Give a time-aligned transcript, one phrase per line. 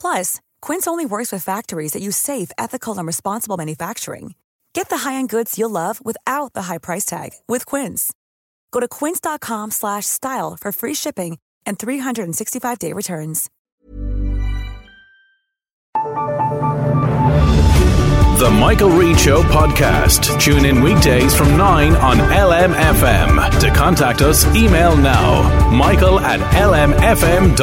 [0.00, 4.34] Plus, Quince only works with factories that use safe, ethical, and responsible manufacturing.
[4.72, 8.12] Get the high-end goods you'll love without the high price tag with Quince.
[8.70, 13.50] Go to quince.com/style for free shipping and 365-day returns.
[18.38, 20.38] The Michael Reade Show podcast.
[20.38, 23.60] Tune in weekdays from 9 on LMFM.
[23.60, 27.56] To contact us, email now michael at lmfm.ie.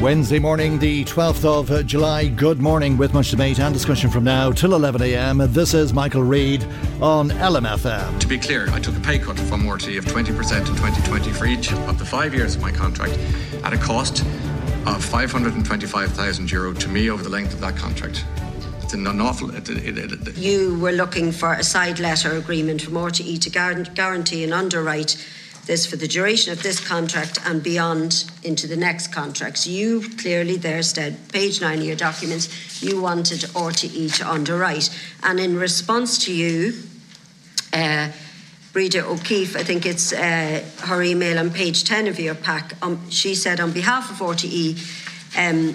[0.00, 2.26] Wednesday morning, the 12th of uh, July.
[2.26, 5.52] Good morning with much debate and discussion from now till 11am.
[5.52, 6.64] This is Michael Reade
[7.02, 8.18] on LMFM.
[8.18, 11.44] To be clear, I took a pay cut from RT of 20% in 2020 for
[11.44, 13.18] each of the five years of my contract
[13.62, 14.24] at a cost
[14.86, 18.24] of 525,000 euro to me over the length of that contract.
[18.82, 19.54] It's an awful.
[19.54, 24.44] It, it, it, You were looking for a side letter agreement from RTE to guarantee
[24.44, 25.22] and underwrite
[25.66, 29.66] this for the duration of this contract and beyond into the next contracts.
[29.66, 34.90] You clearly there said, page nine of your documents, you wanted RTE to underwrite.
[35.22, 36.74] And in response to you,
[37.72, 38.10] uh,
[38.72, 43.10] Breda O'Keeffe, I think it's uh, her email on page 10 of your pack, um,
[43.10, 44.78] she said on behalf of RTE,
[45.36, 45.74] um,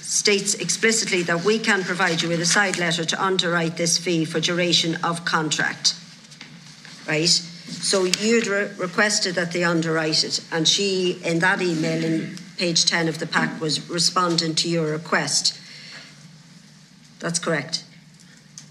[0.00, 4.24] states explicitly that we can provide you with a side letter to underwrite this fee
[4.24, 5.94] for duration of contract.
[7.06, 7.42] Right?
[7.68, 12.86] So you'd re- requested that they underwrite it, and she, in that email in page
[12.86, 15.58] 10 of the pack, was responding to your request.
[17.20, 17.84] That's correct.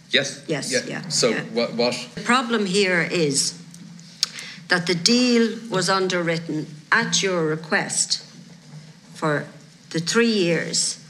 [0.10, 0.44] yes.
[0.48, 1.42] Yes, yeah, So yeah.
[1.54, 1.74] what?
[1.74, 2.08] What?
[2.16, 3.62] The problem here is
[4.68, 8.24] that the deal was underwritten at your request
[9.14, 9.46] for
[9.92, 11.04] the three years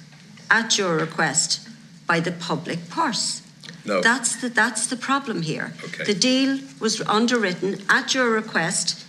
[0.50, 1.68] at your request
[2.08, 3.42] by the public purse.
[3.88, 4.02] No.
[4.02, 5.72] That's the that's the problem here.
[5.86, 6.04] Okay.
[6.04, 9.06] The deal was underwritten at your request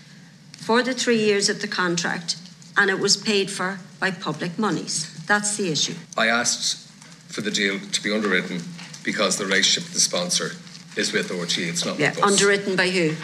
[0.52, 2.36] for the three years of the contract,
[2.76, 5.12] and it was paid for by public monies.
[5.26, 5.94] That's the issue.
[6.16, 6.86] I asked
[7.26, 8.62] for the deal to be underwritten
[9.02, 10.52] because the relationship with the sponsor
[10.96, 11.68] is with RTE.
[11.68, 12.32] It's not Yeah, with us.
[12.32, 13.14] underwritten by who?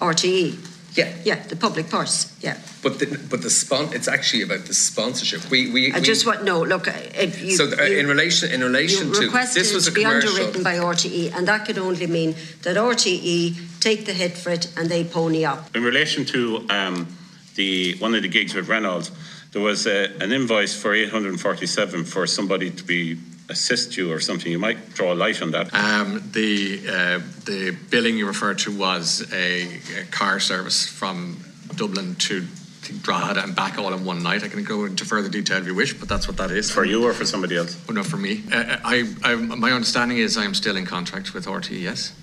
[0.00, 0.56] RTE.
[0.94, 1.12] Yeah.
[1.24, 2.32] Yeah, the public purse.
[2.40, 2.56] Yeah.
[2.82, 5.50] But the, but the spon- It's actually about the sponsorship.
[5.50, 5.92] We we.
[5.92, 6.62] I we- just want no.
[6.62, 9.90] Look, if you so uh, you- in relation in relation to requested this was it
[9.90, 10.30] a to be commercial.
[10.30, 14.68] underwritten by RTE, and that could only mean that RTE take the hit for it
[14.76, 15.74] and they pony up.
[15.76, 17.06] In relation to um,
[17.56, 19.10] the one of the gigs with Renault,
[19.52, 23.18] there was a, an invoice for 847 for somebody to be
[23.48, 24.50] assist you or something.
[24.50, 25.72] You might draw a light on that.
[25.74, 31.38] Um, the uh, the billing you referred to was a, a car service from
[31.76, 32.46] Dublin to
[33.02, 34.44] Drogheda and back all in one night.
[34.44, 36.70] I can go into further detail if you wish, but that's what that is.
[36.70, 37.82] For you or for somebody else?
[37.88, 38.42] Oh, no, for me.
[38.52, 42.14] Uh, I, I, my understanding is I am still in contract with RT, yes,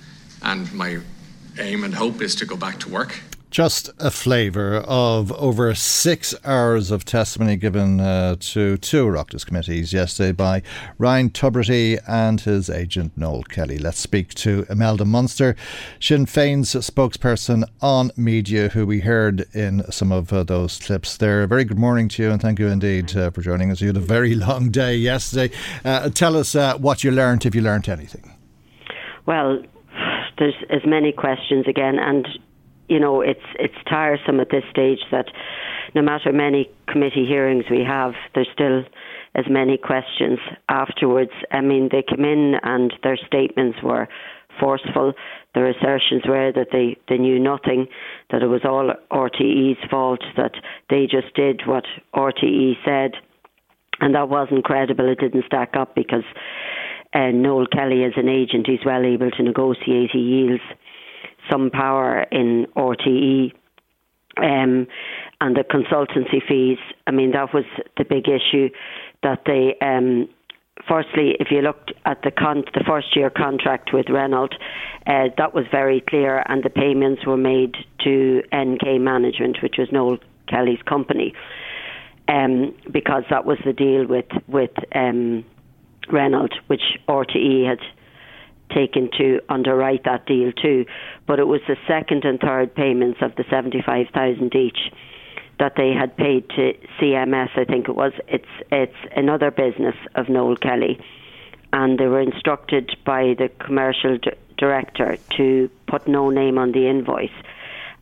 [0.43, 0.99] and my
[1.59, 3.19] aim and hope is to go back to work.
[3.51, 9.91] Just a flavour of over six hours of testimony given uh, to two Oireachtas committees
[9.91, 10.61] yesterday by
[10.97, 13.77] Ryan Tubridy and his agent Noel Kelly.
[13.77, 15.57] Let's speak to Imelda Munster,
[15.99, 21.45] Sinn Féin's spokesperson on media, who we heard in some of uh, those clips there.
[21.45, 23.81] Very good morning to you and thank you indeed uh, for joining us.
[23.81, 25.53] You had a very long day yesterday.
[25.83, 28.33] Uh, tell us uh, what you learned, if you learned anything.
[29.25, 29.61] Well,
[30.37, 32.25] there's as many questions again, and
[32.91, 35.27] you know it's it's tiresome at this stage that
[35.95, 38.83] no matter many committee hearings we have, there's still
[39.33, 41.31] as many questions afterwards.
[41.51, 44.07] I mean, they came in and their statements were
[44.59, 45.13] forceful.
[45.55, 47.87] Their assertions were that they, they knew nothing,
[48.29, 50.53] that it was all RTE's fault, that
[50.89, 53.11] they just did what RTE said,
[53.99, 55.09] and that wasn't credible.
[55.09, 56.23] It didn't stack up because
[57.13, 60.11] uh, Noel Kelly, as an agent, he's well able to negotiate.
[60.11, 60.63] He yields
[61.49, 63.53] some power in RTE.
[64.37, 64.87] Um,
[65.41, 67.65] and the consultancy fees, I mean, that was
[67.97, 68.69] the big issue
[69.23, 69.75] that they.
[69.81, 70.29] Um,
[70.87, 74.55] firstly, if you looked at the con- the first year contract with Renault,
[75.05, 79.91] uh, that was very clear, and the payments were made to NK Management, which was
[79.91, 80.17] Noel
[80.47, 81.33] Kelly's company,
[82.27, 85.43] um, because that was the deal with with um,
[86.09, 87.79] Renault, which RTE had
[88.73, 90.85] taken to underwrite that deal too.
[91.27, 94.79] But it was the second and third payments of the seventy five thousand each
[95.61, 97.49] that they had paid to CMS.
[97.55, 98.13] I think it was.
[98.27, 100.99] It's it's another business of Noel Kelly,
[101.71, 106.87] and they were instructed by the commercial d- director to put no name on the
[106.87, 107.29] invoice,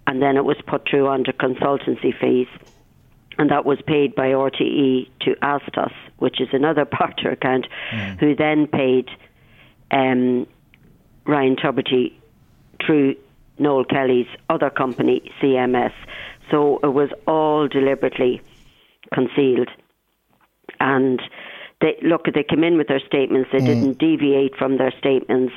[0.08, 2.48] and then it was put through under consultancy fees.
[3.38, 7.68] And that was paid by RTE to Astus, which is another partner account,
[8.20, 9.10] who then paid
[9.92, 10.48] um,
[11.30, 12.14] Ryan Tubridy
[12.84, 13.16] through
[13.60, 15.94] Noel Kelly's other company, CMS.
[16.50, 18.42] So it was all deliberately
[19.14, 19.70] concealed.
[20.80, 21.22] And
[21.82, 23.50] they look, they came in with their statements.
[23.52, 25.54] They didn't deviate from their statements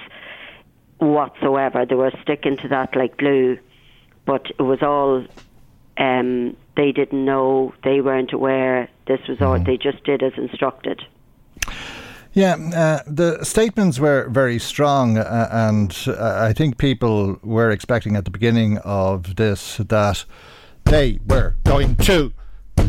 [0.99, 1.87] whatsoever.
[1.87, 3.59] They were sticking to that like glue.
[4.27, 5.25] But it was all.
[5.99, 7.75] Um, they didn't know.
[7.83, 8.89] They weren't aware.
[9.07, 9.59] This was all.
[9.59, 11.03] They just did as instructed.
[12.35, 18.17] Yeah, uh, the statements were very strong, uh, and uh, I think people were expecting
[18.17, 20.25] at the beginning of this that
[20.85, 22.33] they were going to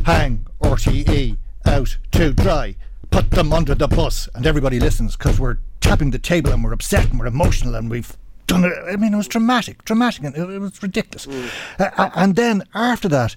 [0.06, 2.78] hang RTE out to dry,
[3.12, 6.72] put them under the bus, and everybody listens because we're tapping the table and we're
[6.72, 8.16] upset and we're emotional and we've
[8.48, 8.72] done it.
[8.90, 11.28] I mean, it was dramatic, dramatic, and it, was ridiculous.
[11.28, 13.36] Uh, uh, and then after that,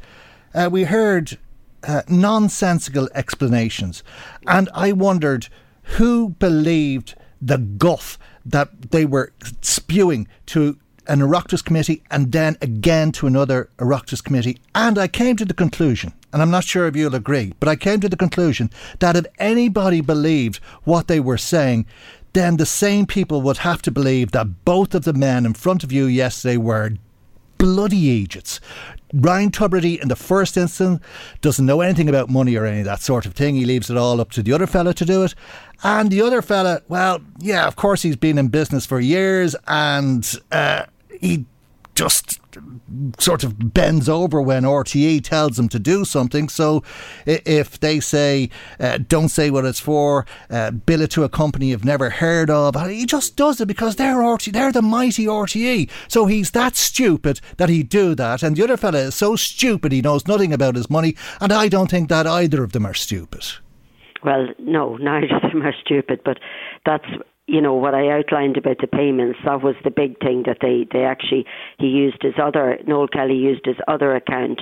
[0.55, 1.37] uh, we heard
[1.83, 4.05] uh, nonsensical explanations,
[4.47, 5.49] and I wondered
[5.95, 10.79] who believed the guff that they were spewing to
[11.09, 14.59] an Oireachtas committee and then again to another Oireachtas committee.
[14.75, 17.77] And I came to the conclusion, and I'm not sure if you'll agree, but I
[17.77, 21.87] came to the conclusion that if anybody believed what they were saying,
[22.33, 25.85] then the same people would have to believe that both of the men in front
[25.85, 26.91] of you yesterday were
[27.59, 28.61] bloody idiots.
[29.15, 31.01] Ryan Tubridy, in the first instance,
[31.41, 33.55] doesn't know anything about money or any of that sort of thing.
[33.55, 35.35] He leaves it all up to the other fella to do it.
[35.83, 40.31] And the other fella, well, yeah, of course, he's been in business for years and
[40.51, 40.87] uh,
[41.21, 41.47] he
[41.95, 42.41] just
[43.19, 46.49] sort of bends over when RTE tells him to do something.
[46.49, 46.83] So
[47.25, 51.71] if they say, uh, don't say what it's for, uh, bill it to a company
[51.71, 55.91] you've never heard of, he just does it because they're RTE, they're the mighty RTE.
[56.09, 58.43] So he's that stupid that he'd do that.
[58.43, 61.17] And the other fella is so stupid he knows nothing about his money.
[61.41, 63.45] And I don't think that either of them are stupid.
[64.25, 66.39] Well, no, neither of them are stupid, but
[66.85, 67.07] that's
[67.47, 69.39] you know what I outlined about the payments.
[69.45, 71.47] That was the big thing that they they actually
[71.79, 74.61] he used his other Noel Kelly used his other account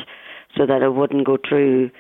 [0.57, 1.91] so that it wouldn't go through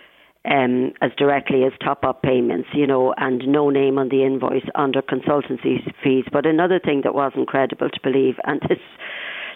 [0.45, 4.67] um, as directly as top up payments, you know, and no name on the invoice
[4.75, 6.25] under consultancy fees.
[6.31, 8.79] But another thing that was incredible to believe, and this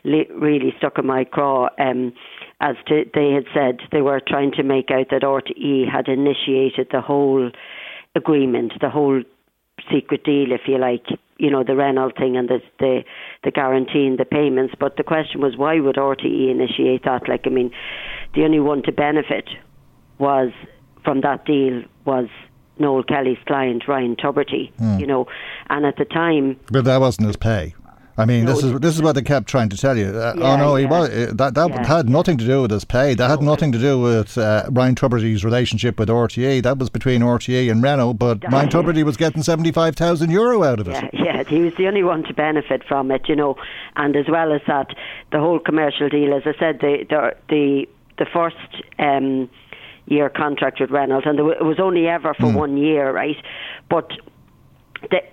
[0.04, 1.68] really stuck in my craw.
[1.78, 2.12] Um,
[2.60, 6.88] as to they had said they were trying to make out that RTE had initiated
[6.90, 7.50] the whole
[8.18, 9.22] agreement, the whole
[9.92, 11.06] secret deal, if you like,
[11.38, 12.94] you know, the Renault thing and the the
[13.44, 14.74] the guaranteeing the payments.
[14.78, 17.22] But the question was, why would RTE initiate that?
[17.28, 17.70] Like, I mean,
[18.34, 19.46] the only one to benefit
[20.18, 20.50] was
[21.04, 22.26] from that deal was
[22.80, 24.98] Noel Kelly's client Ryan Tubridy, Hmm.
[25.00, 25.26] you know,
[25.70, 27.74] and at the time But that wasn't his pay.
[28.18, 30.06] I mean, this is this is what they kept trying to tell you.
[30.08, 31.86] Uh, oh Yeah, no, he was uh, that that Yeah.
[31.86, 33.14] had nothing to do with his pay.
[33.14, 36.62] That had nothing to do with uh, Ryan Tubridy's relationship with RTE.
[36.64, 38.14] That was between RTE and Renault.
[38.14, 40.94] But Ryan Tubridy was getting seventy five thousand euro out of it.
[40.94, 43.56] Yeah, yeah, he was the only one to benefit from it, you know.
[43.94, 44.88] And as well as that,
[45.30, 47.88] the whole commercial deal, as I said, the the the,
[48.18, 48.56] the first
[48.98, 49.48] um,
[50.06, 53.36] year contract with Renault, and it was only ever for one year, right?
[53.88, 54.10] But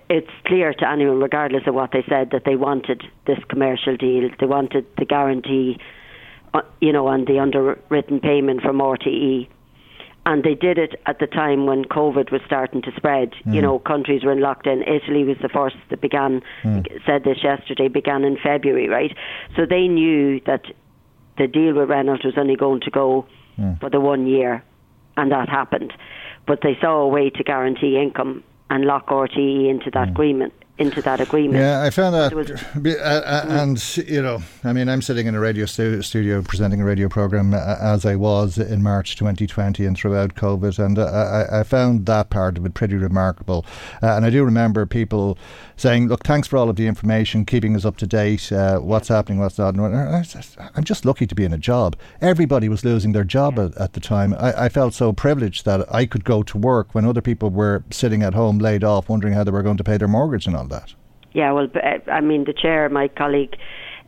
[0.08, 4.30] it's clear to anyone, regardless of what they said, that they wanted this commercial deal.
[4.38, 5.78] They wanted the guarantee,
[6.54, 9.48] uh, you know, on the underwritten payment from RTE
[10.26, 13.32] and they did it at the time when COVID was starting to spread.
[13.46, 13.62] You mm.
[13.62, 14.82] know, countries were in lockdown.
[14.82, 16.42] Italy was the first that began.
[16.64, 16.84] Mm.
[17.06, 17.86] Said this yesterday.
[17.86, 19.16] Began in February, right?
[19.54, 20.64] So they knew that
[21.38, 23.24] the deal with Renault was only going to go
[23.56, 23.78] mm.
[23.78, 24.64] for the one year,
[25.16, 25.92] and that happened.
[26.44, 30.52] But they saw a way to guarantee income and lock RTE into that agreement.
[30.78, 31.56] Into that agreement.
[31.62, 32.50] Yeah, I found that, was-
[32.86, 36.82] uh, uh, and you know, I mean, I'm sitting in a radio stu- studio presenting
[36.82, 41.04] a radio program uh, as I was in March 2020 and throughout COVID, and uh,
[41.50, 43.64] I, I found that part of it pretty remarkable.
[44.02, 45.38] Uh, and I do remember people
[45.76, 48.50] saying, "Look, thanks for all of the information, keeping us up to date.
[48.50, 51.58] Uh, what's happening, what's not." And I said, I'm just lucky to be in a
[51.58, 51.96] job.
[52.20, 54.34] Everybody was losing their job at, at the time.
[54.34, 57.84] I, I felt so privileged that I could go to work when other people were
[57.90, 60.56] sitting at home laid off, wondering how they were going to pay their mortgage and
[60.56, 60.94] all that.
[61.32, 63.56] Yeah, well, uh, I mean, the chair, my colleague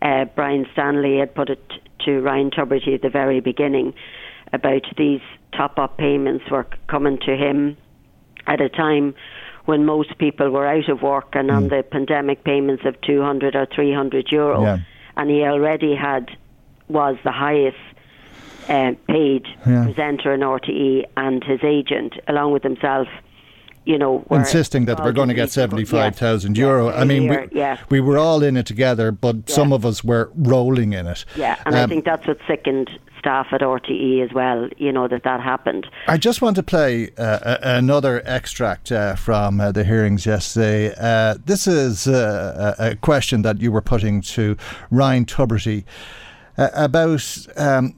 [0.01, 1.63] uh, Brian Stanley, had put it
[2.07, 3.93] to Ryan Tubridy at the very beginning
[4.53, 5.21] about these
[5.53, 7.77] top up payments were coming to him
[8.47, 9.15] at a time
[9.69, 13.67] when most people were out of work and on the pandemic payments of 200 or
[13.67, 14.63] 300 euro.
[14.63, 14.79] Yeah.
[15.19, 16.31] And he already had,
[16.89, 17.77] was the highest
[18.71, 19.85] uh, paid Yeah.
[19.85, 23.09] presenter in RTE and his agent, along with himself,
[23.89, 26.89] you know, Insisting that we're going to get in these- 75,000 yeah, euro.
[26.91, 27.77] yeah, I mean, yeah, we, yeah.
[27.89, 31.25] we were all in it together, but some of us were rolling in it.
[31.37, 35.09] Yeah, and I Um, think that's what sickened staff at RTE as well, you know,
[35.09, 35.87] that that happened.
[36.07, 40.95] I just want to play uh, another extract uh, from uh, the hearings yesterday.
[41.01, 44.45] Uh, this is uh, a a question that you were putting to
[44.91, 45.85] Ryan Tubridy
[46.59, 47.25] uh, about
[47.57, 47.95] um,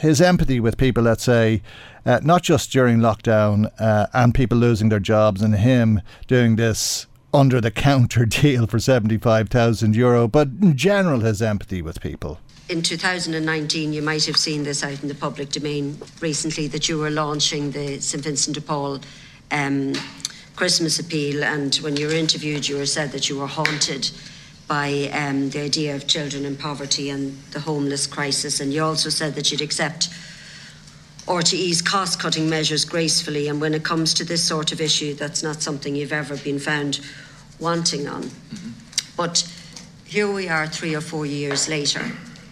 [0.00, 1.62] his empathy with people, let's say,
[2.04, 7.06] uh, not just during lockdown uh, and people losing their jobs and him doing this
[7.34, 12.38] under the counter deal for 75,000 euro, but in general his empathy with people.
[12.68, 16.98] In 2019, you might have seen this out in the public domain recently that you
[16.98, 19.00] were launching the St Vincent de Paul
[19.50, 19.92] um,
[20.56, 24.10] Christmas appeal, and when you were interviewed, you were said that you were haunted
[24.68, 29.08] by um, the idea of children in poverty and the homeless crisis, and you also
[29.08, 30.08] said that you'd accept
[31.28, 35.42] RTE's cost cutting measures gracefully, and when it comes to this sort of issue, that's
[35.42, 37.00] not something you've ever been found
[37.60, 38.30] wanting on.
[39.16, 39.48] But
[40.04, 42.02] here we are three or four years later,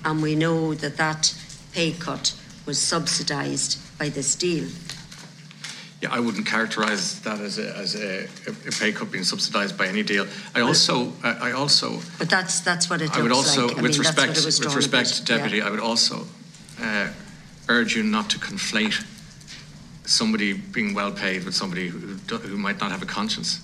[0.05, 1.35] and we know that that
[1.73, 2.35] pay cut
[2.65, 4.69] was subsidised by this deal.
[6.01, 9.87] Yeah, I wouldn't characterise that as a, as a, a pay cut being subsidised by
[9.87, 10.27] any deal.
[10.55, 13.77] I also, I I also, But that's that's what it looks I would also, like.
[13.77, 15.27] With mean, respect, it was with respect.
[15.27, 15.67] Deputy, Yeah.
[15.67, 16.27] I would also
[16.81, 17.09] uh,
[17.71, 19.05] urge you not to conflate
[20.05, 23.63] somebody being well paid with somebody who, who might not have a conscience.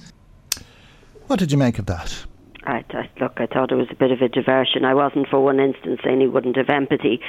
[1.27, 2.25] What did you make of that?
[2.65, 4.85] I, I, look, I thought it was a bit of a diversion.
[4.85, 7.21] I wasn't for one instant saying he wouldn't have empathy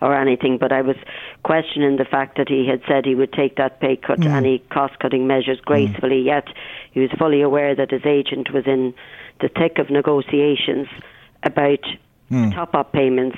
[0.00, 0.96] or anything, but I was
[1.42, 4.26] questioning the fact that he had said he would take that pay cut, Mm.
[4.30, 6.48] any cost cutting measures gracefully, yet
[6.92, 8.94] he was fully aware that his agent was in
[9.40, 10.88] the thick of negotiations
[11.42, 11.80] about
[12.30, 12.52] Mm.
[12.54, 13.36] top up payments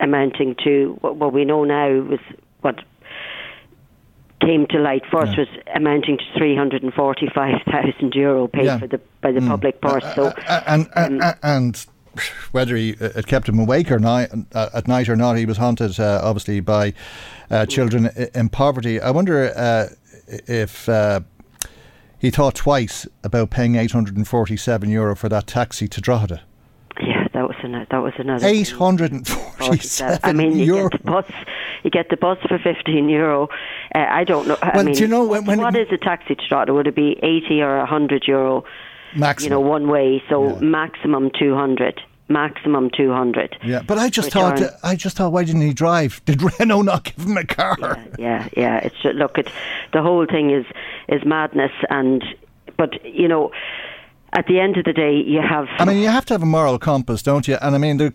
[0.00, 2.20] amounting to what, what we know now was
[2.60, 2.76] what
[4.40, 8.78] came to light first was amounting to 345,000 euro paid Yeah.
[8.78, 9.48] for the by the Mm.
[9.48, 10.04] public purse.
[10.14, 11.86] So Uh, and and, uh, and
[12.52, 15.44] whether he, uh, it kept him awake or not uh, at night or not, he
[15.44, 16.94] was haunted uh, obviously by
[17.50, 18.98] uh, children in poverty.
[19.00, 19.88] I wonder uh,
[20.48, 21.20] if uh,
[22.18, 26.40] he thought twice about paying 847 euro for that taxi to Drogheda.
[27.72, 28.40] Yeah, that was another.
[28.40, 30.88] That 847 I mean, you euro.
[30.88, 31.24] get the bus.
[31.84, 33.48] You get the bus for fifteen euro.
[33.94, 34.58] Uh, I don't know.
[34.62, 36.72] I mean, do you know when- when- what is a taxi to?
[36.72, 38.64] Would it be eighty or hundred euro?
[39.14, 39.44] Maximum.
[39.44, 40.22] You know, one way.
[40.28, 42.00] So maximum two hundred.
[42.28, 43.56] Maximum two hundred.
[43.64, 46.20] Yeah, but I just thought, I just thought, why didn't he drive?
[46.26, 47.98] Did Renault not give him a car?
[48.18, 48.76] Yeah, yeah.
[48.78, 49.48] It's ju- look, it,
[49.92, 50.64] the whole thing is
[51.08, 52.22] is madness, and
[52.76, 53.50] but you know,
[54.32, 55.66] at the end of the day, you have.
[55.78, 57.56] I mean, you have to have a moral compass, don't you?
[57.60, 58.10] And I mean, uh,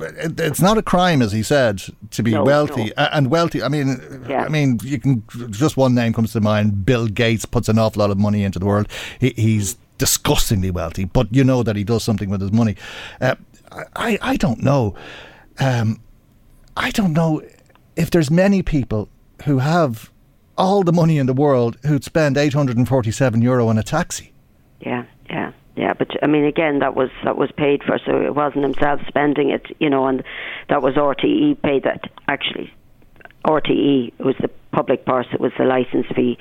[0.00, 2.92] it- it's not a crime, as he said, to be No, wealthy no.
[2.96, 3.62] Uh, and wealthy.
[3.62, 4.44] I mean, Yeah.
[4.44, 6.86] I mean, you can just one name comes to mind.
[6.86, 8.88] Bill Gates puts an awful lot of money into the world.
[9.18, 12.74] He, he's disgustingly wealthy, but you know that he does something with his money.
[13.20, 13.34] Uh,
[13.94, 14.94] I, I don't know.
[15.58, 16.00] Um,
[16.76, 17.42] I don't know
[17.96, 19.08] if there's many people
[19.44, 20.10] who have
[20.56, 24.32] all the money in the world who'd spend 847 euro on a taxi.
[25.80, 25.94] Yeah.
[25.94, 29.48] But I mean, again, that was that was paid for, so it wasn't himself spending
[29.50, 30.22] it, you know, and
[30.68, 32.02] that was RTE paid that.
[32.28, 32.70] Actually,
[33.46, 35.26] RTE was the public purse.
[35.32, 36.36] It was the license fee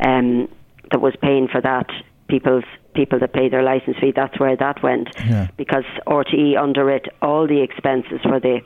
[0.00, 0.48] um,
[0.90, 1.88] that was paying for that.
[2.28, 4.12] People's people that pay their license fee.
[4.14, 5.48] That's where that went Yeah.
[5.56, 8.60] because RTE underwrit all the expenses for the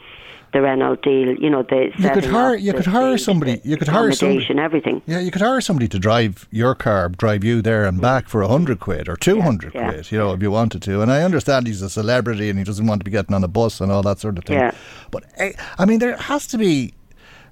[0.52, 1.35] the Renault deal.
[1.35, 2.54] You know, the You could hire.
[2.54, 3.56] You the could hire somebody.
[3.56, 4.47] the You could hire somebody.
[4.59, 5.02] everything.
[5.06, 8.42] Yeah, you could hire somebody to drive your car, drive you there and back for
[8.42, 9.90] a hundred quid or two hundred yeah.
[9.90, 10.12] quid.
[10.12, 11.02] You know, if you wanted to.
[11.02, 13.49] And I understand he's a celebrity and he doesn't want to be getting on a
[13.49, 14.59] bus and all that sort of thing.
[14.59, 14.73] Yeah.
[15.11, 16.94] But eh, I mean, there has to be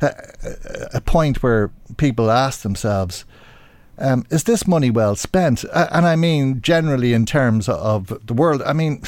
[0.01, 3.25] a, a, a point where people ask themselves.
[3.99, 5.63] Um, is this money well spent?
[5.75, 9.03] And I mean, generally, in terms of the world, I mean,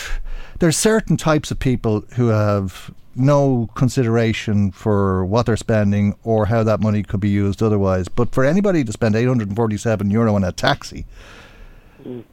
[0.59, 6.63] there's certain types of people who have no consideration for what they're spending or how
[6.65, 8.09] that money could be used otherwise.
[8.09, 11.05] But for anybody to spend 847 euro on a taxi,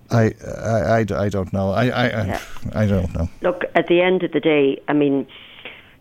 [0.09, 1.71] I, I, I, I don't know.
[1.71, 2.41] I, I, I, Yeah.
[2.74, 3.29] I don't know.
[3.41, 5.27] Look, at the end of the day, I mean,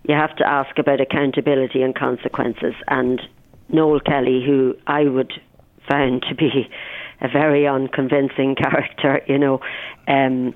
[0.04, 2.74] you have to ask about accountability and consequences.
[2.86, 3.20] And
[3.68, 5.32] Noel Kelly, who I would
[5.88, 6.68] find to be
[7.20, 9.60] a very unconvincing character, you know,
[10.06, 10.54] um,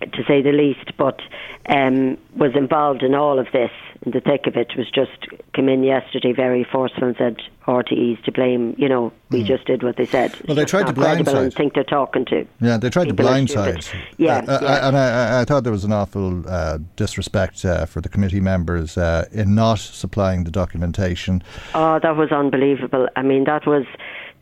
[0.00, 1.20] to say the least, but
[1.68, 3.70] um, was involved in all of this.
[4.04, 7.36] In the thick of it, was just come in yesterday very forceful and said
[7.66, 8.74] RTE's to blame.
[8.78, 9.46] You know, we Mm.
[9.46, 10.32] just did what they said.
[10.46, 11.34] Well, they tried to blindside.
[11.36, 12.46] and think they're talking to.
[12.60, 13.88] Yeah, they tried to blindside.
[14.18, 14.88] Yeah, Uh, uh, yeah.
[14.88, 18.40] and I, I- I thought there was an awful uh, disrespect uh, for the committee
[18.40, 21.42] members uh, in not supplying the documentation.
[21.74, 23.08] Oh, that was unbelievable.
[23.16, 23.86] I mean, that was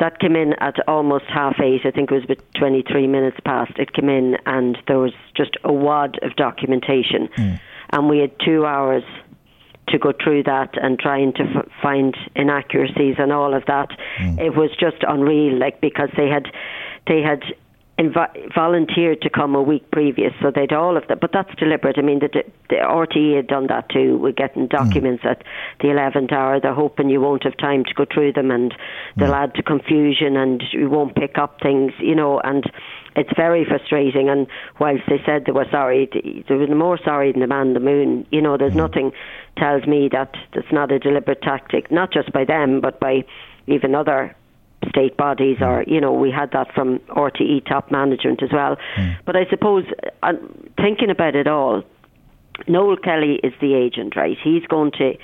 [0.01, 1.83] that came in at almost half eight.
[1.85, 3.73] I think it was about twenty three minutes past.
[3.79, 7.55] It came in, and there was just a wad of documentation, hmm.
[7.91, 9.05] and we had two hours
[9.89, 13.91] to go through that and trying to f- find inaccuracies and all of that.
[14.19, 14.39] Hmm.
[14.39, 16.51] It was just unreal, like because they had
[17.07, 17.43] they had
[17.99, 21.21] invi- volunteered to come a week previous, so they'd all of that.
[21.21, 21.97] But that's deliberate.
[21.99, 24.19] I mean, the, the RTE had done that too.
[24.19, 24.77] We're getting hmm.
[24.77, 25.43] documents at
[25.81, 26.61] the eleventh hour.
[26.61, 28.75] They're hoping you won't have time to go through them, and
[29.17, 29.35] they'll hmm.
[29.35, 32.41] add to confusion, and you won't pick up things, you know.
[32.41, 32.65] And
[33.17, 34.29] it's very frustrating.
[34.29, 34.47] And
[34.81, 37.75] whilst they said they were sorry, th- they were more sorry than the man on
[37.75, 38.27] the moon.
[38.31, 38.79] You know, there's hmm.
[38.79, 39.13] nothing
[39.57, 43.25] tells me that that's not a deliberate tactic, not just by them, but by
[43.67, 44.35] even other
[44.89, 45.91] state bodies or mm.
[45.91, 48.77] you know we had that from RTE top management as well.
[48.97, 49.17] Mm.
[49.25, 49.85] But I suppose
[50.23, 50.33] uh,
[50.77, 51.83] thinking about it all
[52.69, 54.37] Noel Kelly is the agent right?
[54.43, 55.15] He's going to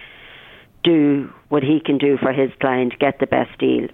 [0.82, 3.88] do what he can do for his client get the best deal.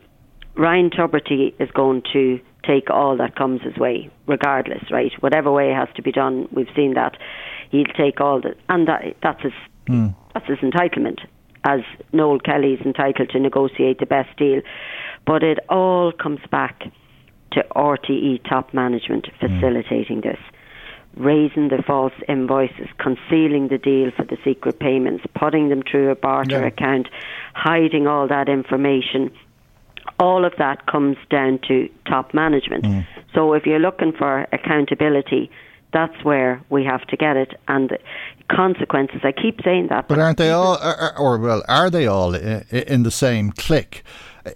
[0.55, 5.13] Ryan Tubridy is going to take all that comes his way regardless right?
[5.21, 7.17] Whatever way it has to be done we've seen that.
[7.71, 9.53] He'll take all that, and that that's his
[9.89, 10.15] mm.
[10.35, 11.19] that's his entitlement
[11.67, 11.81] as
[12.13, 14.63] Noel Kelly is entitled to negotiate the best deal.
[15.27, 16.85] But it all comes back
[17.53, 19.39] to RTE top management mm.
[19.41, 20.39] facilitating this.
[21.17, 26.15] Raising the false invoices, concealing the deal for the secret payments, putting them through a
[26.15, 26.67] barter Yeah.
[26.67, 27.09] account,
[27.55, 29.31] hiding all that information.
[30.21, 32.85] All of that comes down to top management.
[32.85, 33.07] Mm.
[33.35, 35.51] So if you're looking for accountability,
[35.93, 37.59] that's where we have to get it.
[37.67, 37.99] And the
[38.55, 40.09] consequences, I keep saying that.
[40.09, 44.03] But aren't they all, or, or- well, are they all in the same clique?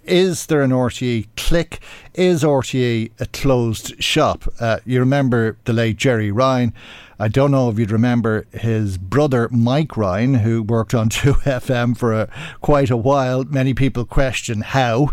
[0.03, 1.81] Is there an RTE click?
[2.13, 4.45] Is RTE a closed shop?
[4.59, 6.73] Uh, you remember the late Gerry Ryan.
[7.19, 12.13] I don't know if you'd remember his brother Mike Ryan, who worked on 2FM for
[12.13, 12.29] a,
[12.61, 13.43] quite a while.
[13.43, 15.09] Many people question how.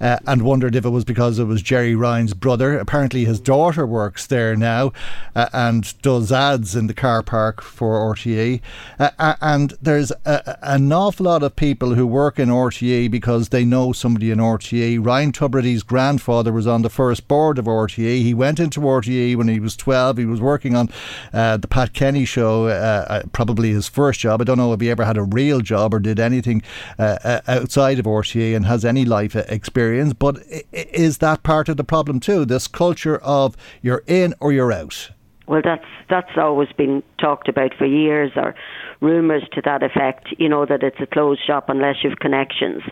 [0.00, 2.78] Uh, and wondered if it was because it was Gerry Ryan's brother.
[2.78, 4.92] Apparently, his daughter works there now
[5.34, 8.60] uh, and does ads in the car park for RTE.
[8.98, 13.64] Uh, and there's a, an awful lot of people who work in RTE because they
[13.64, 15.04] know somebody in RTE.
[15.04, 18.22] Ryan Tubridy's grandfather was on the first board of RTE.
[18.22, 20.18] He went into RTE when he was 12.
[20.18, 20.88] He was working on
[21.32, 24.40] uh, the Pat Kenny show, uh, uh, probably his first job.
[24.40, 26.62] I don't know if he ever had a real job or did anything
[26.98, 29.44] outside of RTE and has any life uh,
[29.90, 30.14] experience.
[30.14, 32.44] But is that part of the problem too?
[32.44, 35.10] This culture of you're in or you're out.
[35.46, 38.54] Well, that's that's always been talked about for years, or
[39.00, 40.28] rumours to that effect.
[40.38, 42.82] You know that it's a closed shop unless you've connections,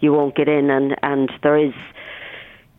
[0.00, 1.74] you won't get in, and and there is,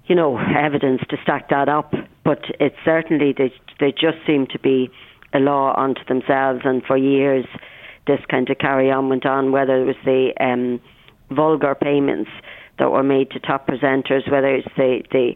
[0.07, 1.93] you know, evidence to stack that up.
[2.25, 4.89] But it's certainly they they just seem to be
[5.33, 7.45] a law unto themselves, and for years
[8.05, 9.53] this kind of carry on went on.
[9.53, 10.81] Whether it was the um,
[11.33, 12.29] vulgar payments
[12.83, 15.35] that were made to top presenters, whether it's the the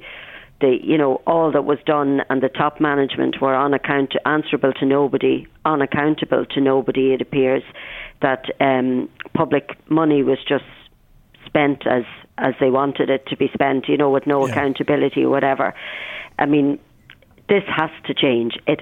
[0.60, 4.73] the you know all that was done and the top management were on account answerable
[4.73, 7.13] to nobody, unaccountable to nobody.
[7.13, 7.63] It appears
[8.21, 10.65] that um, public money was just
[11.45, 12.03] spent as
[12.38, 15.73] as they wanted it to be spent, you know, with no accountability or whatever.
[16.38, 16.79] I mean,
[17.47, 18.57] this has to change.
[18.67, 18.81] It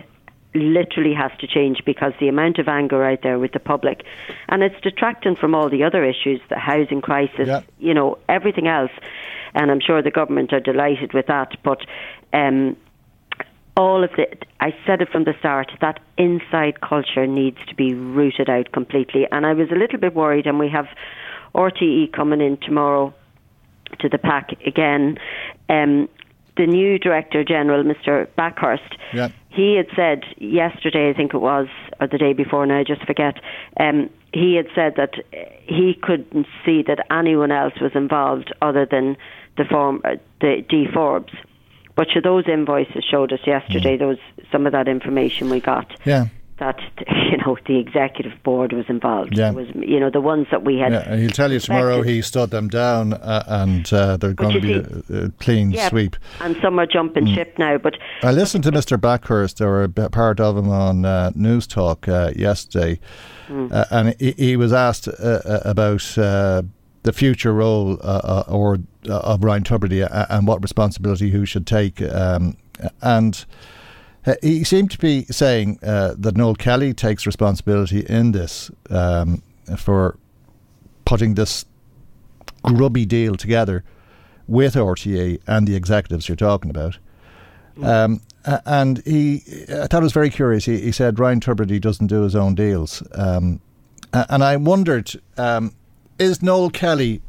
[0.55, 4.03] literally has to change because the amount of anger out there with the public,
[4.49, 7.47] and it's detracting from all the other issues, the housing crisis,
[7.79, 8.91] you know, everything else.
[9.53, 11.57] And I'm sure the government are delighted with that.
[11.63, 11.79] But
[12.33, 12.75] um,
[13.77, 14.27] all of the,
[14.59, 19.27] I said it from the start, that inside culture needs to be rooted out completely.
[19.31, 20.87] And I was a little bit worried, and we have
[21.53, 23.13] RTE coming in tomorrow
[23.99, 25.17] to the PAC again.
[25.69, 26.09] Um,
[26.57, 28.27] the new Director General, Mr.
[28.37, 29.29] Bakhurst, Yeah.
[29.49, 31.67] he had said yesterday, I think it was,
[31.99, 33.35] or the day before, now I just forget.
[33.79, 35.13] Um, he had said that
[35.65, 39.17] he couldn't see that anyone else was involved other than
[39.57, 41.33] the form, uh, the Dee Forbes.
[41.95, 43.95] But sure, those invoices showed us yesterday.
[43.95, 44.17] Those
[44.51, 46.25] some of that information we got Yeah.
[46.57, 46.79] That
[47.31, 49.37] you know the executive board was involved.
[49.37, 49.49] Yeah.
[49.49, 50.93] It was you know the ones that we had.
[50.93, 54.53] Yeah, and he'll tell you tomorrow he stood them down uh, and uh, they're going
[54.53, 56.15] to be a, a clean Yeah, sweep.
[56.39, 57.35] And some are jumping Mm.
[57.35, 58.97] ship now, but I listened to Mr.
[58.97, 62.99] Bakhurst or a part of him on uh, Newstalk uh, yesterday,
[63.49, 63.71] Mm.
[63.71, 66.61] uh, and he, he was asked uh, uh, about uh,
[67.03, 71.67] the future role uh, uh, or uh, of Ryan uh, and what responsibility who should
[71.67, 72.55] take, um,
[73.01, 73.84] and Uh,
[74.41, 79.43] he seemed to be saying uh, that Noel Kelly takes responsibility in this um,
[79.77, 80.17] for
[81.05, 81.65] putting this
[82.63, 83.83] grubby deal together
[84.47, 86.97] with RTE and the executives you're talking about.
[87.81, 90.65] Um, and he, I thought it was very curious.
[90.65, 93.03] He, he said Ryan Tubridy doesn't do his own deals.
[93.13, 93.59] Um,
[94.13, 95.75] and I wondered, um,
[96.17, 97.21] is Noel Kelly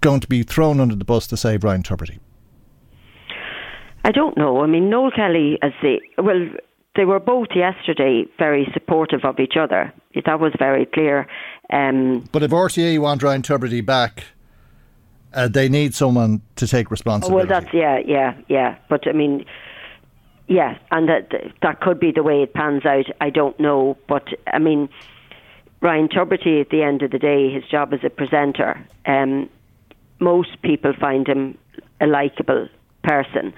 [0.00, 2.18] going to be thrown under the bus to save Ryan Tubridy?
[4.06, 4.62] I don't know.
[4.62, 6.48] I mean, Noel Kelly, as the well,
[6.94, 9.92] they were both yesterday very supportive of each other.
[10.24, 11.26] That was very clear.
[11.72, 14.22] Um, but if RTE want Ryan Tubridy back,
[15.34, 17.48] uh, they need someone to take responsibility.
[17.48, 18.76] Well, that's yeah, yeah, yeah.
[18.88, 19.44] But I mean,
[20.46, 23.06] yeah, and that that could be the way it pans out.
[23.20, 24.88] I don't know, but I mean,
[25.80, 28.80] Ryan Tubridy, at the end of the day, his job as a presenter.
[29.04, 29.50] Um,
[30.20, 31.58] most people find him
[32.00, 32.68] a likable
[33.02, 33.52] person.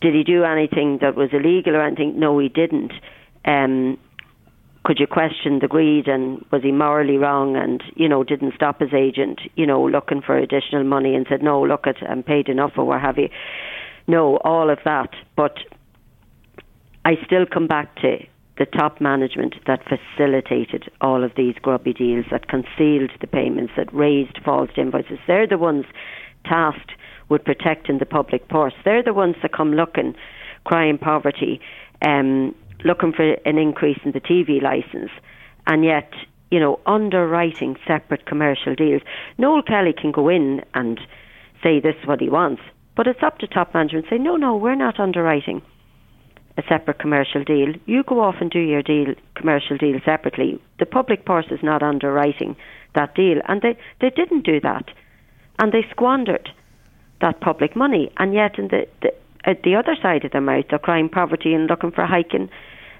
[0.00, 2.18] Did he do anything that was illegal or anything?
[2.18, 2.92] No, he didn't.
[3.44, 3.98] Um,
[4.84, 8.80] could you question the greed and was he morally wrong and you know didn't stop
[8.80, 12.48] his agent you know looking for additional money and said no look at I'm paid
[12.48, 13.28] enough or what have you
[14.06, 15.56] no all of that but
[17.04, 18.18] I still come back to
[18.56, 23.92] the top management that facilitated all of these grubby deals that concealed the payments that
[23.92, 25.86] raised false invoices they're the ones
[26.44, 26.92] tasked
[27.28, 30.14] with protecting the public purse they're the ones that come looking
[30.64, 31.60] crying poverty
[32.04, 35.10] um, looking for an increase in the TV license,
[35.66, 36.12] and yet,
[36.50, 39.02] you know, underwriting separate commercial deals.
[39.38, 41.00] Noel Kelly can go in and
[41.62, 42.62] say this is what he wants,
[42.96, 45.62] but it's up to top management to say, no, no, we're not underwriting
[46.56, 47.72] a separate commercial deal.
[47.86, 50.60] You go off and do your deal, commercial deal separately.
[50.78, 52.54] The public purse is not underwriting
[52.94, 54.84] that deal, and they they didn't do that,
[55.58, 56.50] and they squandered
[57.24, 59.12] that public money, and yet in the, the
[59.46, 62.48] at the other side of their mouth, they're crying poverty and looking for hiking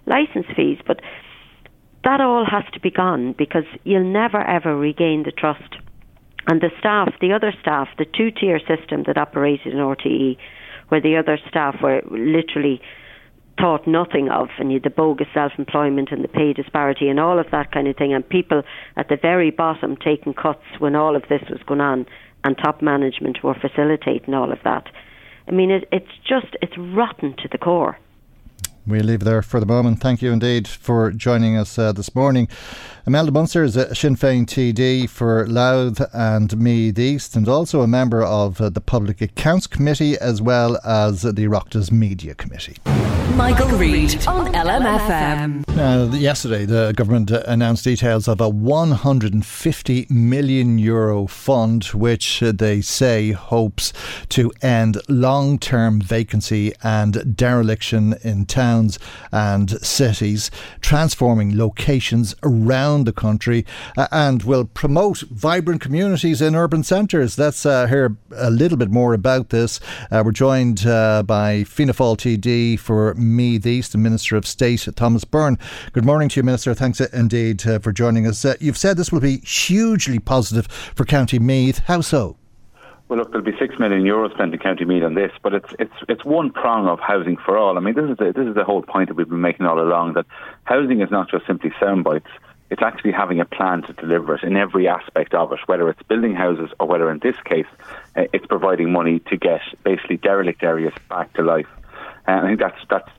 [0.06, 0.78] license fees.
[0.86, 1.00] But
[2.04, 5.76] that all has to be gone because you'll never ever regain the trust.
[6.46, 10.36] And the staff, the other staff, the two tier system that operated in RTE,
[10.88, 12.80] where the other staff were literally
[13.58, 17.20] thought nothing of, and you had the bogus self employment and the pay disparity and
[17.20, 18.62] all of that kind of thing, and people
[18.96, 22.04] at the very bottom taking cuts when all of this was going on,
[22.44, 24.86] and top management were facilitating all of that.
[25.48, 27.98] I mean, it, it's just, it's rotten to the core.
[28.86, 30.00] We'll leave there for the moment.
[30.00, 32.48] Thank you indeed for joining us uh, this morning.
[33.06, 37.86] Imelda Munster is a Sinn Féin TD for Louth and Meath East and also a
[37.86, 42.76] member of uh, the Public Accounts Committee as well as the Oireachtas Media Committee.
[43.36, 45.66] Michael, Reade on LMFM.
[45.74, 53.32] Now, yesterday, the government announced details of a 150 million euro fund, which they say
[53.32, 53.92] hopes
[54.28, 58.98] to end long term vacancy and dereliction in towns
[59.32, 63.64] and cities, transforming locations around the country,
[63.96, 67.38] uh, and will promote vibrant communities in urban centres.
[67.38, 69.80] Let's uh, hear a little bit more about this.
[70.10, 74.88] Uh, we're joined uh, by Fianna Fáil TD for Meath East and Minister of State
[74.96, 75.58] Thomas Byrne.
[75.92, 76.74] Good morning to you, Minister.
[76.74, 78.44] Thanks uh, indeed uh, for joining us.
[78.60, 81.78] You've said this will be hugely positive for County Meath.
[81.86, 82.36] How so?
[83.14, 85.72] Well, look, there'll be six million euros spent in County Meath on this, but it's
[85.78, 87.76] it's it's one prong of housing for all.
[87.76, 89.80] I mean, this is the, this is the whole point that we've been making all
[89.80, 90.26] along that
[90.64, 92.26] housing is not just simply sound bites.
[92.70, 96.02] It's actually having a plan to deliver it in every aspect of it, whether it's
[96.08, 97.68] building houses or whether, in this case,
[98.16, 101.68] uh, it's providing money to get basically derelict areas back to life.
[102.26, 103.10] And I think that's that's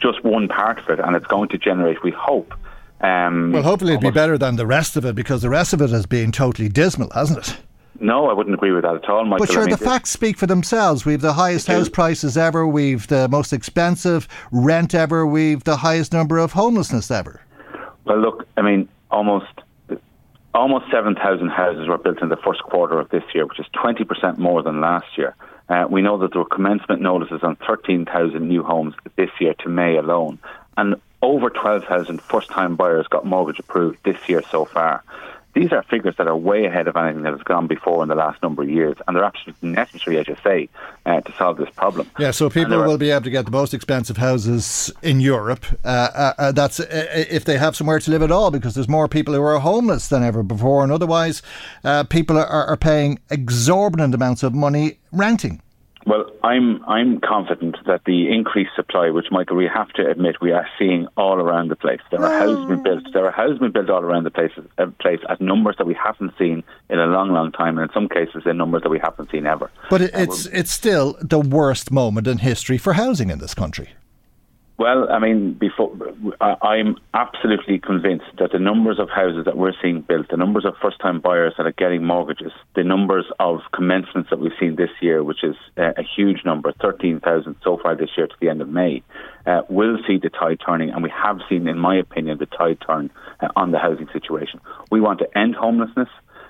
[0.00, 2.52] just one part of it, and it's going to generate, we hope.
[3.00, 5.80] Um, well, hopefully, it'll be better than the rest of it because the rest of
[5.80, 7.56] it has been totally dismal, hasn't it?
[8.00, 9.46] No, I wouldn't agree with that at all, Michael.
[9.46, 11.04] But sure, I mean, the facts speak for themselves.
[11.04, 12.66] We've the highest house prices ever.
[12.66, 15.26] We've the most expensive rent ever.
[15.26, 17.40] We've the highest number of homelessness ever.
[18.04, 19.46] Well, look, I mean, almost
[20.54, 24.38] almost 7,000 houses were built in the first quarter of this year, which is 20%
[24.38, 25.34] more than last year.
[25.68, 29.68] Uh, we know that there were commencement notices on 13,000 new homes this year to
[29.68, 30.38] May alone.
[30.76, 35.02] And over 12,000 first time buyers got mortgage approved this year so far.
[35.56, 38.14] These are figures that are way ahead of anything that has gone before in the
[38.14, 40.68] last number of years, and they're absolutely necessary, as you say,
[41.06, 42.10] uh, to solve this problem.
[42.18, 45.64] Yeah, so people will be able to get the most expensive houses in Europe.
[45.82, 48.86] Uh, uh, uh that's uh, if they have somewhere to live at all, because there's
[48.86, 51.40] more people who are homeless than ever before, and otherwise,
[51.84, 55.62] uh, people are, are paying exorbitant amounts of money renting.
[56.06, 60.52] Well, I'm I'm confident that the increased supply, which Michael, we have to admit, we
[60.52, 62.00] are seeing all around the place.
[62.12, 63.12] There are houses being built.
[63.12, 65.94] There are houses being built all around the place, uh, place at numbers that we
[65.94, 69.00] haven't seen in a long, long time, and in some cases, in numbers that we
[69.00, 69.68] haven't seen ever.
[69.90, 73.88] But it, it's it's still the worst moment in history for housing in this country.
[74.78, 75.90] Well, I mean, before
[76.40, 80.74] I'm absolutely convinced that the numbers of houses that we're seeing built, the numbers of
[80.82, 85.24] first-time buyers that are getting mortgages, the numbers of commencements that we've seen this year,
[85.24, 89.02] which is a huge number, 13,000 so far this year to the end of May,
[89.46, 92.78] uh, will see the tide turning, and we have seen, in my opinion, the tide
[92.86, 93.10] turn
[93.40, 94.60] uh, on the housing situation.
[94.90, 96.08] We want to end homelessness.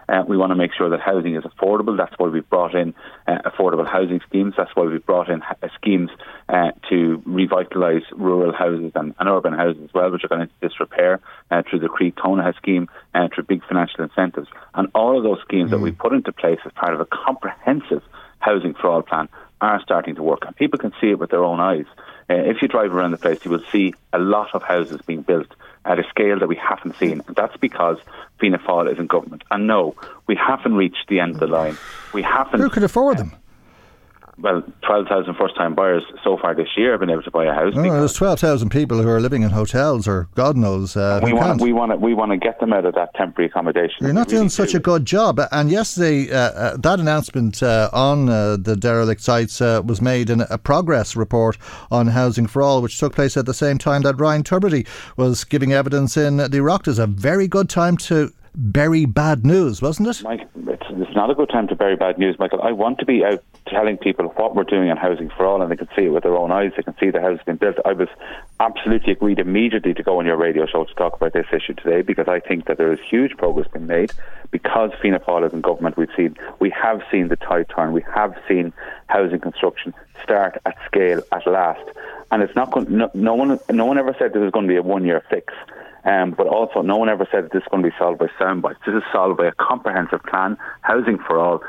[0.08, 1.96] Uh, we want to make sure that housing is affordable.
[1.96, 2.94] That's why we've brought in
[3.26, 4.54] uh, affordable housing schemes.
[4.56, 6.10] That's why we've brought in ha- schemes
[6.48, 10.54] uh, to revitalise rural houses and, and, urban houses as well, which are going into
[10.60, 14.48] disrepair uh, through the Croí Cónaithe scheme and uh, through big financial incentives.
[14.74, 15.70] And all of those schemes mm.
[15.72, 18.02] that we put into place as part of a comprehensive
[18.38, 19.28] housing for all plan
[19.60, 21.86] are starting to work, and people can see it with their own eyes.
[22.28, 25.22] Uh, if you drive around the place, you will see a lot of houses being
[25.22, 25.48] built
[25.86, 27.22] at a scale that we haven't seen.
[27.26, 27.98] And that's because
[28.40, 29.44] Fianna Fáil is in government.
[29.50, 29.94] And no,
[30.26, 31.76] we haven't reached the end of the line.
[32.12, 32.60] We haven't.
[32.60, 33.32] Who could afford them?
[34.38, 37.54] Well, 12,000 first time buyers so far this year have been able to buy a
[37.54, 37.72] house.
[37.74, 40.94] Oh, there's 12,000 people who are living in hotels or God knows.
[40.94, 43.48] Uh, we, want, we, want to, we want to get them out of that temporary
[43.48, 43.96] accommodation.
[44.00, 44.76] You're not really doing such do.
[44.76, 45.40] a good job.
[45.50, 50.28] And yesterday, uh, uh, that announcement uh, on uh, the derelict sites uh, was made
[50.28, 51.56] in a progress report
[51.90, 55.44] on Housing for All, which took place at the same time that Ryan Tubridy was
[55.44, 56.98] giving evidence in the Oireachtas.
[56.98, 60.22] A very good time to bury bad news, wasn't it?
[60.22, 62.62] Mike, it's, it's, not a good time to bury bad news, Michael.
[62.62, 65.70] I want to be out telling people what we're doing on Housing for All, and
[65.70, 66.72] they can see it with their own eyes.
[66.76, 67.76] They can see the house been built.
[67.84, 68.08] I was
[68.58, 72.00] absolutely agreed immediately to go on your radio show to talk about this issue today
[72.00, 74.12] because I think that there is huge progress being made.
[74.50, 77.92] Because Fianna Fáil is in government, we've seen we have seen the tide turn.
[77.92, 78.72] We have seen
[79.08, 79.92] housing construction
[80.22, 81.82] start at scale at last,
[82.30, 84.72] and it's not going, no, no one no one ever said there was going to
[84.72, 85.52] be a one year fix.
[86.06, 88.28] Um, but also, no one ever said that this is going to be solved by
[88.38, 88.78] soundbites.
[88.86, 91.62] This is solved by a comprehensive plan, housing for all.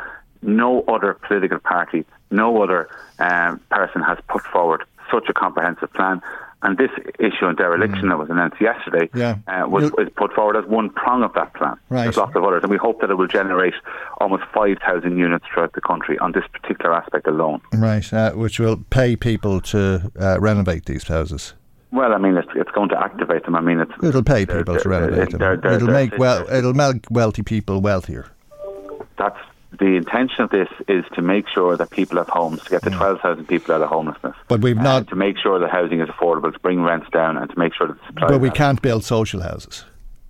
[0.43, 6.21] No other political party, no other um, person has put forward such a comprehensive plan.
[6.61, 8.09] And this issue on dereliction mm.
[8.09, 9.37] that was announced yesterday yeah.
[9.47, 11.77] uh, was, was, put forward as one prong of that plan.
[11.89, 12.03] Right.
[12.03, 13.75] There's lots of others, and we hope that it will generate
[14.19, 17.61] almost 5,000 units throughout the country on this particular aspect alone.
[17.73, 21.53] Right, uh, which will pay people to uh, renovate these houses.
[21.91, 23.55] Well, I mean, it's, it's going to activate them.
[23.55, 25.39] I mean, it's, it'll pay people they're, to renovate them.
[25.39, 28.27] They're, they're, it'll make well, it'll make wealthy people wealthier.
[29.17, 29.39] That's
[29.79, 32.89] the intention of this is to make sure that people have homes, to get the
[32.89, 34.35] 12,000 people out of homelessness.
[34.47, 35.07] But we've not.
[35.09, 37.87] To make sure that housing is affordable, to bring rents down, and to make sure
[37.87, 38.27] that the supply.
[38.27, 39.85] But we can't build social houses.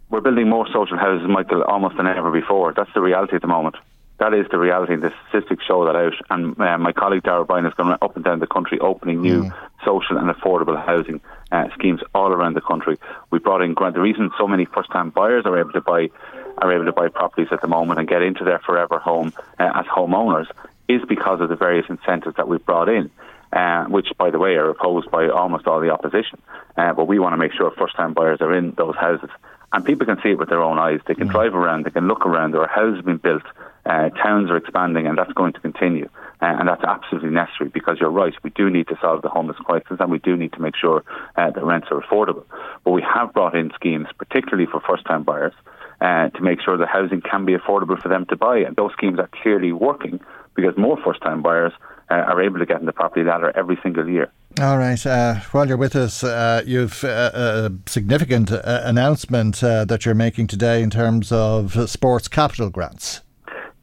[0.09, 2.73] We're building more social houses, Michael, almost than ever before.
[2.73, 3.75] That's the reality at the moment.
[4.19, 4.95] That is the reality.
[4.95, 6.13] The statistics show that out.
[6.29, 9.43] And uh, my colleague Darragh Bryan has gone up and down the country opening new
[9.43, 9.53] mm.
[9.85, 12.97] social and affordable housing uh, schemes all around the country.
[13.29, 13.93] We brought in grant.
[13.93, 16.09] The reason so many first-time buyers are able to buy
[16.57, 19.71] are able to buy properties at the moment and get into their forever home uh,
[19.75, 20.47] as homeowners
[20.87, 23.11] is because of the various incentives that we've brought in.
[23.53, 26.37] Uh, which, by the way, are opposed by almost all the opposition.
[26.75, 29.29] Uh, but we want to make sure first-time buyers are in those houses,
[29.71, 30.99] and people can see it with their own eyes.
[31.07, 31.31] They can mm.
[31.31, 32.51] drive around, they can look around.
[32.51, 33.43] There are houses being built
[33.87, 36.09] uh, towns are expanding, and that's going to continue.
[36.41, 38.33] Uh, and that's absolutely necessary because you're right.
[38.43, 41.03] We do need to solve the homeless crisis, and we do need to make sure
[41.35, 42.45] uh, that rents are affordable.
[42.83, 45.53] But we have brought in schemes, particularly for first-time buyers,
[46.01, 48.59] uh, to make sure that housing can be affordable for them to buy.
[48.59, 50.19] And those schemes are clearly working
[50.53, 51.73] because more first-time buyers
[52.11, 54.31] uh, are able to get in the property ladder every single year.
[54.59, 55.03] All right.
[55.05, 60.47] Uh, while you're with us, uh, you've a significant uh, announcement uh, that you're making
[60.47, 63.21] today in terms of sports capital grants.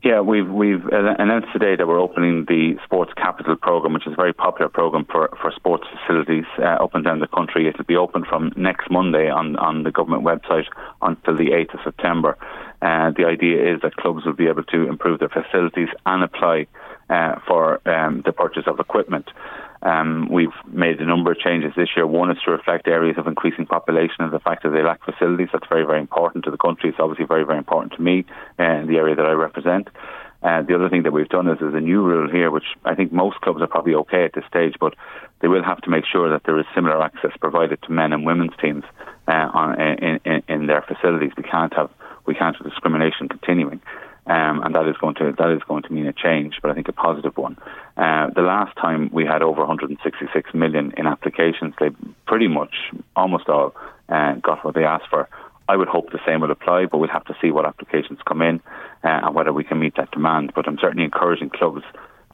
[0.04, 4.16] Yeah, we've we've announced today that we're opening the Sports Capital program, which is a
[4.16, 7.66] very popular program for, for sports facilities uh, up and down the country.
[7.66, 10.66] It'll be open from next Monday on, on the government website
[11.00, 12.36] until the 8th of September.
[12.82, 16.66] Uh, the idea is that clubs will be able to improve their facilities and apply
[17.08, 19.30] uh, for um, the purchase of equipment.
[19.84, 22.06] Um, we've made a number of changes this year.
[22.06, 25.48] One is to reflect areas of increasing population and the fact that they lack facilities.
[25.52, 26.88] That's very, very important to the country.
[26.88, 28.24] It's obviously very, very important to me
[28.58, 29.88] and the area that I represent.
[30.42, 32.94] Uh, the other thing that we've done is there's a new rule here, which I
[32.94, 34.94] think most clubs are probably okay at this stage, but
[35.40, 38.26] they will have to make sure that there is similar access provided to men and
[38.26, 38.84] women's teams
[39.28, 41.32] uh, on, in, in, in their facilities.
[41.36, 41.90] We can't have
[42.26, 43.82] we can't have discrimination continuing
[44.26, 46.74] um, and that is going to that is going to mean a change, but I
[46.74, 47.56] think a positive one.
[47.96, 51.90] Uh, the last time we had over 166 million in applications, they
[52.26, 52.74] pretty much
[53.14, 53.74] almost all
[54.08, 55.28] uh, got what they asked for.
[55.68, 58.42] I would hope the same will apply, but we'll have to see what applications come
[58.42, 58.60] in
[59.02, 60.52] uh, and whether we can meet that demand.
[60.54, 61.82] But I'm certainly encouraging clubs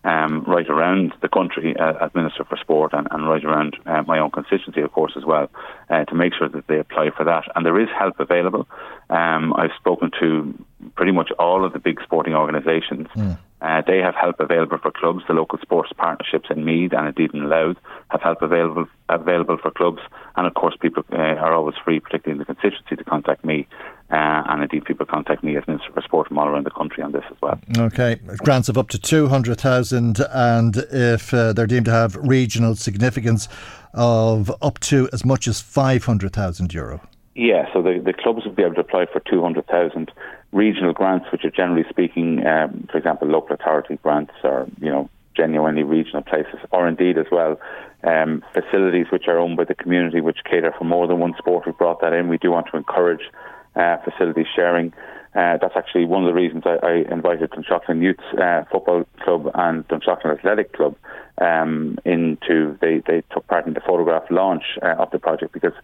[0.05, 4.03] um, right around the country uh, as Minister for Sport and, and right around uh,
[4.07, 5.51] my own constituency, of course, as well,
[5.91, 7.45] uh, to make sure that they apply for that.
[7.55, 8.67] And there is help available.
[9.11, 10.55] Um, I've spoken to
[10.97, 13.09] pretty much all of the big sporting organisations.
[13.15, 13.39] Mm.
[13.63, 15.23] Uh, they have help available for clubs.
[15.29, 17.77] The local sports partnerships in Meath and indeed in Louth
[18.09, 20.01] have help available available for clubs.
[20.37, 23.67] And of course, people uh, are always free, particularly in the constituency, to contact me.
[24.11, 27.03] Uh, and indeed, people contact me as Minister for Sport from all around the country
[27.03, 27.61] on this as well.
[27.79, 33.49] Okay, grants of up to 200,000, and if uh, they're deemed to have regional significance,
[33.95, 37.01] of up to as much as 500,000 euro.
[37.35, 40.11] Yeah, so the, the clubs would be able to apply for 200,000
[40.53, 45.09] regional grants, which are generally speaking, um, for example, local authority grants or, you know,
[45.37, 47.59] genuinely regional places, or indeed as well
[48.05, 51.67] um, facilities which are owned by the community which cater for more than one sport.
[51.67, 52.29] We brought that in.
[52.29, 53.23] We do want to encourage
[53.77, 54.93] uh, facility sharing.
[55.35, 59.49] Uh, that's actually one of the reasons I, I invited Dunshaughlin Youth uh, Football Club
[59.55, 60.97] and Dunshaughlin Athletic Club
[61.41, 62.77] um, into.
[62.81, 65.75] They, they took part in the photograph launch uh, of the project because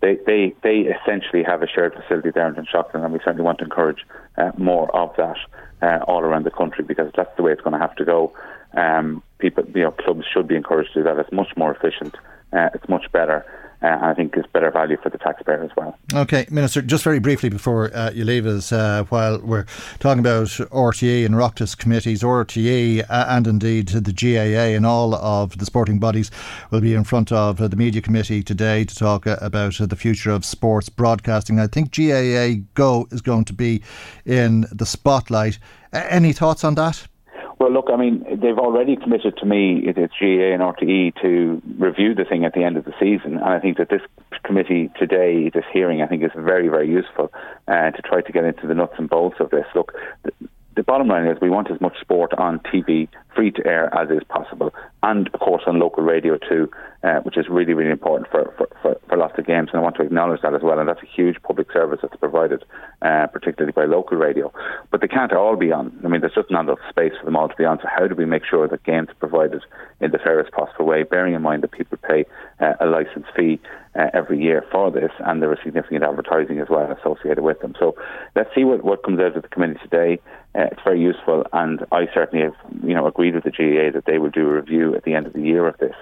[0.00, 3.58] they, they, they essentially have a shared facility there in Dunshaughlin, and we certainly want
[3.58, 4.04] to encourage
[4.36, 5.36] uh, more of that
[5.82, 8.32] uh, all around the country because that's the way it's going to have to go.
[8.76, 11.18] Um, people, you know, clubs should be encouraged to do that.
[11.18, 12.14] It's much more efficient.
[12.52, 13.44] Uh, it's much better
[13.86, 15.96] uh, and I think it's better value for the taxpayer as well.
[16.12, 19.66] Okay, Minister, just very briefly before uh, you leave us, uh, while we're
[20.00, 25.58] talking about RTE and Oireachtas committees, RTE uh, and indeed the GAA and all of
[25.58, 26.30] the sporting bodies
[26.70, 29.96] will be in front of uh, the media committee today to talk uh, about the
[29.96, 31.60] future of sports broadcasting.
[31.60, 33.82] I think GAA Go is going to be
[34.24, 35.58] in the spotlight.
[35.92, 37.06] any thoughts on that?
[37.58, 42.14] Well, look, I mean, they've already committed to me, it's GAA and RTE, to review
[42.14, 43.36] the thing at the end of the season.
[43.36, 44.02] And I think that this
[44.44, 47.32] committee today, this hearing, I think is very, very useful
[47.66, 49.64] uh, to try to get into the nuts and bolts of this.
[49.74, 49.94] Look,
[50.76, 54.10] the, bottom line is we want as much sport on TV, free to air as
[54.10, 56.70] is possible, and of course on local radio too,
[57.02, 59.68] uh, which is really, really important for, for, for, for, lots of games.
[59.72, 60.78] And I want to acknowledge that as well.
[60.78, 62.64] And that's a huge public service that's provided,
[63.02, 64.52] uh, particularly by local radio.
[64.90, 65.98] But they can't all be on.
[66.04, 67.78] I mean, there's just not enough space for them all to be on.
[67.78, 69.62] So how do we make sure that games are provided
[70.00, 72.24] in the fairest possible way, bearing in mind that people pay
[72.60, 73.60] uh, a license fee
[73.98, 77.74] uh, every year for this, and there is significant advertising as well associated with them.
[77.78, 77.96] So
[78.34, 80.20] let's see what, what comes out of the committee today.
[80.54, 84.04] Uh, it's very useful, and I certainly have, you know, agreed with the GAA that
[84.06, 85.94] they will do a review at the end of the year of this.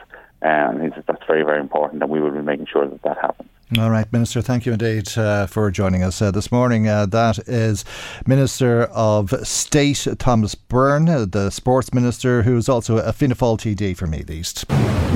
[0.42, 3.48] Um, and that's very, very important, and we will be making sure that that happens.
[3.78, 6.87] All right, Minister, thank you indeed uh, for joining us uh, this morning.
[6.87, 7.84] Uh, that is
[8.24, 13.58] Minister of State Thomas Byrne, uh, the Sports Minister, who is also a Fianna Fáil
[13.58, 14.68] TD for Meath East.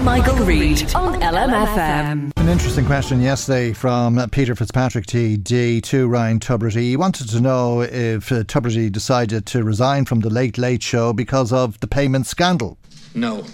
[0.03, 2.33] Michael Reade on LMFM.
[2.37, 6.83] An interesting question yesterday from Peter Fitzpatrick TD to Ryan Tubridy.
[6.83, 11.13] He wanted to know if uh, Tubridy decided to resign from the Late Late Show
[11.13, 12.77] because of the payment scandal.
[13.15, 13.45] No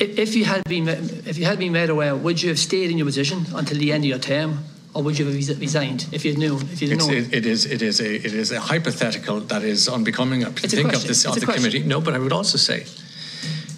[0.00, 2.98] if you had been if you had been made aware, would you have stayed in
[2.98, 6.36] your position until the end of your term, or would you have resigned if you
[6.36, 7.10] knew if you known?
[7.10, 10.44] It, it is it is a it is a hypothetical that is unbecoming.
[10.44, 11.64] I think of this of the question.
[11.64, 11.86] committee.
[11.86, 12.86] No, but I would also say.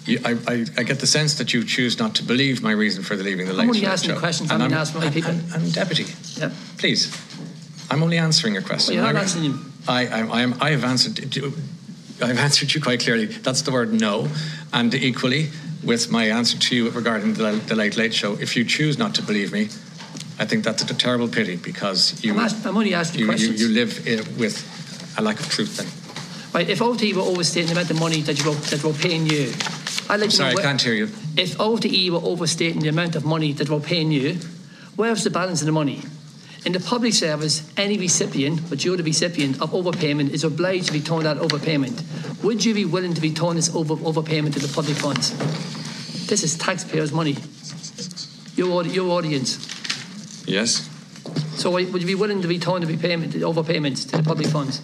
[0.05, 3.03] You, I, I, I, get the sense that you choose not to believe my reason
[3.03, 3.53] for leaving the.
[3.53, 4.51] I'm only asking questions.
[4.51, 5.31] I'm, I'm asking my people.
[5.31, 6.03] And, and deputy,
[6.35, 6.51] yep.
[6.77, 7.07] please.
[7.89, 8.95] I'm only answering a question.
[8.95, 9.73] Well, you're not I, answering him.
[9.87, 11.19] I, I, I, am, I have answered.
[12.21, 13.25] I've answered you quite clearly.
[13.25, 14.27] That's the word no,
[14.71, 15.49] and equally,
[15.83, 18.33] with my answer to you regarding the, the Late Late Show.
[18.33, 19.63] If you choose not to believe me,
[20.39, 22.33] I think that's a terrible pity because you.
[22.33, 23.61] I'm, ask, I'm only asking you, questions.
[23.61, 25.87] You, you live uh, with a lack of truth then.
[26.53, 29.25] Right, if RTE were overstating the amount of money that you were, that were paying
[29.25, 29.51] you,
[30.09, 31.05] I'd like Sorry, know, I can't hear you.
[31.35, 34.37] If RTE were overstating the amount of money that were paying you,
[34.95, 36.03] where's the balance of the money?
[36.65, 40.93] In the public service, any recipient, but you're the recipient of overpayment, is obliged to
[40.93, 42.41] be told that overpayment.
[42.41, 45.31] Would you be willing to be told this over, overpayment to the public funds?
[46.27, 47.35] This is taxpayers' money.
[48.55, 49.59] Your, your audience.
[50.47, 50.89] Yes.
[51.55, 54.47] So would you be willing to be told to be payment, overpayments to the public
[54.47, 54.81] funds?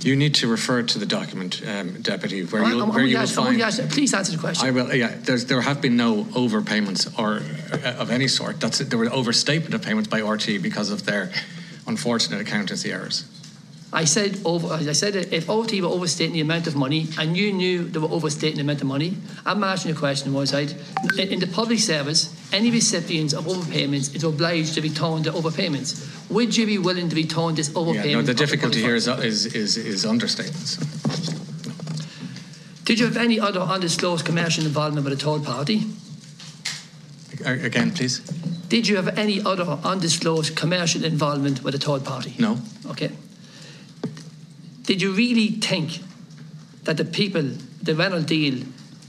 [0.00, 3.26] You need to refer to the document, um, Deputy, where, well, you'll, where you will
[3.26, 3.60] find.
[3.90, 4.66] please answer the question.
[4.66, 4.94] I will.
[4.94, 8.60] Yeah, there have been no overpayments or uh, of any sort.
[8.60, 11.32] That's there were overstatement of payments by RTE because of their
[11.86, 13.24] unfortunate accountancy errors.
[13.90, 14.68] I said over.
[14.68, 18.08] I said if RTE were overstating the amount of money, and you knew they were
[18.08, 20.34] overstating the amount of money, I'm asking a question.
[20.34, 20.68] Was I
[21.18, 22.34] in the public service?
[22.52, 26.30] Any recipients of overpayments is obliged to be told the overpayments.
[26.30, 28.04] Would you be willing to be told this overpayment?
[28.04, 30.76] Yeah, no, the difficulty here is, is, is, is understatements.
[32.84, 35.84] Did you have any other undisclosed commercial involvement with a third party?
[37.44, 38.20] Again, please.
[38.68, 42.34] Did you have any other undisclosed commercial involvement with a third party?
[42.38, 42.58] No.
[42.86, 43.10] Okay.
[44.88, 45.98] Did you really think
[46.84, 47.42] that the people,
[47.82, 48.64] the Renault deal,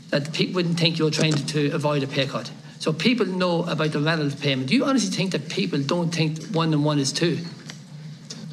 [0.09, 2.51] that people wouldn't think you were trying to, to avoid a pay cut?
[2.79, 4.67] So people know about the Renault payment.
[4.67, 7.37] Do you honestly think that people don't think one and one is two?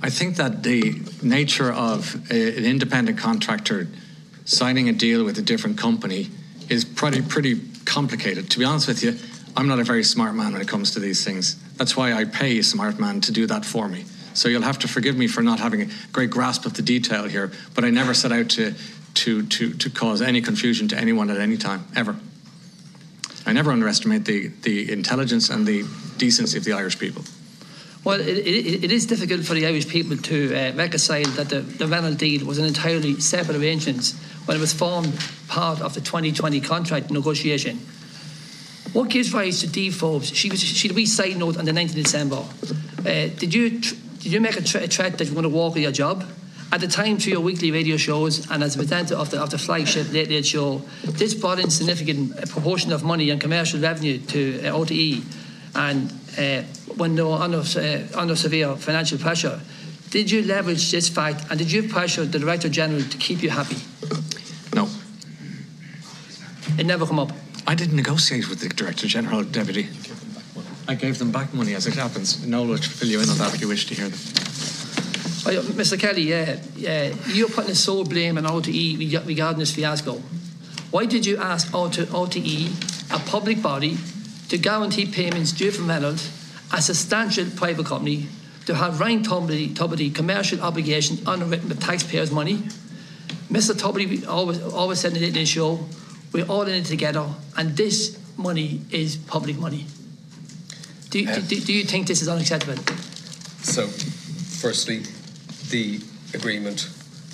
[0.04, 3.88] I think that the nature of a, an independent contractor
[4.44, 6.30] signing a deal with a different company
[6.68, 8.50] is pretty pretty complicated.
[8.50, 9.18] To be honest with you,
[9.56, 11.56] I'm not a very smart man when it comes to these things.
[11.74, 14.04] That's why I pay a smart man to do that for me.
[14.36, 17.24] So you'll have to forgive me for not having a great grasp of the detail
[17.24, 18.74] here, but I never set out to
[19.14, 22.16] to to, to cause any confusion to anyone at any time ever.
[23.46, 25.84] I never underestimate the, the intelligence and the
[26.18, 27.22] decency of the Irish people.
[28.02, 31.60] Well, it, it, it is difficult for the Irish people to uh, reconcile that the,
[31.60, 34.14] the Renault deal was an entirely separate arrangement
[34.46, 35.16] when it was formed
[35.48, 37.78] part of the 2020 contract negotiation.
[38.92, 40.34] What gives rise to defaults?
[40.34, 42.44] She was she wee side note on the 19th of December.
[43.00, 43.94] Uh, did you tr-
[44.26, 46.24] did you make a, tra- a threat that you're going to walk with your job?
[46.72, 49.50] At the time, through your weekly radio shows and as a presenter of the, of
[49.50, 54.18] the flagship Late Late Show, this brought in significant proportion of money and commercial revenue
[54.18, 55.22] to uh, RTE.
[55.76, 56.66] And uh,
[56.96, 59.60] when they were under, uh, under severe financial pressure,
[60.10, 63.50] did you leverage this fact and did you pressure the Director General to keep you
[63.50, 63.76] happy?
[64.74, 64.88] No.
[66.76, 67.30] It never come up.
[67.64, 69.86] I didn't negotiate with the Director General Deputy.
[70.88, 72.46] I gave them back money as it happens.
[72.46, 74.18] Noel will fill you in on that if you wish to hear them.
[75.48, 75.98] Oh, Mr.
[75.98, 80.20] Kelly, yeah, yeah, you're putting the sole blame on RTE regarding this fiasco.
[80.90, 83.96] Why did you ask OT- RTE, a public body,
[84.48, 86.30] to guarantee payments due from Renault,
[86.72, 88.28] a substantial private company,
[88.66, 92.58] to have Ryan Tubridy commercial obligations underwritten with taxpayers' money?
[93.50, 93.72] Mr.
[93.72, 95.78] Tubridy always, always said in the show,
[96.32, 97.26] we're all in it together,
[97.56, 99.86] and this money is public money.
[101.10, 102.82] Do, you- do, do you think this is unacceptable?
[103.62, 105.02] So, firstly,
[105.70, 106.00] the
[106.34, 106.88] agreement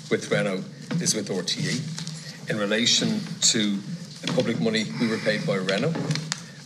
[0.09, 0.63] with Renault
[1.01, 2.49] is with RTE.
[2.49, 3.77] In relation to
[4.21, 5.93] the public money, we were paid by Renault.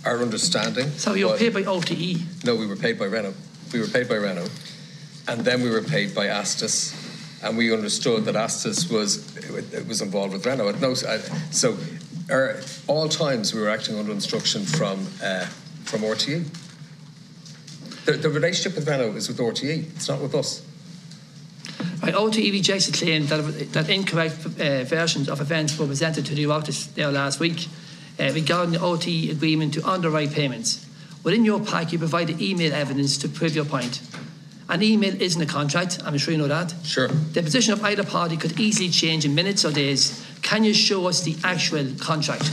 [0.06, 0.90] Our understanding.
[0.92, 2.46] So you were paid by RTE.
[2.46, 3.34] No, we were paid by Renault.
[3.74, 4.50] We were paid by Renault,
[5.28, 6.94] and then we were paid by Astus,
[7.44, 9.20] and we understood that Astus was
[9.86, 10.72] was involved with Renault.
[10.80, 11.78] No, so
[12.30, 12.56] our,
[12.88, 15.46] all times we were acting under instruction from uh,
[15.84, 16.46] from RTE.
[18.08, 19.94] The, the relationship with Renault is with RTE.
[19.98, 20.64] It's not with us.
[22.02, 26.34] Right, RTE rejects the claim that, that incorrect uh, versions of events were presented to
[26.34, 27.68] the Oireachtas there last week
[28.18, 30.88] uh, regarding the RTE agreement to underwrite payments.
[31.26, 34.00] Within your pack, you provided email evidence to prove your point.
[34.70, 36.74] An email isn't a contract, I'm sure you know that.
[36.84, 37.10] Sure.
[37.10, 40.26] The position of either party could easily change in minutes or days.
[40.44, 42.46] Can you show us the actual contract?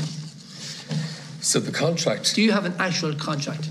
[1.40, 2.34] So the contract.
[2.34, 3.68] Do you have an actual contract?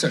[0.00, 0.08] So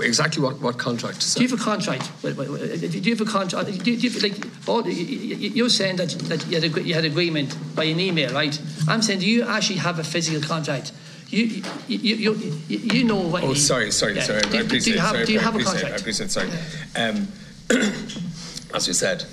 [0.00, 1.34] exactly what, what contract?
[1.36, 2.10] Do you have a contract?
[2.22, 3.66] Do you have a contract?
[3.84, 4.94] Do you, you, like, all, you-
[5.36, 8.58] you- you're saying that, that you, had you had agreement by an email, right?
[8.88, 10.92] I'm saying, do you actually have a physical contract?
[11.28, 12.32] You, you, you,
[12.68, 14.22] you, know what Oh, sorry, sorry, Yeah.
[14.22, 14.40] sorry.
[14.40, 15.92] Do, I do, do you have, sorry, do you have a contract?
[15.92, 16.48] I appreciate, sorry.
[16.96, 17.28] Um,
[18.74, 19.24] as you said,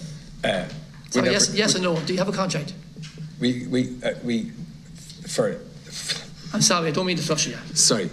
[0.43, 0.66] uh,
[1.12, 1.99] So never- yes, yes we- or no?
[2.01, 2.74] Do you have a contract?
[3.39, 4.51] We, we, uh, we,
[5.28, 5.62] for,
[6.51, 7.56] I'm sorry, I don't mean to flush you.
[7.74, 8.10] sorry.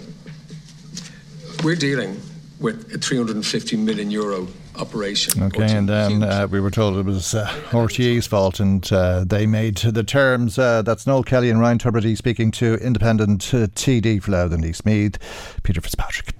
[1.63, 2.19] We're dealing
[2.59, 5.43] with a 350 million euro operation.
[5.43, 9.45] Okay, and then uh, we were told it was uh, RTE's fault, and uh, they
[9.45, 10.57] made the terms.
[10.57, 14.65] Uh, that's Noel Kelly and Ryan Tubridy speaking to independent uh, TD for Louth and
[14.65, 15.17] East Meath,
[15.63, 16.33] Peter Fitzpatrick.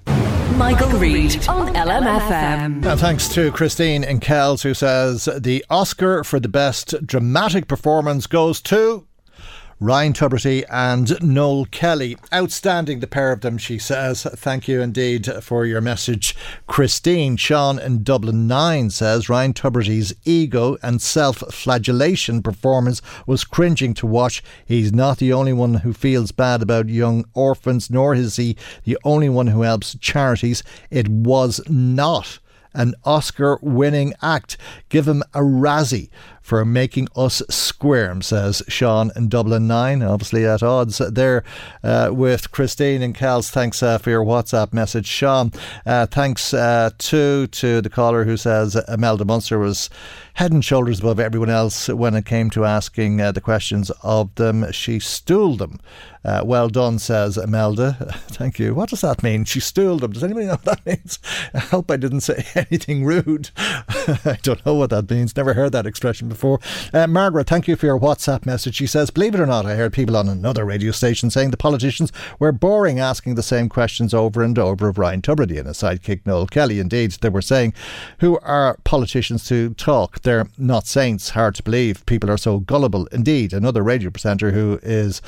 [0.56, 2.84] Michael Reade on LMFM.
[2.84, 8.26] And thanks to Christine and Kells, who says the Oscar for the best dramatic performance
[8.26, 9.06] goes to.
[9.82, 12.16] Ryan Tubridy and Noel Kelly.
[12.32, 14.22] Outstanding, the pair of them, she says.
[14.22, 16.36] Thank you indeed for your message,
[16.68, 17.36] Christine.
[17.36, 24.06] Sean in Dublin 9 says Ryan Tubridy's ego and self flagellation performance was cringing to
[24.06, 24.40] watch.
[24.64, 28.98] He's not the only one who feels bad about young orphans, nor is he the
[29.02, 30.62] only one who helps charities.
[30.92, 32.38] It was not
[32.74, 34.56] an Oscar winning act.
[34.88, 36.10] Give him a Razzie
[36.42, 40.02] for making us squirm, says Sean in Dublin 9.
[40.02, 41.44] Obviously at odds there
[41.84, 43.50] uh, with Christine and Kells.
[43.50, 45.52] Thanks uh, for your WhatsApp message, Sean.
[45.86, 49.88] Uh, thanks uh, too to the caller who says Imelda Munster was
[50.34, 54.34] head and shoulders above everyone else when it came to asking uh, the questions of
[54.34, 54.70] them.
[54.72, 55.78] She stooled them.
[56.24, 57.96] Uh, well done, says Imelda.
[58.28, 58.74] Thank you.
[58.74, 59.44] What does that mean?
[59.44, 60.12] She stooled them.
[60.12, 61.18] Does anybody know what that means?
[61.52, 63.50] I hope I didn't say anything rude.
[63.58, 65.36] I don't know what that means.
[65.36, 66.60] Never heard that expression before.
[66.92, 68.76] Uh, Margaret, thank you for your WhatsApp message.
[68.76, 71.56] She says, Believe it or not, I heard people on another radio station saying the
[71.56, 75.78] politicians were boring asking the same questions over and over of Ryan Tubridy and his
[75.78, 76.78] sidekick Noel Kelly.
[76.78, 77.74] Indeed, they were saying,
[78.20, 80.20] Who are politicians to talk?
[80.22, 81.30] They're not saints.
[81.30, 82.06] Hard to believe.
[82.06, 83.06] People are so gullible.
[83.06, 85.20] Indeed, another radio presenter who is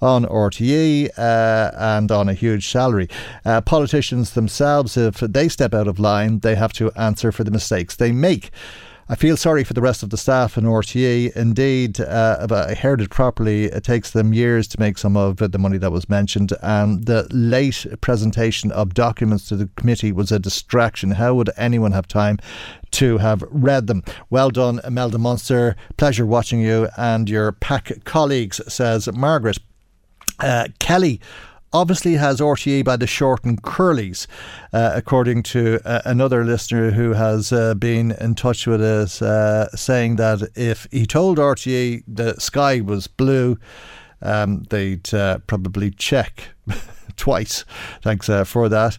[0.00, 3.08] on RTE uh, and on a huge salary.
[3.44, 7.50] Uh, politicians themselves, if they step out of line, they have to answer for the
[7.50, 8.50] mistakes they make.
[9.08, 11.36] I feel sorry for the rest of the staff in RTE.
[11.36, 15.58] Indeed, uh, I heard it properly, it takes them years to make some of the
[15.58, 20.38] money that was mentioned, and the late presentation of documents to the committee was a
[20.38, 21.10] distraction.
[21.10, 22.38] How would anyone have time
[22.92, 24.02] to have read them?
[24.30, 25.76] Well done, Imelda Munster.
[25.96, 29.58] Pleasure watching you and your PAC colleagues, says Margaret.
[30.42, 31.20] Uh, Kelly
[31.72, 34.26] obviously has RTE by the short and curlies,
[34.72, 39.68] uh, according to uh, another listener who has uh, been in touch with us, uh,
[39.74, 43.56] saying that if he told RTE the sky was blue,
[44.20, 46.50] um, they'd uh, probably check
[47.16, 47.64] twice.
[48.02, 48.98] Thanks uh, for that.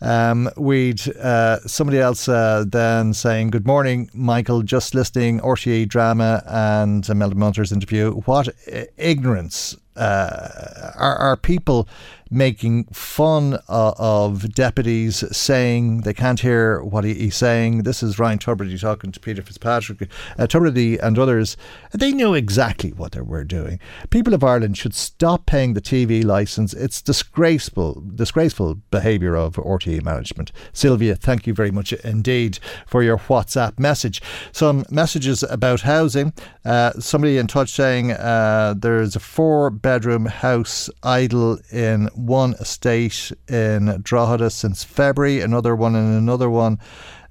[0.00, 4.62] Um, we'd somebody else then saying, "Good morning, Michael.
[4.62, 8.10] Just listening RTE drama and Imelda Munster's interview.
[8.24, 8.48] What
[8.96, 11.88] ignorance uh, are, are people
[12.32, 17.82] making fun uh, of deputies saying they can't hear what he, he's saying.
[17.82, 20.08] This is Ryan Tubridy talking to Peter Fitzpatrick.
[20.38, 21.56] Uh, Tubridy and others,
[21.92, 23.78] they knew exactly what they were doing.
[24.10, 26.72] People of Ireland should stop paying the TV licence.
[26.72, 30.52] It's disgraceful, disgraceful behaviour of RTE management.
[30.72, 34.22] Sylvia, thank you very much indeed for your WhatsApp message.
[34.52, 36.32] Some messages about housing.
[36.64, 43.32] Uh, somebody in touch saying uh, there's a four bedroom house idle in one estate
[43.48, 46.78] in Drogheda since February, another one and another one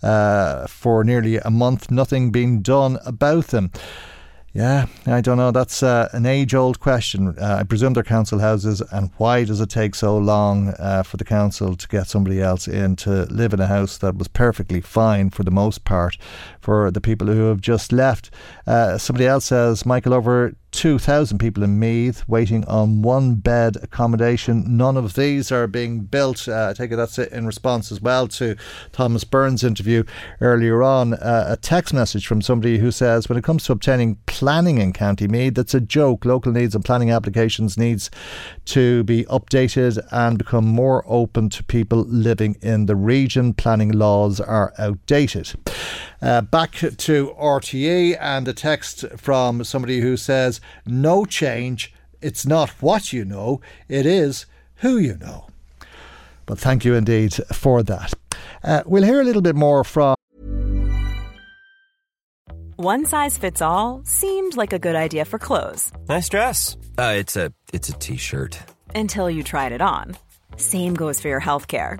[0.04, 1.89] uh, for nearly a month.
[1.89, 3.72] Nothing being done about them.
[4.54, 5.52] Yeah, I don't know.
[5.52, 7.36] That's uh, an age old question.
[7.39, 11.16] Uh, I presume they're council houses, and why does it take so long uh, for
[11.16, 14.82] the council to get somebody else in to live in a house that was perfectly
[14.82, 16.18] fine for the most part
[16.60, 18.30] for the people who have just left?
[18.68, 24.78] Uh, somebody else says, Michael, over 2,000 people in Meath waiting on one bed accommodation.
[24.78, 26.48] None of these are being built.
[26.48, 28.56] Uh, I take it that's in response as well to
[28.92, 30.04] Thomas Byrne's interview
[30.40, 31.14] earlier on.
[31.14, 34.94] Uh, a text message from somebody who says, when it comes to obtaining planning in
[34.94, 36.26] County Meath, that's a joke.
[36.26, 38.10] Local needs and planning applications needs
[38.66, 43.54] to be updated and become more open to people living in the region.
[43.54, 45.54] Planning laws are outdated.
[46.22, 51.94] Uh, back to RTE and a text from somebody who says, No change.
[52.22, 54.46] It's not what you know, it is
[54.76, 55.48] who you know.
[56.46, 58.14] But thank you indeed for that.
[58.64, 60.16] Uh, we'll hear a little bit more from.
[62.76, 65.92] One size fits all seemed like a good idea for clothes.
[66.10, 66.78] Nice dress.
[66.98, 68.60] Uh, it's a it's a t-shirt.
[68.96, 70.18] Until you tried it on.
[70.58, 72.00] Same goes for your healthcare.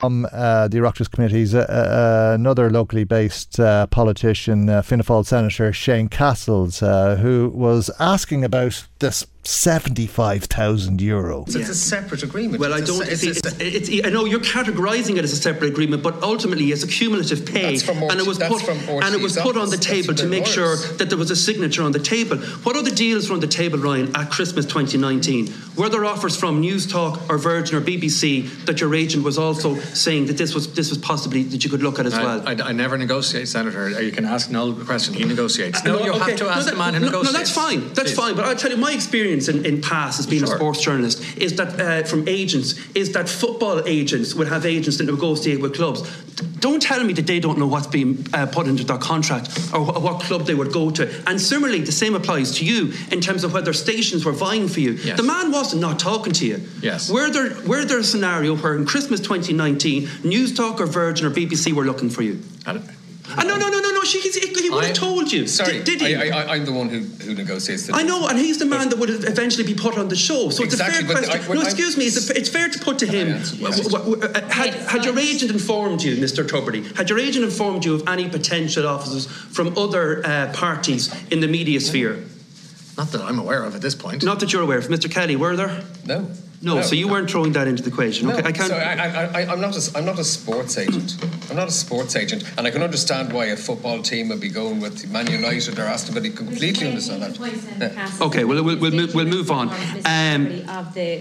[0.00, 5.24] From uh, the Oireachtas committees, uh, uh, another locally based uh, politician, uh, Fianna Fáil
[5.24, 11.44] Senator Shane Cassells, uh, who was asking about this 75,000 euro.
[11.48, 12.60] So it's a separate agreement.
[12.60, 13.06] Well, I It's a don't.
[13.06, 16.22] se- It's, it's- it's, it's, I know you're categorizing it as a separate agreement, but
[16.22, 19.36] ultimately it's a cumulative pay, That's from and it was put from and it was
[19.36, 21.92] RTE's put on the table to make their sure that there was a signature on
[21.92, 22.36] the table.
[22.66, 25.52] What other deals were on the table, Ryan, at Christmas 2019?
[25.76, 29.76] Were there offers from Newstalk or Virgin or BBC that your agent was also
[30.06, 32.48] saying that this was this was possibly that you could look at as I, well?
[32.48, 33.82] I, I never negotiate, Senator.
[34.02, 35.14] You can ask Noel the question.
[35.14, 35.84] He negotiates.
[35.84, 36.30] No, Uh, you okay.
[36.30, 37.32] have to ask no, the man who no, negotiates.
[37.32, 37.80] No, that's fine.
[37.94, 38.16] That's Please.
[38.22, 38.34] fine.
[38.36, 41.22] But I'll tell you my experience experience in, in past as being a sports journalist
[41.38, 45.74] is that uh, from agents is that football agents would have agents that negotiate with
[45.74, 46.02] clubs.
[46.60, 49.80] Don't tell me that they don't know what's being uh, put into their contract or
[49.84, 51.08] wh- what club they would go to.
[51.26, 54.80] And similarly, the same applies to you in terms of whether stations were vying for
[54.80, 54.92] you.
[54.92, 55.16] Yes.
[55.16, 56.60] The man wasn't not talking to you.
[56.82, 57.10] Yes.
[57.10, 61.72] Were there were there a scenario where in Christmas 2019, Newstalk or Virgin or BBC
[61.72, 62.40] were looking for you?
[62.66, 63.85] Ah, no, no, no, no, no.
[64.06, 65.46] She, he, he would have told you.
[65.46, 66.14] Sorry, did, did he?
[66.14, 68.88] I, I, I'm the one who, who negotiates the I know, and he's the man
[68.90, 70.50] that would eventually be put on the show.
[70.50, 71.48] So Exactly, it's a fair I- question.
[71.48, 72.04] when no, I- excuse me.
[72.06, 73.40] It's, a, it's fair to put to him.
[73.60, 76.46] w- w- w- had, had your agent informed you, Mr.
[76.46, 81.40] Tubridy, had your agent informed you of any potential officers from other uh, parties in
[81.40, 82.24] the media sphere?
[82.96, 84.22] Not that I'm aware of at this point.
[84.24, 84.86] Not that you're aware of.
[84.86, 85.10] Mr.
[85.10, 85.82] Kelly, were there?
[86.06, 86.30] No.
[86.66, 86.82] No, No.
[86.82, 88.26] so you weren't throwing that into the equation.
[88.26, 88.68] No, okay, I can't.
[88.68, 89.76] So I, I, I, I'm not.
[89.76, 91.16] A, I'm not a sports agent.
[91.48, 94.48] I'm not a sports agent, and I can understand why a football team would be
[94.48, 96.28] going with Man United or Aston Villa.
[96.30, 97.38] Completely understand that.
[97.38, 98.10] Yeah.
[98.26, 99.68] Okay, well, we'll, we'll, move, we'll move on.
[100.04, 100.64] Um,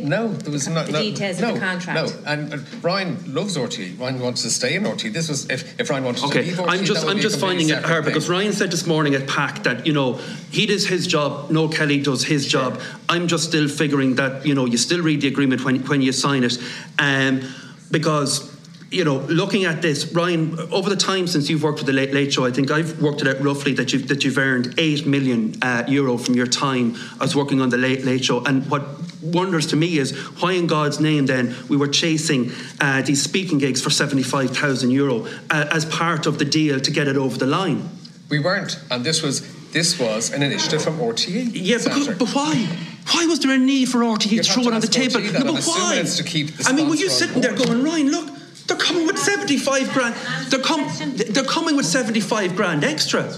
[0.09, 1.95] no, there was no, no, details no, of the contract.
[1.95, 3.99] No, and uh, Ryan loves RTE.
[3.99, 5.13] Ryan wants to stay in RTE.
[5.13, 7.21] This was if, if Ryan wanted to Okay, leave RTE, I'm just that would I'm
[7.21, 8.13] just finding it hard thing.
[8.13, 10.13] because Ryan said this morning at PAC that you know
[10.49, 12.81] he does his job, Noel Kelly does his job.
[13.09, 16.11] I'm just still figuring that you know you still read the agreement when when you
[16.11, 16.57] sign it,
[16.99, 17.41] um,
[17.91, 18.53] because.
[18.91, 22.13] You know, looking at this, Ryan, over the time since you've worked with the Late
[22.13, 25.05] Late Show, I think I've worked it out roughly that you've that you've earned eight
[25.05, 28.45] million uh, euro from your time as working on the Late Late Show.
[28.45, 28.83] And what
[29.21, 33.57] wonders to me is why, in God's name, then we were chasing uh, these speaking
[33.57, 37.17] gigs for seventy five thousand euro uh, as part of the deal to get it
[37.17, 37.89] over the line.
[38.29, 39.41] We weren't, and this was
[39.73, 41.49] this was an initiative from RTE.
[41.53, 42.67] Yeah, because, but why?
[43.11, 45.19] Why was there a need for RTE to have throw to it on the table?
[45.19, 45.45] RTE that.
[45.45, 45.95] No, I'm why?
[45.97, 48.29] it's to keep the I mean, were you sitting there going, Ryan, look,
[48.67, 50.15] they're coming with 75 grand.
[50.49, 53.31] They're, com- they're coming with 75 grand extra.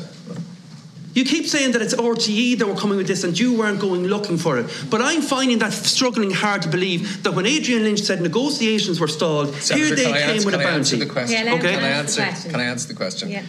[1.14, 4.04] You keep saying that it's RTE that were coming with this and you weren't going
[4.04, 4.68] looking for it.
[4.90, 9.08] But I'm finding that struggling hard to believe that when Adrian Lynch said negotiations were
[9.08, 11.06] stalled, Senator, here they can I came answer, with a can I answer bounty.
[11.08, 11.48] the question?
[11.48, 11.60] okay?
[11.74, 12.50] Can I answer?
[12.50, 13.30] Can I answer the question?
[13.30, 13.44] Yeah.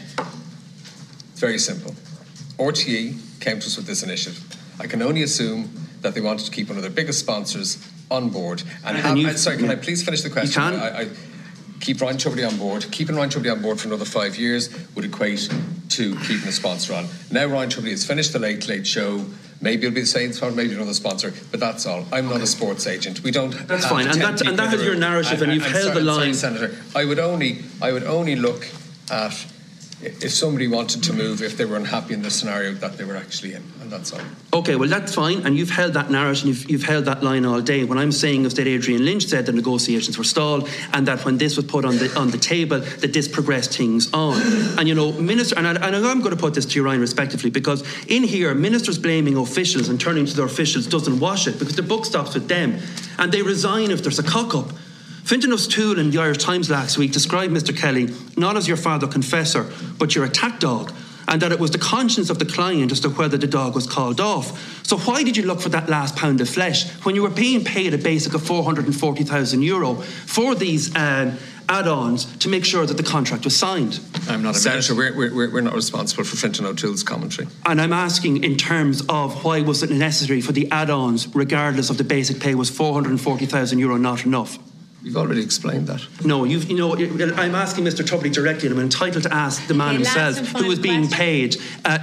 [1.32, 1.94] It's very simple.
[2.58, 4.42] RTE came to us with this initiative.
[4.80, 5.68] I can only assume
[6.02, 7.78] that they wanted to keep one of their biggest sponsors
[8.10, 8.62] on board.
[8.84, 10.62] And, And have, you- sorry, can I please finish the question?
[10.62, 10.80] You can.
[10.80, 11.08] I, I,
[11.80, 12.84] keep Ryan Tubridy on board.
[12.90, 15.48] Keeping Ryan Tubridy on board for another five years would equate
[15.90, 17.06] to keeping a sponsor on.
[17.30, 19.24] Now Ryan Tubridy has finished the Late Late Show.
[19.60, 22.04] Maybe it'll be the same sponsor, maybe another sponsor, but that's all.
[22.12, 23.22] I'm not a sports agent.
[23.24, 23.50] We don't.
[23.66, 25.94] That's fine, and 10 that- and that the your narrative, and you've I'm held sorry-
[26.04, 26.34] the I'm sorry, line.
[26.34, 26.76] Senator.
[26.96, 28.66] I would only, I would only look
[29.10, 29.46] at
[30.00, 33.16] if somebody wanted to move if they were unhappy in the scenario that they were
[33.16, 34.20] actually in, and that's all.
[34.52, 37.44] Okay, well that's fine, and you've held that narrative, and you've, you've held that line
[37.44, 37.84] all day.
[37.84, 41.38] What I'm saying is that Adrian Lynch said the negotiations were stalled, and that when
[41.38, 44.40] this was put on the on the table, that this progressed things on.
[44.78, 47.50] And you know, minister, and, I, I'm going to put this to you, Ryan, respectively,
[47.50, 51.74] because in here, ministers blaming officials and turning to their officials doesn't wash it, because
[51.74, 52.78] the book stops with them,
[53.18, 54.70] and they resign if there's a cock up.
[55.28, 57.76] Fintan O'Toole in the Irish Times last week described Mr.
[57.76, 58.08] Kelly
[58.38, 60.90] not as your father confessor, but your attack dog,
[61.28, 63.86] and that it was the conscience of the client as to whether the dog was
[63.86, 64.86] called off.
[64.86, 67.62] So why did you look for that last pound of flesh when you were being
[67.62, 71.36] paid a basic of 440,000 euro for these um,
[71.68, 74.00] add-ons to make sure that the contract was signed?
[74.30, 77.48] I'm not a Senator, we're, we're, we're not responsible for Fintan O'Toole's commentary.
[77.66, 81.98] And I'm asking in terms of why was it necessary for the add-ons, regardless of
[81.98, 84.58] the basic pay, was 440,000 euro not enough?
[85.08, 86.06] You've already explained that.
[86.22, 88.04] No, you've, you know, I'm asking Mr.
[88.06, 90.78] Tubridy directly, and I'm entitled to ask the man Okay, himself and who final is
[90.78, 91.56] being paid.
[91.82, 91.96] Uh,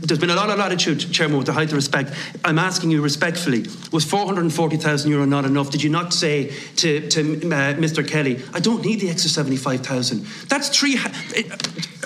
[0.00, 2.12] there's been a lot of latitude, Chairman, with the height of respect.
[2.46, 5.68] I'm asking you respectfully, was 440,000 euro not enough?
[5.70, 8.06] Did you not say to, to uh, Mr.
[8.08, 10.24] Kelly, I don't need the extra 75,000?
[10.48, 10.96] That's three.
[10.96, 11.10] Uh,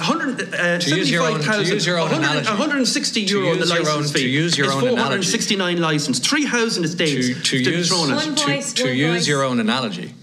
[0.01, 2.49] 100, uh, To use your own- to use your own 100 analogy.
[2.49, 4.23] 160 euro euro on the license own- fee.
[4.23, 4.97] to use your It's own analogy.
[4.97, 8.37] 469 license, 3,000 estates to, to to use, thrown at.
[8.37, 10.15] to, to use your own analogy,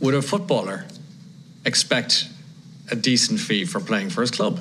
[0.00, 0.86] would a footballer
[1.64, 2.28] expect
[2.90, 4.60] a decent fee for playing for his club?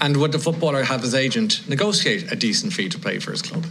[0.00, 3.42] And would the footballer have his agent negotiate a decent fee to play for his
[3.42, 3.64] club?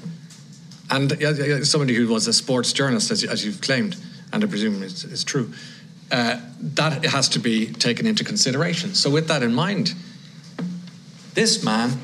[0.90, 3.96] And somebody who was a sports journalist, as, you, as you've claimed,
[4.32, 5.52] and I presume it's, it's true,
[6.12, 8.94] uh, that has to be taken into consideration.
[8.94, 9.94] So, with that in mind,
[11.34, 12.00] this man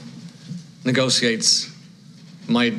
[0.84, 1.72] negotiates
[2.48, 2.74] my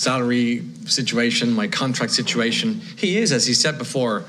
[0.00, 2.80] salary situation, my contract situation.
[2.96, 4.24] He is, as he said before,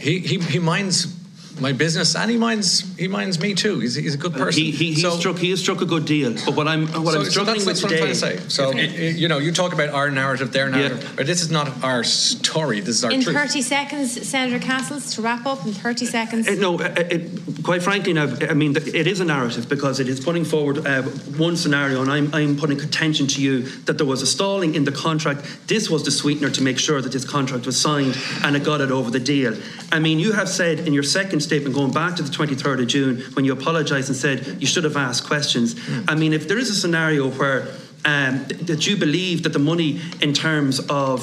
[0.00, 1.14] he, he, he minds
[1.60, 3.80] my business and he minds he minds me too.
[3.80, 4.62] He's, he's a good person.
[4.62, 6.34] He, he, he So- struck he has struck a good deal.
[6.44, 8.10] But what I'm what so, I'm so struggling that's, with that's what today.
[8.10, 8.48] I'm trying to say.
[8.48, 11.14] So, you, you know, you talk about our narrative, their narrative.
[11.16, 12.80] But this is not our story.
[12.80, 13.36] This is our In truth.
[13.36, 16.48] 30 seconds, Senator Cassells, to wrap up in 30 seconds.
[16.48, 17.30] Uh, no, uh, it,
[17.62, 21.02] quite frankly, now I mean it is a narrative because it is putting forward uh,
[21.02, 24.84] one scenario, and I'm, I'm putting contention to you that there was a stalling in
[24.84, 25.42] the contract.
[25.66, 28.80] This was the sweetener to make sure that this contract was signed and it got
[28.80, 29.56] it over the deal.
[29.92, 32.86] I mean, you have said in your second statement, going back to the 23rd of
[32.88, 35.74] June, when you apologised and said you should have asked questions.
[36.08, 37.68] I mean, if there is a scenario where
[38.04, 41.16] um, th- that you believe that the money in terms of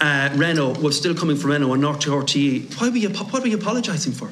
[0.00, 3.42] uh, Renault was still coming from Renault and not to RTE, why were you what
[3.42, 4.30] were you apologising for?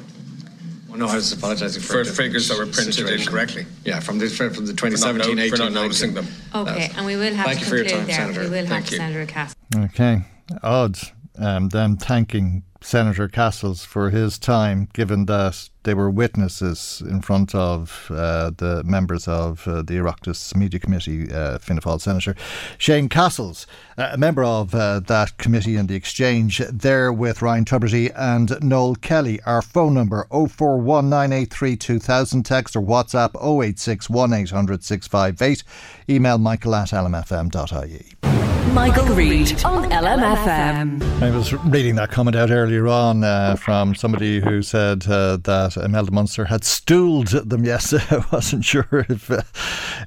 [0.89, 3.21] Well, no, I was apologising for, For a figures that were printed situation.
[3.27, 3.65] incorrectly.
[3.83, 6.27] Yeah, from the from the For not 2017, no- 18, for not noticing them.
[6.53, 8.15] Okay, and we will have Thank to you for your time, there.
[8.15, 8.41] Senator.
[8.43, 8.97] We will Thank have you.
[8.97, 9.55] Senator Cass.
[9.75, 10.21] Okay.
[10.61, 10.97] Odd
[11.39, 17.53] um, them thanking Senator Cassells for his time, given that they were witnesses in front
[17.55, 22.35] of uh, the members of uh, the Oireachtas Media Committee, uh, Fianna Fáil Senator
[22.77, 23.65] Shane Cassells,
[23.97, 28.57] uh, a member of uh, that committee and the exchange, there with Ryan Tubridy and
[28.61, 29.41] Noel Kelly.
[29.45, 35.63] Our phone number 0419832000, text or WhatsApp 086 1800 658,
[36.09, 38.52] email michael at lmfm.ie.
[38.71, 41.21] Michael Reade on LMFM.
[41.21, 45.77] I was reading that comment out earlier on uh, from somebody who said uh, that
[45.77, 48.05] Imelda Munster had stooled them yesterday.
[48.09, 49.41] I wasn't sure if uh,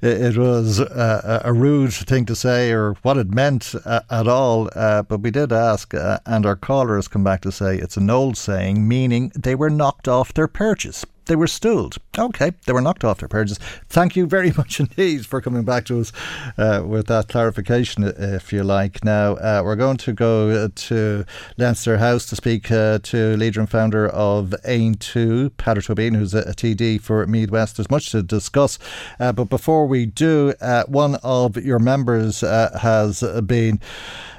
[0.02, 4.70] it was uh, a rude thing to say or what it meant uh, at all,
[4.74, 7.96] uh, but we did ask, uh, and our caller has come back to say it's
[7.96, 11.04] an old saying, meaning they were knocked off their perches.
[11.26, 11.96] They were stooled.
[12.16, 13.58] Okay, they were knocked off their perches.
[13.88, 16.12] Thank you very much indeed for coming back to us
[16.56, 19.04] uh, with that clarification, if you like.
[19.04, 21.24] Now, uh, we're going to go uh, to
[21.56, 26.40] Leinster House to speak uh, to leader and founder of Aontú, Peadar Tóibín, who's a,
[26.40, 27.76] a TD for Meath West.
[27.76, 28.78] There's much to discuss.
[29.18, 33.80] Uh, but before we do, uh, one of your members uh, has been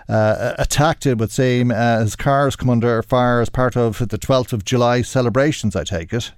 [0.07, 1.71] uh, attacked, it would seem.
[1.71, 5.75] Uh, his car has come under fire as part of the 12th of July celebrations,
[5.75, 6.31] I take it.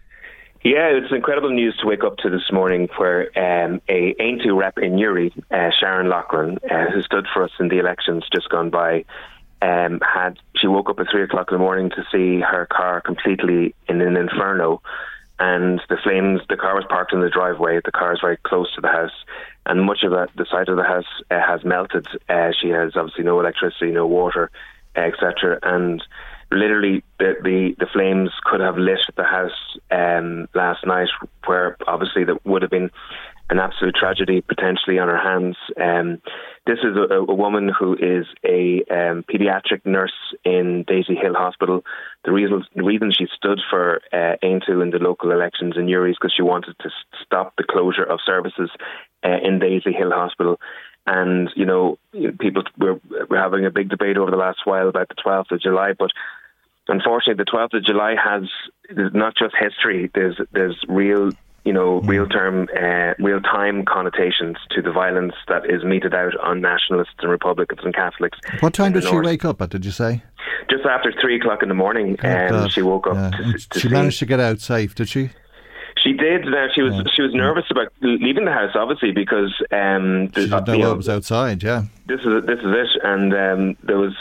[0.62, 4.78] Yeah, it's incredible news to wake up to this morning where um, a Aontú rep
[4.78, 8.70] in Newry, uh, Sharon Loughran, uh, who stood for us in the elections just gone
[8.70, 9.06] by,
[9.62, 13.00] um, had she woke up at three o'clock in the morning to see her car
[13.00, 14.82] completely in an inferno,
[15.40, 16.42] and the flames.
[16.50, 17.80] The car was parked in the driveway.
[17.84, 19.24] The car is very close to the house,
[19.66, 22.06] and much of that, the side of the house uh, has melted.
[22.28, 24.52] Uh, she has obviously no electricity, no water,
[24.98, 25.58] etc.
[25.64, 26.04] And
[26.52, 31.10] literally, the, the the flames could have lit the house um, last night,
[31.46, 32.92] where obviously that would have been
[33.50, 35.58] an absolute tragedy potentially on her hands.
[35.82, 36.22] Um,
[36.68, 40.14] this is a, a woman who is a um, pediatric nurse
[40.46, 41.84] in Daisy Hill Hospital.
[42.26, 46.18] The reason the reason she stood for uh, in the local elections in Newry is
[46.20, 46.90] because she wanted to
[47.24, 48.70] stop the closure of services
[49.26, 50.60] uh, in Daisy Hill Hospital.
[51.08, 51.98] And you know,
[52.40, 55.62] people we're, we're having a big debate over the last while about the 12th of
[55.62, 56.12] July, but
[56.90, 58.44] unfortunately, the 12th of July has
[59.14, 60.10] not just history.
[60.14, 61.32] There's there's real
[61.64, 66.36] you know real term uh, real time connotations to the violence that is meted out
[66.42, 68.38] on nationalists and Republicans and Catholics.
[68.60, 69.26] What time did she north.
[69.26, 70.24] wake up at, did you say?
[70.70, 73.16] Just after three o'clock in the morning, um, she woke up.
[73.16, 73.30] Yeah.
[73.32, 75.30] To, to she see- managed to get out safe, did she?
[76.10, 76.46] She did.
[76.46, 80.48] Now she was she was nervous about leaving the house, obviously, because um, the, She
[80.48, 81.84] didn't know know, what was outside, yeah.
[82.08, 84.16] this is this is it, and um, there was,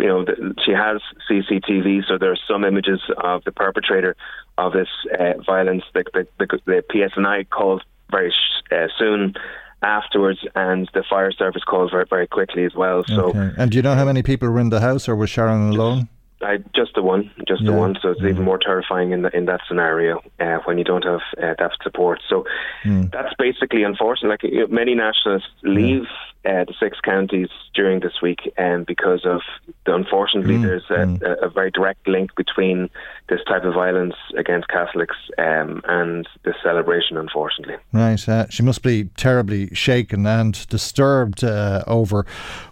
[0.00, 0.24] you know,
[0.64, 1.00] she has
[1.30, 4.16] CCTV, so there are some images of the perpetrator
[4.58, 5.84] of this uh, violence.
[5.94, 9.34] The, the, the, the PSNI called very sh- uh, soon
[9.82, 13.04] afterwards, and the fire service called very very quickly as well.
[13.06, 13.26] So.
[13.26, 13.52] Okay.
[13.56, 16.08] And do you know how many people were in the house, or was Sharon alone?
[16.42, 17.96] I, just the one, just the one.
[18.02, 21.20] So it's even more terrifying in the, in that scenario uh, when you don't have
[21.42, 22.20] uh, that support.
[22.28, 22.44] So
[22.82, 23.04] Hmm.
[23.12, 24.28] that's basically unfortunate.
[24.30, 26.06] Like you know, many nationalists leave
[26.44, 29.40] uh, the six counties during this week, um, because of
[29.86, 30.62] the, unfortunately Hmm.
[30.62, 32.90] there's a, a, a very direct link between
[33.28, 37.16] this type of violence against Catholics um, and this celebration.
[37.16, 37.76] Unfortunately.
[37.92, 38.28] Right.
[38.28, 42.26] Uh, she must be terribly shaken and disturbed uh, over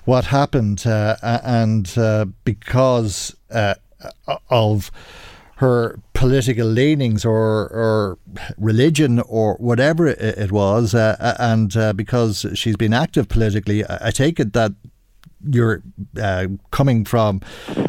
[0.04, 3.74] what happened, uh, and uh, because uh,
[4.48, 4.90] of
[5.56, 8.18] her political leanings or, or
[8.56, 14.08] religion or whatever it, was, uh, uh, and uh, because she's been active politically, I,
[14.08, 14.72] I take it that
[15.46, 15.82] you're
[16.18, 17.42] uh, coming from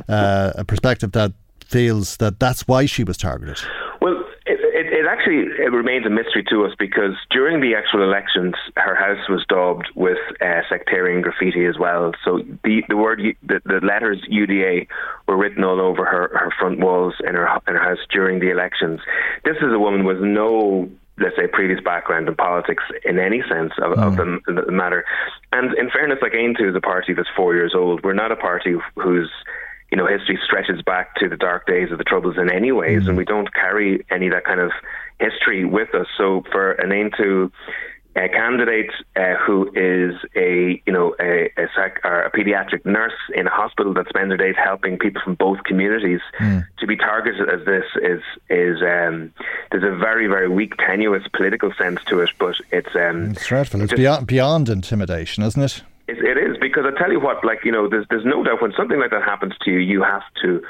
[0.09, 1.32] uh, a perspective that
[1.66, 3.59] feels that that's why she was targeted.
[4.82, 8.95] It, it, actually it remains a mystery to us because during the actual elections, her
[8.95, 12.13] house was daubed with uh, sectarian graffiti as well.
[12.25, 14.88] So the the word the, the letters UDA
[15.27, 18.49] were written all over her, her front walls in her in her house during the
[18.49, 19.01] elections.
[19.45, 23.73] This is a woman with no let's say previous background in politics in any sense
[23.77, 24.07] of, mm.
[24.07, 25.05] of the, the, matter.
[25.51, 28.03] And in fairness, like Aontú is a party that's four years old.
[28.03, 29.29] We're not a party whose
[29.92, 33.04] you know history stretches back to the dark days of the troubles in any ways,
[33.04, 33.10] mm.
[33.10, 34.72] and we don't carry any of that kind of
[35.20, 36.08] history with us.
[36.18, 37.52] So for an Aontú
[38.16, 43.48] a candidate uh, who is a you know a, a, psych, a pediatric nurse in
[43.48, 46.66] a hospital that spends her days helping people from both communities mm.
[46.78, 49.34] to be targeted as this is is um,
[49.72, 53.82] there's a very very weak tenuous political sense to it, but it's um, it's dreadful.
[53.82, 55.82] It's just, beyond beyond intimidation, isn't it?
[56.08, 56.18] It?
[56.20, 58.74] It is because I tell you what, like you know, there's there's no doubt when
[58.78, 60.62] something like that happens to you, you have to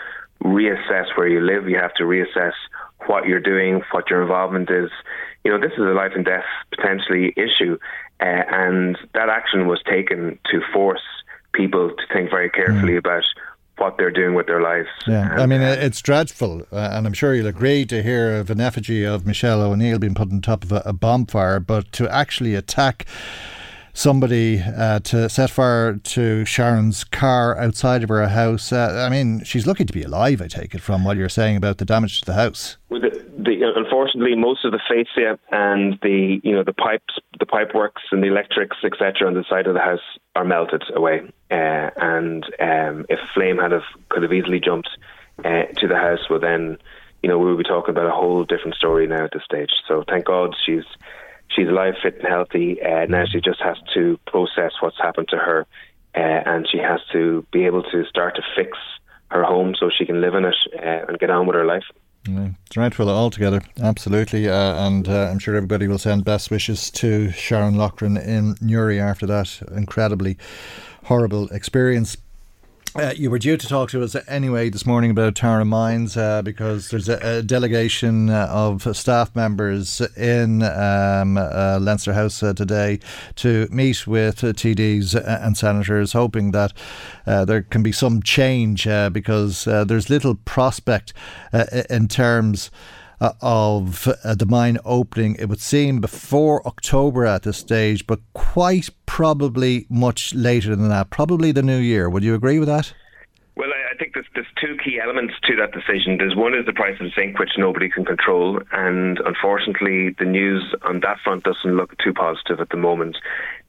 [0.44, 1.70] reassess where you live.
[1.70, 2.54] You have to reassess
[3.08, 4.90] what you're doing, what your involvement is
[5.44, 7.78] you know, this is a life and death potentially issue,
[8.20, 11.02] uh, and that action was taken to force
[11.54, 13.00] people to think very carefully mm.
[13.00, 13.24] about
[13.78, 14.90] what they're doing with their lives.
[15.08, 18.52] Yeah, I mean, uh, it's dreadful, uh, and I'm sure you'll agree to hear of
[18.52, 22.14] an effigy of Michelle O'Neill being put on top of a, a bonfire, but to
[22.14, 23.08] actually attack
[24.02, 28.74] somebody uh, to set fire to Sharon's car outside of her house.
[28.74, 30.42] Uh, I mean, she's lucky to be alive.
[30.42, 32.78] I take it from what you're saying about the damage to the house.
[32.90, 38.02] The, unfortunately, most of the fascia and the you know the pipes, the pipe works
[38.12, 40.00] and the electrics, etc., on the side of the house
[40.36, 41.22] are melted away.
[41.50, 44.90] Uh, and um, if flame had have could have easily jumped
[45.46, 46.78] uh, to the house, well then
[47.24, 49.72] you know we would be talking about a whole different story now at this stage.
[49.88, 50.86] So thank God she's
[51.56, 52.82] she's alive, fit, and healthy.
[52.82, 55.66] Uh, now she just has to process what's happened to her,
[56.16, 58.78] uh, and she has to be able to start to fix
[59.30, 61.86] her home so she can live in it uh, and get on with her life.
[62.28, 64.48] Yeah, dreadful altogether, absolutely.
[64.48, 69.00] Uh, and uh, I'm sure everybody will send best wishes to Sharon Loughran in Newry
[69.00, 70.38] after that incredibly
[71.06, 72.18] horrible experience.
[72.94, 76.42] Uh, you were due to talk to us anyway this morning about Tara Mines uh,
[76.42, 82.52] because there's a, a delegation uh, of staff members in um, uh, Leinster House uh,
[82.52, 83.00] today
[83.36, 86.74] to meet with uh, TDs and senators, hoping that
[87.26, 88.84] there can be some change
[89.14, 91.14] because there's little prospect
[91.90, 92.72] in terms.
[93.22, 98.20] Uh, of uh, the mine opening, it would seem before October at this stage, but
[98.34, 102.10] quite probably much later than that, probably the new year.
[102.10, 102.96] Would you agree with that?
[103.56, 106.18] Well, I think there's, there's two key elements to that decision.
[106.18, 110.74] There's one is the price of zinc, which nobody can control, and unfortunately, the news
[110.82, 113.18] on that front doesn't look too positive at the moment.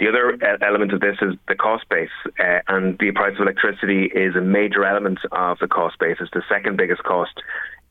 [0.00, 2.08] The other element of this is the cost base,
[2.40, 6.16] uh, and the price of electricity is a major element of the cost base.
[6.20, 7.42] It's the second biggest cost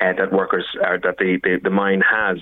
[0.01, 2.39] uh, that workers are that the, the, the mine has.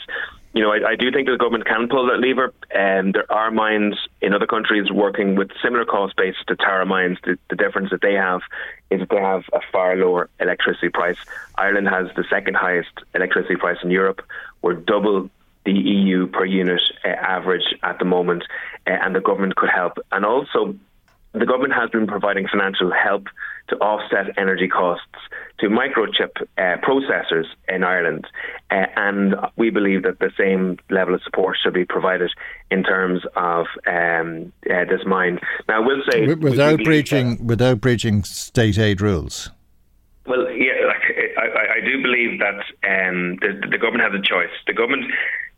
[0.53, 2.53] You know, I, I, do think the government can pull that lever.
[2.71, 6.87] And um, there are mines in other countries working with similar cost base to Tara
[6.87, 7.19] mines.
[7.23, 8.41] The, the, difference that they have
[8.89, 11.17] is that they have a far lower electricity price.
[11.55, 14.25] Ireland has the second highest electricity price in Europe.
[14.63, 15.29] We're double
[15.65, 18.43] the EU per unit uh, average at the moment,
[18.87, 19.99] uh, and the government could help.
[20.11, 20.75] And also,
[21.33, 23.27] the government has been providing financial help
[23.69, 25.05] to offset energy costs
[25.59, 28.25] to microchip uh, processors in Ireland.
[28.71, 32.31] Uh, and we believe that the same level of support should be provided
[32.71, 35.39] in terms of um, uh, this mine.
[35.67, 39.51] Now, we'll say without breaching without breaching state aid rules.
[40.25, 44.51] Well, yeah, like, I, I, do believe that um, the, the government has a choice.
[44.67, 45.05] The government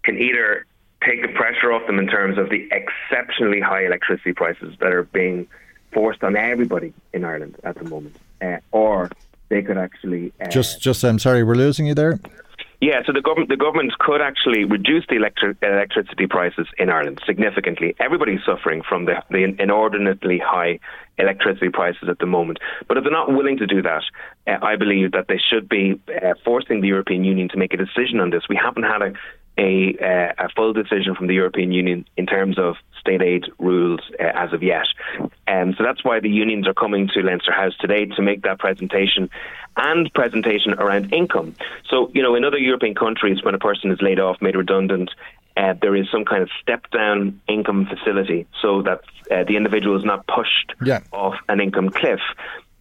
[0.03, 0.65] can either
[1.05, 5.03] take the pressure off them in terms of the exceptionally high electricity prices that are
[5.03, 5.47] being
[5.93, 9.09] forced on everybody in Ireland at the moment, uh, or
[9.49, 11.03] they could actually uh, just just.
[11.03, 12.19] I'm sorry, we're losing you there.
[12.81, 17.21] Yeah, so the government the government could actually reduce the electric, electricity prices in Ireland
[17.27, 17.95] significantly.
[17.99, 20.79] Everybody's suffering from the, the inordinately high
[21.19, 22.57] electricity prices at the moment.
[22.87, 24.03] But if they're not willing to do that,
[24.47, 27.77] uh, I believe that they should be uh, forcing the European Union to make a
[27.77, 28.49] decision on this.
[28.49, 29.13] We haven't had a
[29.57, 33.99] a, uh, a full decision from the European Union in terms of state aid rules
[34.19, 34.85] uh, as of yet.
[35.47, 38.59] Um, so that's why the unions are coming to Leinster House today to make that
[38.59, 39.29] presentation
[39.77, 41.55] and presentation around income.
[41.89, 45.11] So, you know, in other European countries, when a person is laid off, made redundant,
[45.57, 49.97] uh, there is some kind of step down income facility so that uh, the individual
[49.97, 51.01] is not pushed yeah.
[51.11, 52.21] off an income cliff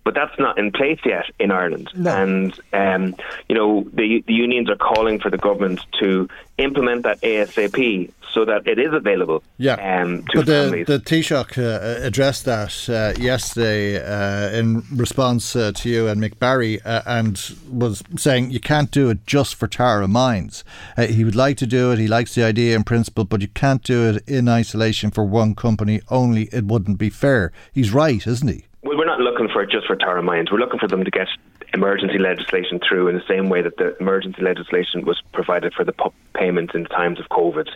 [0.04, 1.90] but that's not in place yet in Ireland.
[1.94, 2.10] No.
[2.10, 3.14] And um,
[3.48, 6.28] you know, the the unions are calling for the government to
[6.58, 9.74] implement that ASAP so that it is available Yeah.
[9.74, 10.86] um, to But the, families.
[10.86, 16.38] the Taoiseach uh, addressed that uh, yesterday uh, in response uh, to you and Mick
[16.38, 20.62] Barry uh, and was saying you can't do it just for Tara Mines.
[20.96, 23.48] Uh, he would like to do it, he likes the idea in principle, but you
[23.48, 26.44] can't do it in isolation for one company only.
[26.52, 27.50] It wouldn't be fair.
[27.72, 28.64] He's right, isn't he?
[28.82, 30.50] Well, we're not looking for just for Tara Mines.
[30.50, 31.28] We're looking for them to get
[31.74, 35.92] emergency legislation through in the same way that the emergency legislation was provided for the
[35.92, 37.68] pu- payments in times of COVID.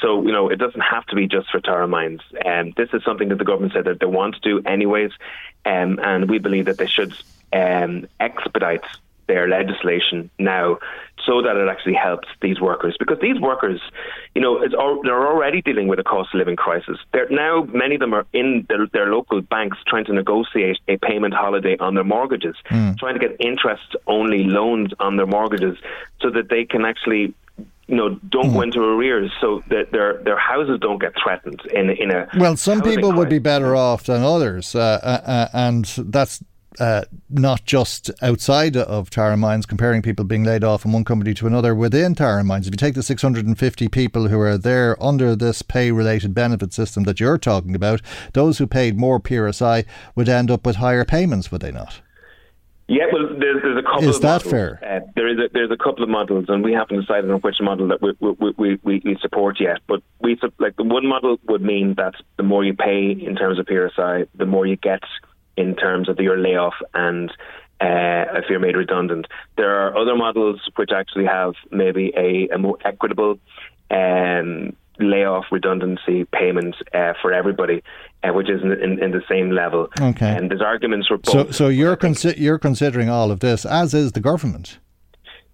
[0.00, 2.20] So, you know, it doesn't have to be just for Tara Mines.
[2.44, 5.10] Um, this is something that the government said that they want to do anyways,
[5.64, 7.12] um, and we believe that they should
[7.52, 8.84] um, expedite
[9.26, 10.78] their legislation now
[11.26, 12.96] so that it actually helps these workers.
[12.98, 13.80] Because these workers
[14.34, 16.98] you know it's they're already dealing with a cost of living crisis.
[17.12, 20.96] They're now many of them are in their, their local banks trying to negotiate a
[20.98, 22.56] payment holiday on their mortgages
[22.98, 25.76] trying to get interest only loans on their mortgages
[26.20, 27.34] so that they can actually
[27.88, 31.90] you know don't go into arrears so that their their houses don't get threatened in
[31.90, 35.84] in a Well, some people would be better off than others, uh, uh, uh, and
[35.84, 36.42] that's
[36.80, 41.34] uh, not just outside of Tara Mines, comparing people being laid off from one company
[41.34, 42.66] to another within Tara Mines.
[42.66, 47.04] If you take the 650 people who are there under this pay related benefit system
[47.04, 48.00] that you're talking about,
[48.32, 52.00] those who paid more PRSI would end up with higher payments, would they not?
[52.88, 54.50] Yeah, well, there's, there's a couple Is of that models.
[54.50, 54.80] fair?
[54.84, 57.56] Uh, there is a, there's a couple of models, and we haven't decided on which
[57.60, 59.78] model that we we, we, we, we support yet.
[59.86, 63.58] But we like the one model would mean that the more you pay in terms
[63.58, 65.00] of PRSI, the more you get
[65.56, 67.30] in terms of your layoff and
[67.80, 69.26] uh, if you're made redundant.
[69.56, 73.38] There are other models which actually have maybe a, a more equitable
[73.90, 77.82] um, layoff redundancy payment uh, for everybody,
[78.22, 79.88] uh, which is in, in, in the same level.
[80.00, 80.28] Okay.
[80.28, 81.32] And there's arguments for both.
[81.32, 84.78] So, so you're consi- you're considering all of this, as is the government.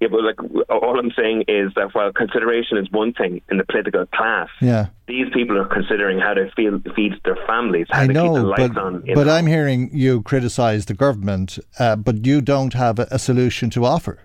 [0.00, 0.36] Yeah, but like
[0.70, 4.86] all I'm saying is that while consideration is one thing in the political class, Yeah.
[5.08, 8.28] these people are considering how to feel, feed their families, how I to keep the
[8.28, 9.02] know, lights but, on.
[9.14, 13.18] but the I'm hearing you criticise the government, uh, but you don't have a, a
[13.18, 14.20] solution to offer.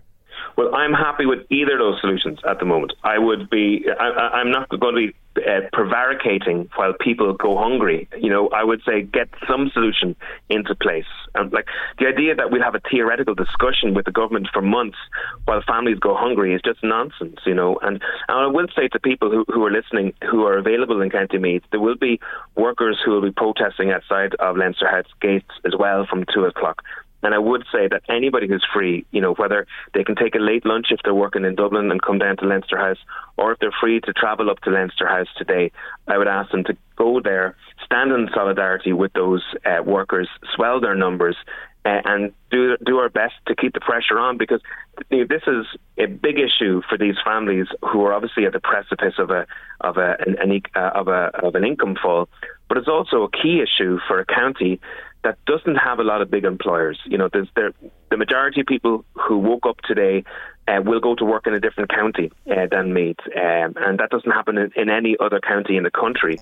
[0.56, 2.94] Well, I'm happy with either of those solutions at the moment.
[3.04, 4.06] I would be, I,
[4.40, 8.08] I'm not going to be uh, prevaricating while people go hungry.
[8.20, 10.16] You know, I would say get some solution
[10.50, 11.08] into place.
[11.34, 11.66] And like
[11.98, 14.98] the idea that we'll have a theoretical discussion with the government for months
[15.46, 17.40] while families go hungry is just nonsense.
[17.48, 20.58] You know, and, and I will say to people who, who are listening, who are
[20.58, 22.20] available in County Meath, there will be
[22.56, 26.84] workers who will be protesting outside of Leinster House gates as well from two o'clock.
[27.24, 30.40] And I would say that anybody who's free, you know, whether they can take a
[30.40, 32.98] late lunch if they're working in Dublin and come down to Leinster House,
[33.38, 35.72] or if they're free to travel up to Leinster House today,
[36.08, 37.56] I would ask them to go there,
[37.94, 41.36] stand in solidarity with those uh, workers, swell their numbers,
[41.86, 44.62] uh, and do do our best to keep the pressure on because
[45.12, 45.66] you know, this is
[45.98, 49.46] a big issue for these families who are obviously at the precipice of a
[49.82, 52.30] of a an, an, uh, of a of an income fall,
[52.68, 54.80] but it's also a key issue for a county
[55.24, 57.00] that doesn't have a lot of big employers.
[57.06, 60.24] You know, the majority of people who woke up today
[60.68, 64.10] uh, will go to work in a different county uh, than Meath, um, and that
[64.10, 66.40] doesn't happen in, in any other county in the country.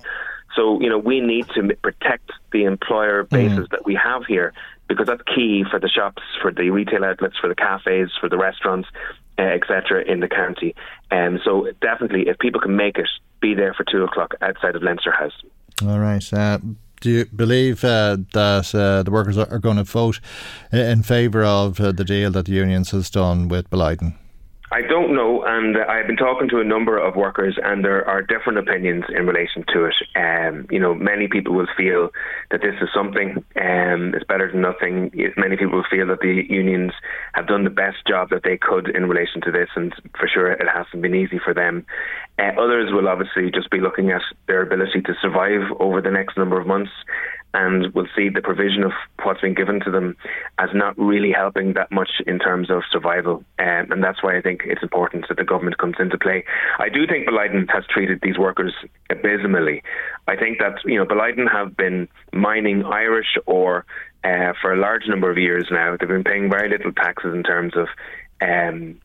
[0.54, 4.52] So, you know, we need to protect the employer bases that we have here
[4.88, 8.36] because that's key for the shops, for the retail outlets, for the cafes, for the
[8.36, 8.88] restaurants,
[9.38, 10.04] uh, etc.
[10.04, 10.74] in the county.
[11.10, 13.08] Um, so, definitely, if people can make it,
[13.40, 15.32] be there for two o'clock outside of Leinster House.
[15.86, 16.32] All right.
[16.32, 16.58] Uh,
[17.00, 20.20] do you believe uh, that uh, the workers are, going to vote
[20.70, 24.14] in favour of uh, the deal that the unions has done with Boliden?
[24.72, 28.08] I don't know, and uh, I've been talking to a number of workers, and there
[28.08, 29.94] are different opinions in relation to it.
[30.16, 32.08] Um, you know, many people will feel
[32.50, 35.12] that this is something um, it's better than nothing.
[35.36, 36.92] Many people will feel that the unions
[37.34, 40.50] have done the best job that they could in relation to this, and for sure
[40.50, 41.84] it hasn't been easy for them.
[42.38, 46.38] Uh, others will obviously just be looking at their ability to survive over the next
[46.38, 46.92] number of months
[47.54, 48.92] and will see the provision of
[49.22, 50.16] what's been given to them
[50.58, 53.44] as not really helping that much in terms of survival.
[53.58, 56.44] Um, and that's why I think it's important that the government comes into play.
[56.78, 58.72] I do think Boliden has treated these workers
[59.10, 59.82] abysmally.
[60.26, 63.84] I think that, you know, Boliden have been mining Irish ore
[64.24, 65.96] uh, for a large number of years now.
[65.96, 67.88] They've been paying very little taxes in terms of
[68.40, 69.00] um,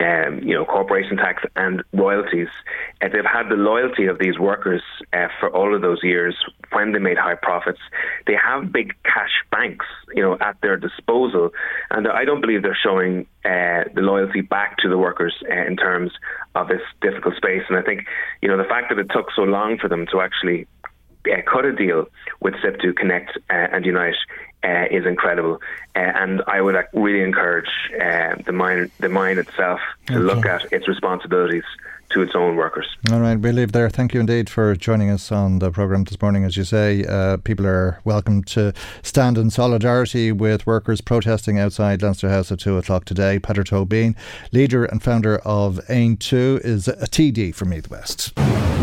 [0.00, 2.48] um, you know, corporation tax and royalties.
[3.00, 4.82] Uh, they've had the loyalty of these workers
[5.12, 6.36] uh, for all of those years
[6.72, 7.80] when they made high profits.
[8.26, 11.50] They have big cash banks, you know, at their disposal,
[11.90, 15.76] and I don't believe they're showing uh, the loyalty back to the workers uh, in
[15.76, 16.12] terms
[16.54, 17.62] of this difficult space.
[17.68, 18.06] And I think,
[18.40, 20.66] you know, the fact that it took so long for them to actually
[21.30, 22.06] uh, cut a deal
[22.40, 24.14] with SIPTU connect uh, and unite
[24.64, 25.60] uh, is incredible,
[25.96, 30.72] uh, and I would really encourage uh, the mine the mine itself to look at
[30.72, 31.64] its responsibilities
[32.12, 32.86] to its own workers.
[33.10, 33.88] All right, we'll leave there.
[33.90, 36.44] Thank you indeed for joining us on the programme this morning.
[36.44, 42.02] As you say, uh, people are welcome to stand in solidarity with workers protesting outside
[42.02, 43.38] Leinster House at 2 o'clock today.
[43.38, 44.14] Peadar Tóibín,
[44.52, 48.32] leader and founder of Aontú, is a TD from Meath West.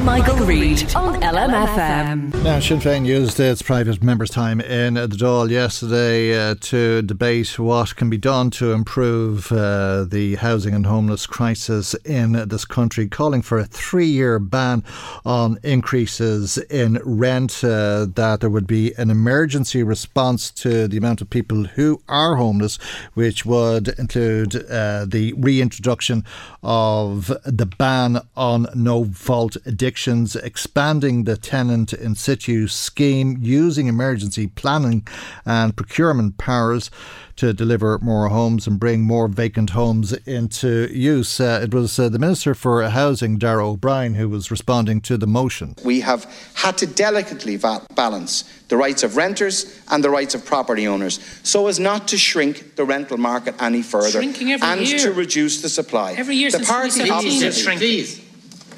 [0.04, 2.44] Michael, Reade on LMFM.
[2.44, 7.60] Now, Sinn Féin used its private members' time in the Dáil yesterday uh, to debate
[7.60, 13.08] what can be done to improve uh, the housing and homeless crisis in this country,
[13.08, 14.84] calling for a three year ban
[15.26, 21.22] on increases in rent, uh, that there would be an emergency response to the amount
[21.22, 22.78] of people who are homeless,
[23.14, 26.24] which would include uh, the reintroduction
[26.64, 29.58] of the ban on no fault
[29.90, 35.02] evictions, expanding the tenant in situ scheme, using emergency planning
[35.48, 36.92] and procurement powers
[37.38, 41.40] to deliver more homes and bring more vacant homes into use.
[41.40, 45.26] Uh, it was uh, the Minister for Housing, Darragh O'Brien, who was responding to the
[45.26, 45.74] motion.
[45.84, 50.46] We have had to delicately va- balance the rights of renters and the rights of
[50.46, 55.00] property owners so as not to shrink the rental market any further and year.
[55.00, 56.14] to reduce the supply.
[56.14, 58.29] Every year the since party 2017 it's opposite, shrinking.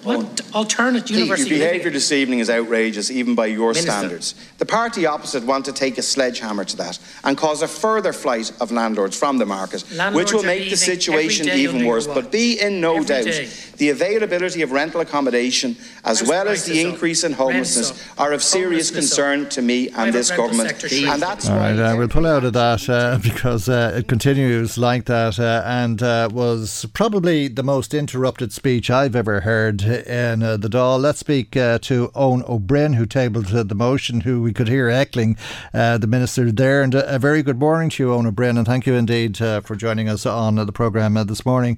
[0.03, 1.51] What alternate Keith, university?
[1.55, 3.91] Your behaviour this evening is outrageous, even by your Minister.
[3.91, 4.35] standards.
[4.57, 8.51] The party opposite want to take a sledgehammer to that and cause a further flight
[8.59, 12.07] of landlords from the market, Landlords which will make the situation even worse.
[12.07, 13.49] But be in no Every doubt, day.
[13.77, 18.09] the availability of rental accommodation, as House well as the prices up, increase in homelessness,
[18.17, 20.69] are of serious homelessness concern to me and Private this government.
[20.69, 20.87] sector.
[20.91, 21.71] And that's All why.
[21.73, 25.61] right, uh, we'll pull out of that uh, because uh, it continues like that uh,
[25.65, 30.99] and uh, was probably the most interrupted speech I've ever heard in uh, the Dáil.
[30.99, 34.67] Let's speak uh, to Eoin Ó Broin, who tabled uh, the motion, who we could
[34.67, 35.37] hear heckling
[35.73, 36.81] uh, the Minister there.
[36.81, 39.37] And uh, a very good morning to you, Eoin Ó Broin, and thank you indeed
[39.37, 41.77] for joining us on the programme this morning.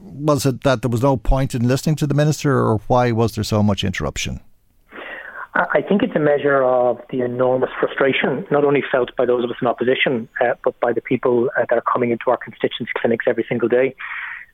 [0.00, 3.34] Was it that there was no point in listening to the Minister, or why was
[3.34, 4.40] there so much interruption?
[5.56, 9.50] I think it's a measure of the enormous frustration, not only felt by those of
[9.50, 12.92] us in opposition, uh, but by the people uh, that are coming into our constituency
[12.94, 13.94] clinics every single day.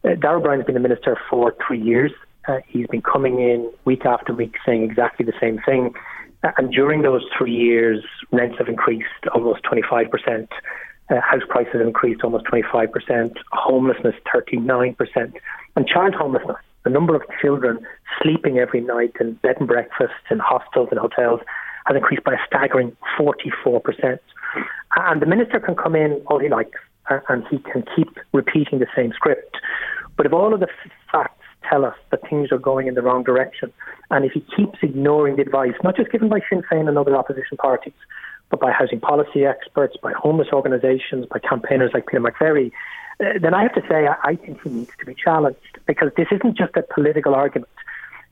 [0.04, 2.12] Uh, Darragh O'Brien has been the minister for three years.
[2.48, 5.94] Uh, he's been coming in week after week saying exactly the same thing.
[6.42, 10.48] Uh, and during those three years, rents have increased almost 25%.
[11.10, 14.96] Uh, house prices have increased almost 25%, homelessness 39%,
[15.76, 17.78] and child homelessness, the number of children
[18.20, 21.40] sleeping every night in bed and breakfasts, in hostels and hotels,
[21.86, 24.18] has increased by a staggering 44%.
[24.96, 26.78] And the minister can come in all he likes,
[27.10, 29.56] uh, and he can keep repeating the same script.
[30.16, 30.68] But if all of the
[31.10, 33.72] facts tell us that things are going in the wrong direction,
[34.10, 37.16] and if he keeps ignoring the advice, not just given by Sinn Féin and other
[37.16, 37.94] opposition parties,
[38.50, 42.70] but by housing policy experts, by homeless organisations, by campaigners like Peter McVerry,
[43.20, 46.28] uh, then I have to say I, think he needs to be challenged because this
[46.30, 47.70] isn't just a political argument.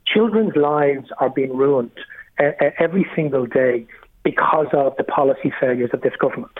[0.06, 1.92] Children's lives are being ruined
[2.38, 3.86] uh, uh, every single day
[4.22, 6.52] because of the policy failures of this government.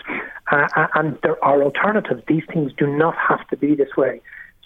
[0.51, 2.23] Uh, and there are alternatives.
[2.27, 4.21] These things do not have to be this way.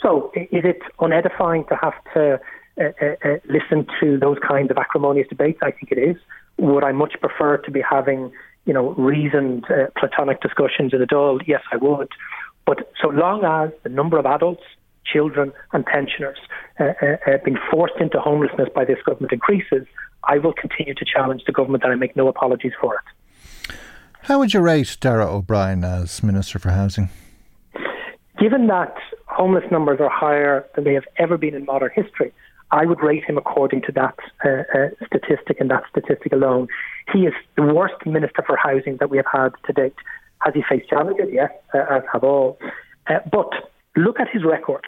[0.06, 2.40] So is it unedifying to have to
[2.80, 5.58] uh, uh, uh, listen to those kinds of acrimonious debates?
[5.64, 6.16] I think it is.
[6.58, 8.32] Would I much prefer to be having,
[8.66, 11.42] you know, reasoned uh, platonic discussions in a?
[11.48, 12.10] Yes, I would.
[12.68, 14.62] But so long as the number of adults,
[15.12, 16.38] children, and pensioners
[16.80, 19.88] uh, uh, being forced into homelessness by this government increases,
[20.24, 23.76] I will continue to challenge the government, and I make no apologies for it.
[24.22, 27.10] How would you rate Darragh O'Brien as Minister for Housing?
[28.40, 28.96] Given that
[29.36, 32.32] homeless numbers are higher than they have ever been in modern history,
[32.72, 36.68] I would rate him according to that uh, uh, statistic and that statistic alone.
[37.12, 39.96] He is the worst Minister for Housing that we have had to date.
[40.40, 41.28] Has he faced challenges?
[41.32, 42.58] Yes, uh, as have all.
[43.08, 43.52] Uh, but
[43.96, 44.86] look at his record.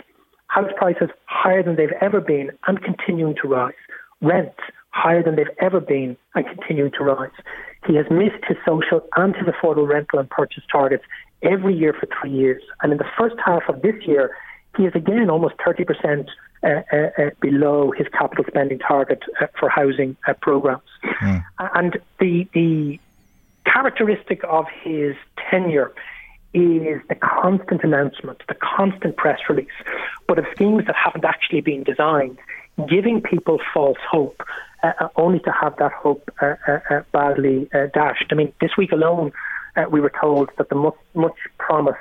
[0.48, 3.74] House prices higher than they've ever been and continuing to rise.
[4.22, 7.38] Rents higher than they've ever been and continuing to rise.
[7.86, 11.04] He has missed his social and his affordable rental and purchase targets
[11.42, 12.62] every year for three years.
[12.82, 14.36] And in the first half of this year,
[14.76, 16.28] he is again almost 30%
[16.64, 20.82] uh, uh, uh, below his capital spending target uh, for housing uh, programs.
[21.60, 23.00] And the, the
[23.66, 25.16] characteristic of his
[25.50, 25.94] tenure
[26.54, 29.68] is the constant announcement, the constant press release,
[30.28, 32.38] but of schemes that haven't actually been designed,
[32.90, 34.42] giving people false hope,
[34.84, 38.26] uh, only to have that hope uh, uh, uh, badly uh, dashed.
[38.32, 39.32] I mean, this week alone,
[39.78, 42.00] uh, we were told that the much, much promised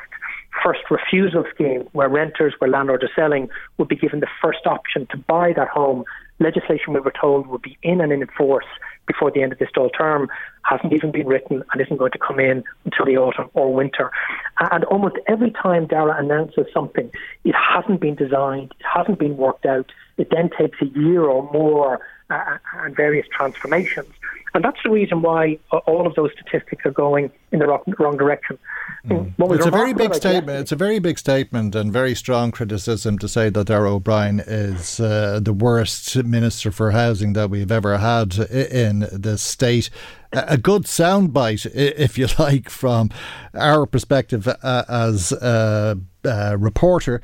[0.65, 3.48] first refusal scheme, where renters, where landlords are selling,
[3.78, 6.05] would be given the first option to buy that home.
[6.39, 8.66] Legislation, we were told, would be in and in force
[9.07, 10.28] before the end of this Dáil term,
[10.62, 14.11] hasn't even been written and isn't going to come in until the autumn or winter.
[14.59, 17.11] And almost every time Darragh announces something,
[17.44, 21.51] it hasn't been designed, it hasn't been worked out, It then takes a year or
[21.53, 22.01] more
[22.31, 24.09] uh, and various transformations.
[24.57, 28.16] And that's the reason why all of those statistics are going in the wrong, wrong
[28.16, 28.59] direction.
[29.07, 29.35] Mm.
[29.55, 30.61] It's a very big statement.
[30.61, 34.99] It's a very big statement and very strong criticism to say that Darragh O'Brien is
[34.99, 39.91] uh, the worst minister for housing that we've ever had in the state.
[40.33, 43.11] A good soundbite, if you like, from
[43.53, 47.20] our perspective uh, as a, a reporter.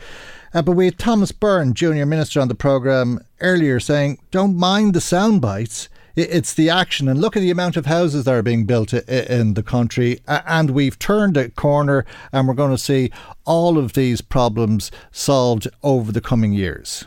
[0.53, 4.93] Uh, but we had Thomas Byrne, Junior Minister, on the programme earlier saying, don't mind
[4.93, 7.09] the sound bites it's the action.
[7.09, 10.21] And look at the amount of houses that are being built in the country.
[10.27, 13.11] And we've turned a corner and we're going to see
[13.45, 17.07] all of these problems solved over the coming years.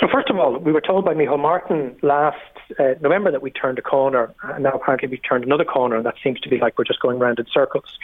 [0.00, 2.38] So, first of all, we were told by Micheál Martin last
[2.78, 6.06] uh, November that we turned a corner, and now apparently we've turned another corner, and
[6.06, 7.98] that seems to be like we're just going round in circles.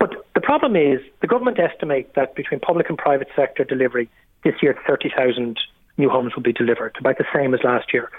[0.00, 4.08] But the problem is, the government estimate that between public and private sector delivery
[4.42, 5.60] this year, 30,000
[5.96, 8.10] new homes will be delivered, about the same as last year.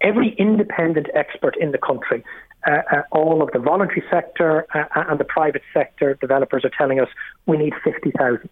[0.00, 2.24] Every independent expert in the country,
[2.66, 7.00] uh, uh, all of the voluntary sector uh, and the private sector developers are telling
[7.00, 7.08] us
[7.46, 8.48] we need 50,000.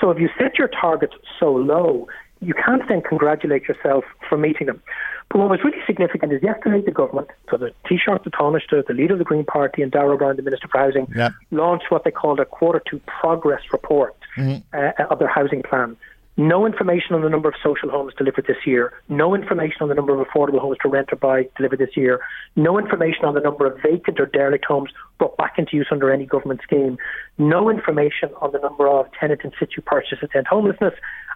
[0.00, 2.08] So if you set your targets so low,
[2.40, 4.82] you can't then congratulate yourself for meeting them.
[5.30, 8.92] But what was really significant is yesterday the government, so the Taoiseach, the Taoiseach, the
[8.92, 11.30] leader of the Green Party, and Darragh O'Brien, the Minister for Housing, yeah.
[11.50, 14.58] launched what they called a quarter two progress report mm-hmm.
[14.76, 15.96] uh, of their housing plan.
[16.36, 18.92] No information on the number of social homes delivered this year.
[19.08, 22.20] No information on the number of affordable homes to rent or buy delivered this year.
[22.56, 26.12] No information on the number of vacant or derelict homes brought back into use under
[26.12, 26.98] any government scheme.
[27.38, 30.94] No information on the number of tenant in situ purchases and homelessness.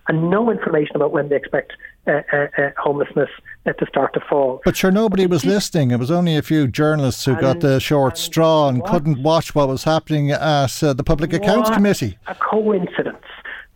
[0.09, 1.75] And no information about when they expect
[2.07, 3.29] uh, uh, uh, homelessness
[3.67, 4.63] uh, to start to fall.
[4.65, 5.91] But sure, nobody was listening.
[5.91, 8.91] It was only a few journalists who and, got the short and straw and what?
[8.91, 12.17] couldn't watch what was happening at uh, the Public Accounts Committee.
[12.27, 13.23] A coincidence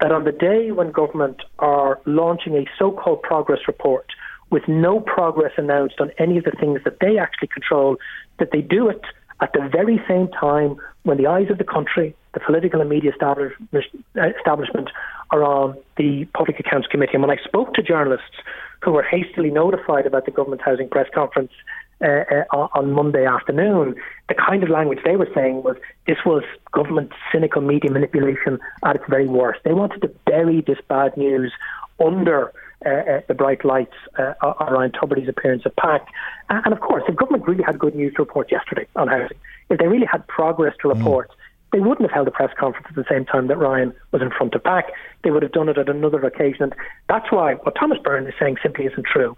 [0.03, 4.07] that on the day when government are launching a so-called progress report
[4.51, 7.97] with no progress announced on any of the things that they actually control,
[8.41, 9.03] that they do it
[9.41, 13.13] at the very same time when the eyes of the country, the political and media
[13.13, 14.91] establishment,
[15.31, 17.13] are on the Public Accounts Committee.
[17.15, 18.37] And when I spoke to journalists
[18.83, 21.53] who were hastily notified about the government housing press conference
[22.03, 23.95] uh, uh, on Monday afternoon,
[24.29, 25.77] the kind of language they were saying was
[26.07, 26.43] this was
[26.73, 29.61] government cynical media manipulation at its very worst.
[29.65, 31.53] They wanted to bury this bad news
[32.05, 32.53] under
[32.85, 36.05] uh, uh, the bright lights uh, around Tubridy's appearance at PAC.
[36.49, 39.39] And of course, if government really had good news to report yesterday on housing,
[39.71, 40.97] if they really had progress to mm.
[40.97, 41.35] report, mm.
[41.71, 44.31] they wouldn't have held a press conference at the same time that Ryan was in
[44.31, 44.87] front of PAC.
[45.23, 46.65] They would have done it at another occasion.
[46.65, 46.75] And
[47.09, 49.37] that's why what Thomas Byrne is saying simply isn't true.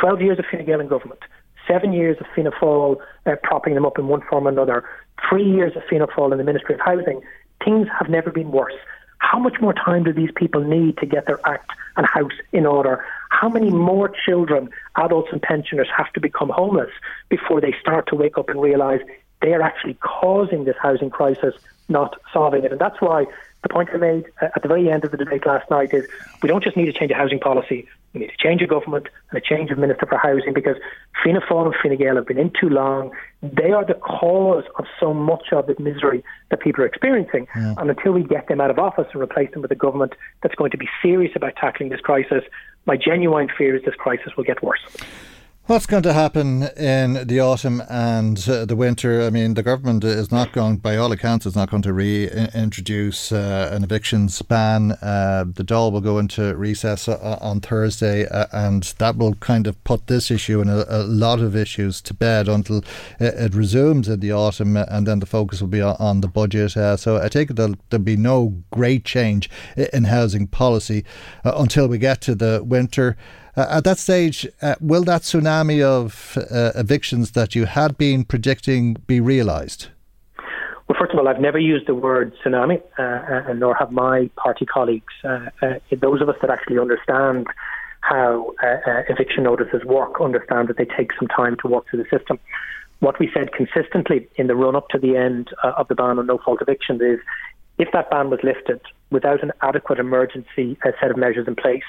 [0.00, 1.20] 12 years of Fine Gael in government
[1.66, 4.84] seven years of Fianna Fáil uh, propping them up in one form or another,
[5.28, 7.20] three years of Fianna Fáil in the Ministry of Housing,
[7.64, 8.74] things have never been worse.
[9.18, 12.66] How much more time do these people need to get their act and house in
[12.66, 13.04] order?
[13.30, 16.90] How many more children, adults, and pensioners have to become homeless
[17.28, 19.00] before they start to wake up and realise
[19.40, 21.54] they are actually causing this housing crisis,
[21.88, 22.72] not solving it?
[22.72, 23.26] And that's why
[23.62, 26.06] the point I made uh, at the very end of the debate last night is
[26.42, 29.08] we don't just need to change a housing policy, we need a change of government
[29.30, 30.76] and a change of Minister for Housing because
[31.22, 33.10] Fianna Fáil and Fine Gael have been in too long.
[33.42, 37.46] They are the cause of so much of the misery that people are experiencing.
[37.54, 37.74] Yeah.
[37.76, 40.54] And until we get them out of office and replace them with a government that's
[40.54, 42.42] going to be serious about tackling this crisis,
[42.86, 44.80] my genuine fear is this crisis will get worse.
[45.68, 49.22] What's going to happen in the autumn and uh, the winter?
[49.22, 53.32] I mean, the government is not going, by all accounts, is not going to reintroduce
[53.32, 54.92] uh, an evictions ban.
[55.02, 59.66] Uh, the Dáil will go into recess uh, on Thursday, uh, and that will kind
[59.66, 62.84] of put this issue and a, a lot of issues to bed until
[63.18, 66.76] it, it, resumes in the autumn, and then the focus will be on, the budget.
[66.76, 69.50] Uh, so I take it there'll, there'll, be no great change
[69.92, 71.04] in housing policy
[71.42, 73.16] until we get to the winter.
[73.56, 78.22] Uh, at that stage, uh, will that tsunami of uh, evictions that you had been
[78.22, 79.86] predicting be realised?
[80.88, 84.30] Well, first of all, I've never used the word tsunami, uh, uh, nor have my
[84.36, 85.12] party colleagues.
[85.22, 87.46] Those of us that actually understand
[88.00, 88.52] how
[89.08, 92.38] eviction notices work understand that they take some time to work through the system.
[93.00, 96.26] What we said consistently in the run up to the end of the ban on
[96.26, 97.18] no fault evictions is
[97.78, 98.80] if that ban was lifted
[99.10, 101.84] without an adequate emergency uh, set of measures in place,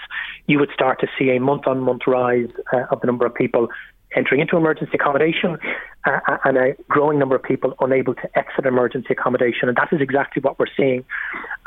[0.47, 3.33] you would start to see a month on month rise uh, of the number of
[3.33, 3.69] people
[4.15, 5.57] entering into emergency accommodation
[6.05, 9.67] uh, uh, and a growing number of people unable to exit emergency accommodation.
[9.67, 11.03] And that is exactly what we're seeing.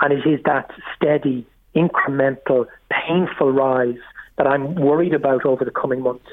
[0.00, 3.98] And it is that steady, incremental, painful rise
[4.40, 6.24] that I'm worried about over the coming months.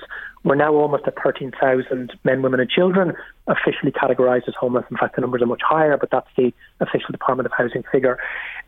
[0.45, 3.11] We're now almost at 13,000 men, women, and children
[3.47, 4.85] officially categorised as homeless.
[4.89, 8.17] In fact, the numbers are much higher, but that's the official Department of Housing figure.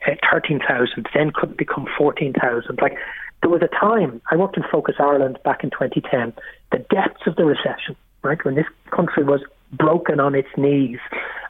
[0.05, 2.79] Uh, 13,000 then could become 14,000.
[2.81, 2.97] Like
[3.41, 6.33] there was a time, I worked in Focus Ireland back in 2010,
[6.73, 9.39] the depths of the recession, right, when this country was
[9.71, 10.99] broken on its knees.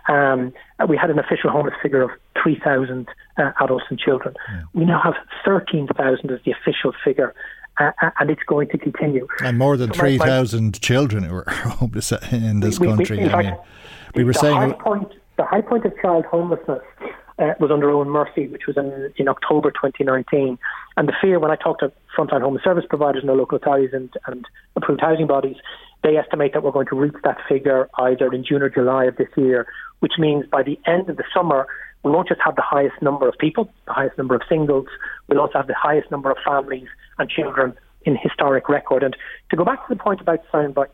[0.08, 0.54] Um,
[0.88, 2.12] we had an official homeless figure of
[2.42, 3.08] 3,000
[3.38, 4.36] uh, adults and children.
[4.48, 4.62] Yeah.
[4.74, 7.34] We now have 13,000 as the official figure.
[7.80, 9.28] Uh, and it's going to continue.
[9.44, 13.20] And more than so 3,000 children who are homeless in this we, country.
[13.20, 13.58] We, fact, mean,
[14.16, 14.58] we were the saying.
[14.58, 16.82] High point, the high point of child homelessness
[17.40, 20.58] uh, was under Eoghan Murphy, which was in, in October 2019.
[20.98, 23.92] And the fear, when I talked to frontline home service providers in the local authorities
[23.94, 24.46] and, and
[24.76, 25.56] approved housing bodies,
[26.04, 29.16] they estimate that we're going to reach that figure either in June or July of
[29.16, 29.68] this year,
[30.00, 31.68] which means by the end of the summer,
[32.04, 34.88] we won't just have the highest number of people, the highest number of singles,
[35.28, 36.88] we'll also have the highest number of families
[37.20, 39.04] and children in historic record.
[39.04, 39.16] And
[39.50, 40.94] to go back to the point about sound bites,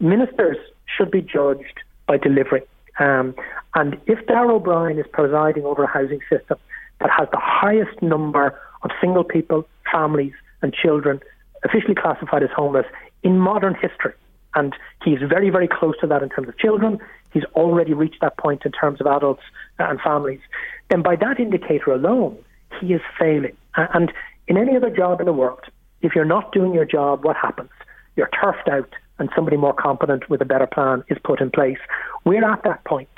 [0.00, 0.56] ministers
[0.96, 2.62] should be judged by delivery.
[2.98, 3.34] Um,
[3.74, 6.58] and if Darragh O'Brien is presiding over a housing system
[7.00, 10.32] that has the highest number of single people, families,
[10.62, 11.20] and children
[11.64, 12.86] officially classified as homeless
[13.22, 14.14] in modern history,
[14.54, 14.74] and
[15.04, 16.98] he's very, very close to that in terms of children,
[17.32, 19.42] he's already reached that point in terms of adults
[19.78, 20.40] and families,
[20.88, 22.36] then by that indicator alone,
[22.80, 23.56] he is failing.
[23.76, 24.12] And
[24.48, 25.60] in any other job in the world,
[26.02, 27.70] if you're not doing your job, what happens?
[28.16, 31.78] You're turfed out and somebody more competent with a better plan is put in place.
[32.24, 33.08] We're at that point,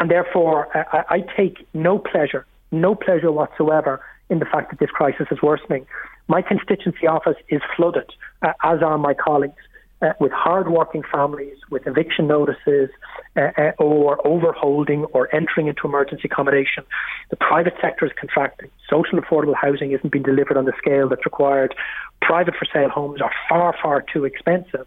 [0.00, 4.00] and therefore I, I take no pleasure, no pleasure whatsoever
[4.30, 5.86] in the fact that this crisis is worsening.
[6.28, 8.10] My constituency office is flooded,
[8.42, 9.62] uh, as are my colleagues.
[10.02, 12.90] Uh, with hard-working families, with eviction notices,
[13.36, 16.84] uh, uh, or overholding or entering into emergency accommodation.
[17.30, 18.68] The private sector is contracting.
[18.90, 21.72] Social affordable housing isn't being delivered on the scale that's required.
[22.20, 24.86] Private for sale homes are far, far too expensive.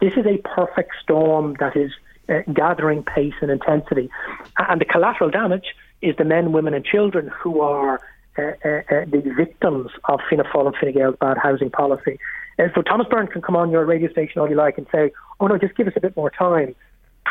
[0.00, 1.90] This is a perfect storm that is
[2.28, 4.10] uh, gathering pace and intensity.
[4.58, 8.00] And the collateral damage is the men, women, and children who are
[8.38, 12.18] uh, uh, uh the victims of Fianna Fáil and Fine Gael's bad housing policy.
[12.62, 15.10] And so Thomas Byrne can come on your radio station all you like and say,
[15.40, 16.76] oh no, just give us a bit more time.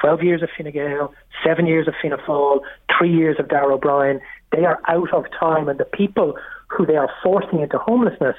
[0.02, 1.14] 12 years of Fine Gael,
[1.46, 2.60] seven years of Fianna Fáil,
[2.98, 4.20] three years of Darragh O'Brien.
[4.52, 6.36] They are out of time, and the people
[6.68, 8.36] who they are forcing into homelessness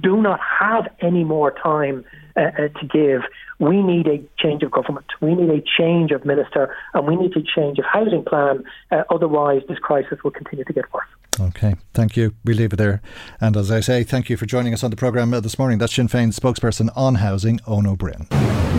[0.00, 2.04] do not have any more time
[2.36, 3.20] uh, uh, to give.
[3.60, 5.06] We need a change of government.
[5.20, 8.64] We need a change of minister, and we need a change of housing plan.
[8.90, 11.06] Uh, otherwise, this crisis will continue to get worse.
[11.40, 12.34] Okay, thank you.
[12.44, 13.00] We leave it there.
[13.40, 15.78] And as I say, thank you for joining us on the programme this morning.
[15.78, 18.26] That's Sinn Féin spokesperson on housing, Eoin Ó Broin.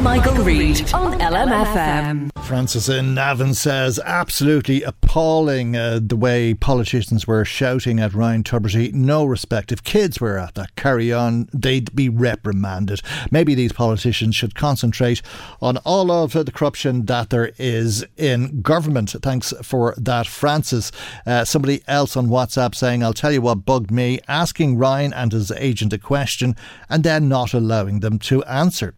[0.01, 2.29] Michael, Reade on LMFM.
[2.43, 8.93] Francis in Navan says, absolutely appalling uh, the way politicians were shouting at Ryan Tubridy.
[8.93, 9.71] No respect.
[9.71, 13.01] If kids were at that carry on, they'd be reprimanded.
[13.31, 15.21] Maybe these politicians should concentrate
[15.61, 19.11] on all of the corruption that there is in government.
[19.21, 20.91] Thanks for that, Francis.
[21.25, 25.31] Uh, somebody else on WhatsApp saying, I'll tell you what bugged me asking Ryan and
[25.31, 26.57] his agent a question
[26.89, 28.95] and then not allowing them to answer.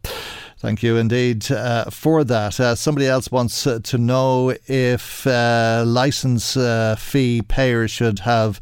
[0.58, 2.60] Thank you indeed uh, for that.
[2.60, 8.60] Uh, somebody else wants uh, to know if uh, license uh, fee payers should have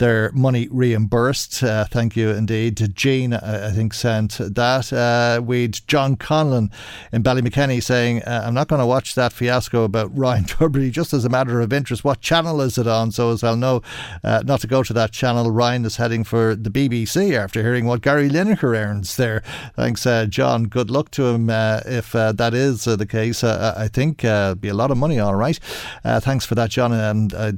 [0.00, 1.62] their money reimbursed.
[1.62, 4.92] Uh, thank you indeed to Jean, uh, I think, sent that.
[4.92, 6.72] Uh, we'd John Conlon
[7.12, 11.12] in Ballymakenny saying, uh, I'm not going to watch that fiasco about Ryan Tubridy just
[11.12, 12.02] as a matter of interest.
[12.02, 13.12] What channel is it on?
[13.12, 13.82] So, as I'll know,
[14.24, 17.84] uh, not to go to that channel, Ryan is heading for the BBC after hearing
[17.84, 19.42] what Gary Lineker earns there.
[19.76, 20.64] Thanks, John.
[20.64, 23.44] Good luck to him if that is the case.
[23.44, 25.60] I think be a lot of money, all right.
[26.02, 26.92] thanks for that, John.
[26.92, 27.52] And I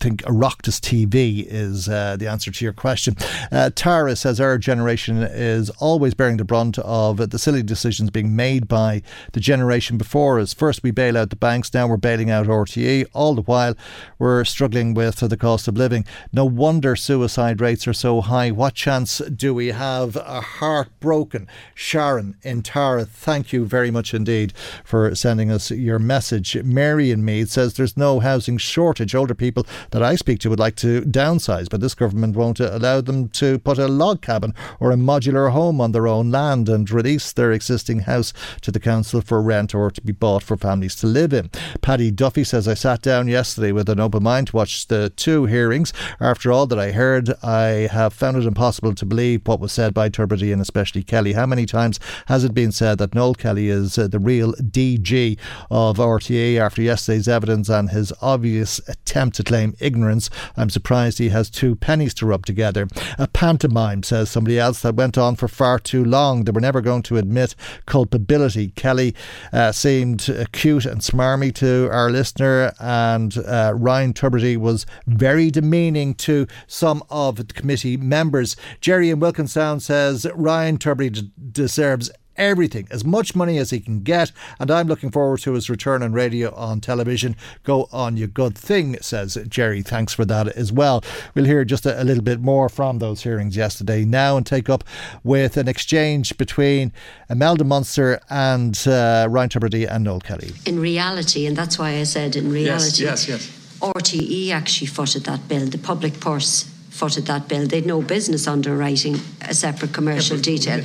[0.00, 3.16] think Oireachtas TV is uh, the answer to your question.
[3.50, 8.34] Uh, Tara says our generation is always bearing the brunt of the silly decisions being
[8.34, 9.02] made by
[9.32, 10.52] the generation before us.
[10.54, 13.06] First, we bail out the banks, now we're bailing out RTE.
[13.12, 13.74] All the while,
[14.18, 16.04] we're struggling with the cost of living.
[16.32, 18.50] No wonder suicide rates are so high.
[18.50, 20.16] What chance do we have?
[20.16, 24.52] A heartbroken Sharon in Tara, thank you very much indeed
[24.84, 26.56] for sending us your message.
[26.62, 29.14] Mary and me says there's no housing shortage.
[29.14, 33.00] Older people that I speak to would like to downsize, but this government won't allow
[33.00, 36.90] them to put a log cabin or a modular home on their own land and
[36.90, 40.94] release their existing house to the council for rent or to be bought for families
[40.96, 41.50] to live in.
[41.80, 45.46] Paddy Duffy says, I sat down yesterday with an open mind to watch the two
[45.46, 45.92] hearings.
[46.20, 49.94] After all that I heard, I have found it impossible to believe what was said
[49.94, 51.32] by Tubridy and especially Kelly.
[51.32, 55.38] How many times has it been said that Noel Kelly is uh, the real DG
[55.70, 60.30] of RTE after yesterday's evidence and his obvious attempt to claim ignorance.
[60.56, 62.88] I'm surprised he has two pennies to rub together.
[63.18, 66.44] A pantomime, says somebody else, that went on for far too long.
[66.44, 67.54] They were never going to admit
[67.84, 68.68] culpability.
[68.76, 69.14] Kelly
[69.52, 76.14] uh, seemed cute and smarmy to our listener, and uh, Ryan Tubridy was very demeaning
[76.14, 78.56] to some of the committee members.
[78.80, 84.32] Jerry in Wilkinstown says Ryan Tubridy deserves everything, as much money as he can get,
[84.58, 87.36] and I'm looking forward to his return on radio on television.
[87.64, 89.82] Go on, you good thing, says Jerry.
[89.82, 91.02] Thanks for that as well.
[91.34, 94.68] We'll hear just a, a little bit more from those hearings yesterday now and take
[94.68, 94.84] up
[95.22, 96.92] with an exchange between
[97.28, 100.52] Imelda Munster and uh, Ryan Tubridy and Noel Kelly.
[100.66, 103.56] In reality, and that's why I said in reality, yes, yes, yes.
[103.80, 106.70] RTE actually footed that bill, the public purse
[107.00, 107.66] footed that bill.
[107.66, 110.84] They'd no business underwriting a separate commercial detail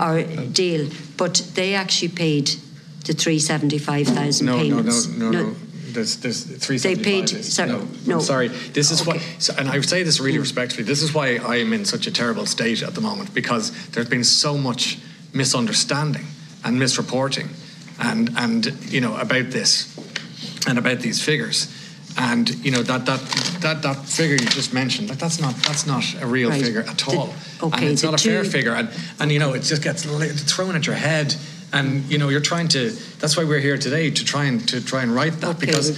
[0.00, 0.22] or
[0.52, 2.50] deal, but they actually paid
[3.06, 5.06] the three seventy five thousand No, no, payments.
[5.06, 5.54] no, no, no.
[5.92, 8.18] There's, there's three They paid- is- sorry, no, no.
[8.18, 8.48] Sorry.
[8.48, 10.48] This is why, so, and I say this really mm.
[10.48, 10.84] respectfully.
[10.84, 14.08] This is why I am in such a terrible state at the moment because there's
[14.08, 14.98] been so much
[15.34, 16.26] misunderstanding
[16.64, 17.48] and misreporting,
[18.00, 19.94] and and you know about this
[20.66, 21.68] and about these figures.
[22.18, 23.20] And you know that that
[23.60, 26.62] that that figure you just mentioned, like that's not that's not a real Right.
[26.62, 27.34] figure at The- all,
[27.72, 28.74] and it's not a fair figure.
[28.74, 30.02] And and you know it just gets
[30.52, 31.34] thrown at your head,
[31.72, 32.90] and you know you're trying to.
[33.18, 35.90] That's why we're here today to try and to try and write that because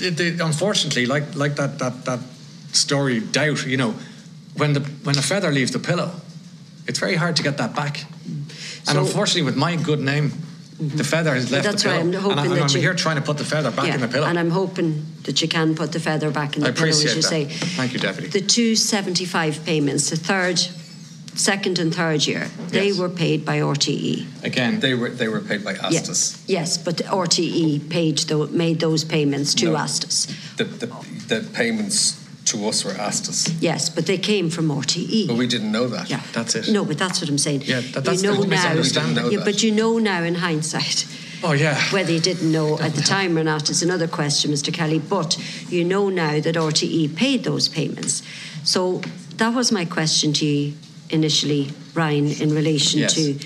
[0.00, 2.20] it, it, unfortunately, like like that that that
[2.72, 3.94] story doubt, you know,
[4.56, 6.10] when the when a feather leaves the pillow,
[6.86, 8.04] it's very hard to get that back.
[8.86, 10.30] And So- unfortunately, with my good name,
[10.78, 12.80] the feather has left That's the pillow, I'm hoping and, I, that and I'm you-
[12.82, 14.26] here trying to put the feather back yeah, in the pillow.
[14.26, 17.00] and I'm hoping that you can put the feather back in I the pillow, as
[17.00, 17.28] appreciate you that.
[17.28, 17.66] say.
[17.76, 18.28] Thank you, Deputy.
[18.28, 20.58] The two seventy five payments, the third,
[21.34, 24.26] second, and third year, they were paid by RTE.
[24.44, 26.00] Again, they were they were paid by Yeah.
[26.00, 26.42] Astus.
[26.46, 28.20] Yes, but RTE paid
[28.52, 29.76] made those payments to No.
[29.76, 30.26] Astus.
[30.56, 30.86] The, the
[31.28, 35.26] the payments to us were Astus, Yes, but they came from RTE.
[35.26, 36.08] but we didn't know that.
[36.08, 36.22] Yeah.
[36.32, 36.68] That's it.
[36.70, 37.62] No, but that's what I'm saying.
[37.62, 39.28] Yeah, that- that's you know the now.
[39.28, 41.06] Yeah, but you know now in hindsight.
[41.42, 41.78] Oh yeah.
[41.90, 44.72] Whether you didn't know at the time or not is another question, Mr.
[44.72, 44.98] Kelly.
[44.98, 45.36] But
[45.68, 48.22] you know now that RTE paid those payments.
[48.64, 49.02] So
[49.36, 50.72] that was my question to you
[51.10, 53.14] initially, Ryan, in relation Yes.
[53.14, 53.38] to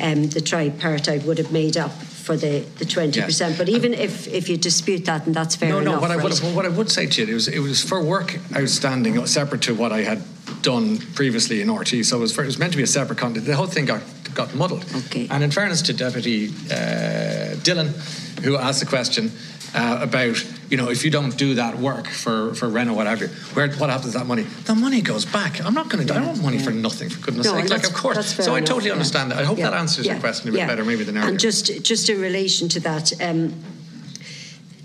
[0.00, 1.92] um, the tripartite would have made up
[2.28, 3.56] for the, the 20%.
[3.56, 5.90] But even if, if you dispute that, and that's fair no, no.
[5.92, 6.02] enough.
[6.02, 6.24] What I, right?
[6.42, 9.62] would, what I would say to you, it was it was for work outstanding, separate
[9.62, 10.22] to what I had
[10.60, 12.04] done previously in RT.
[12.04, 13.46] So it was, for, it was meant to be a separate content.
[13.46, 14.02] The whole thing got
[14.34, 14.84] got muddled.
[15.06, 15.26] Okay.
[15.30, 17.94] And in fairness to Deputy uh, Dillon,
[18.42, 19.32] who asked the question.
[19.74, 23.20] Uh, about you know if you don't do that work for for Renault what have
[23.20, 26.14] you where what happens to that money the money goes back I'm not going to
[26.14, 28.58] I don't want money for nothing for goodness No, sake like of course so I
[28.58, 28.92] enough, totally yeah.
[28.92, 30.66] understand that I hope Yeah, that answers yeah, your question a bit yeah.
[30.66, 33.54] better maybe than earlier And just just in relation to that, um,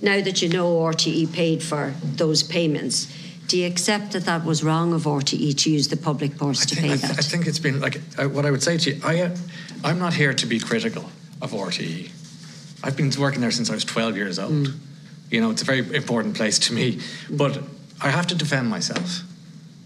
[0.01, 3.07] now that you know RTE paid for those payments,
[3.47, 6.75] do you accept that that was wrong of RTE to use the public purse to
[6.75, 7.11] pay I, that?
[7.11, 9.01] I think it's been like uh, what I would say to you.
[9.03, 9.35] I, uh,
[9.83, 11.05] I'm not here to be critical
[11.41, 12.09] of RTE.
[12.83, 14.51] I've been working there since I was 12 years old.
[14.51, 14.79] Mm.
[15.29, 16.99] You know, it's a very important place to me.
[17.29, 17.61] But
[18.01, 19.21] I have to defend myself.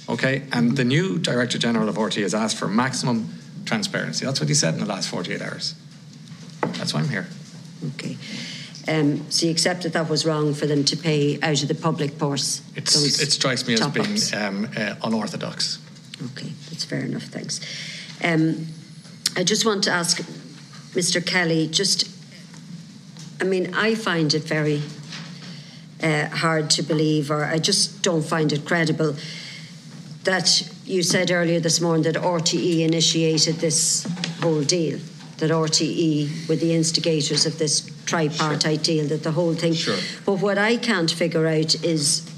[0.09, 0.43] Okay?
[0.51, 3.29] And the new Director General of RTE has asked for maximum
[3.65, 4.25] transparency.
[4.25, 5.75] That's what he said in the last 48 hours.
[6.61, 7.27] That's why I'm here.
[7.95, 8.17] Okay.
[8.87, 11.75] Um, so you accept that that was wrong for them to pay out of the
[11.75, 12.61] public purse?
[12.75, 15.79] It's, it strikes me as being um, uh, unorthodox.
[16.31, 17.59] Okay, that's fair enough, thanks.
[18.23, 18.67] Um,
[19.35, 20.21] I just want to ask
[20.93, 21.23] Mr.
[21.23, 22.09] Kelly, just,
[23.41, 24.81] I mean, I find it very
[26.01, 29.15] uh, hard to believe, or I just don't find it credible,
[30.23, 34.05] that you said earlier this morning that RTE initiated this
[34.41, 34.99] whole deal,
[35.37, 39.73] that RTE were the instigators of this tripartite deal, that the whole thing.
[39.73, 39.97] Sure.
[40.25, 42.29] But what I can't figure out is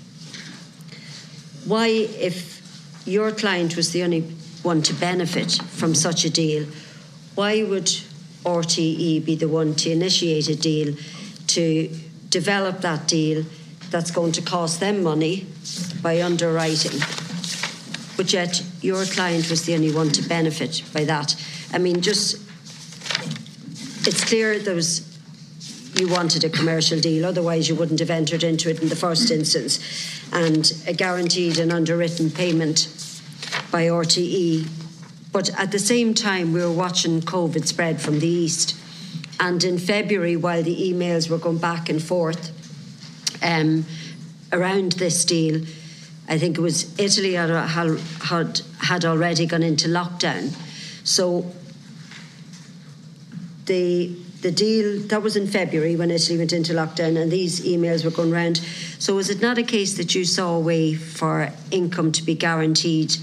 [1.66, 2.62] why, if
[3.06, 4.22] your client was the only
[4.64, 6.66] one to benefit from such a deal,
[7.36, 7.90] why would
[8.44, 10.96] RTE be the one to initiate a deal
[11.48, 11.90] to
[12.30, 13.46] develop that deal
[13.90, 15.48] that's going to cost them money
[16.02, 17.00] by underwriting?
[18.18, 21.36] But yet, your client was the only one to benefit by that.
[21.72, 22.36] I mean, just
[24.08, 25.08] it's clear there was
[26.00, 29.32] you wanted a commercial deal, otherwise you wouldn't have entered into it in the first
[29.32, 29.80] instance.
[30.32, 32.88] And a guaranteed and underwritten payment
[33.72, 34.68] by RTE.
[35.32, 38.76] But at the same time, we were watching COVID spread from the east.
[39.40, 42.52] And in February, while the emails were going back and forth
[43.42, 43.86] um,
[44.52, 45.62] around this deal,
[46.28, 50.54] I think it was Italy had, had, had already gone into lockdown.
[51.04, 51.52] So
[53.66, 58.06] the the deal that was in February when Italy went into lockdown, and these emails
[58.06, 58.58] were going round.
[58.98, 62.36] So, was it not a case that you saw a way for income to be
[62.36, 63.18] guaranteed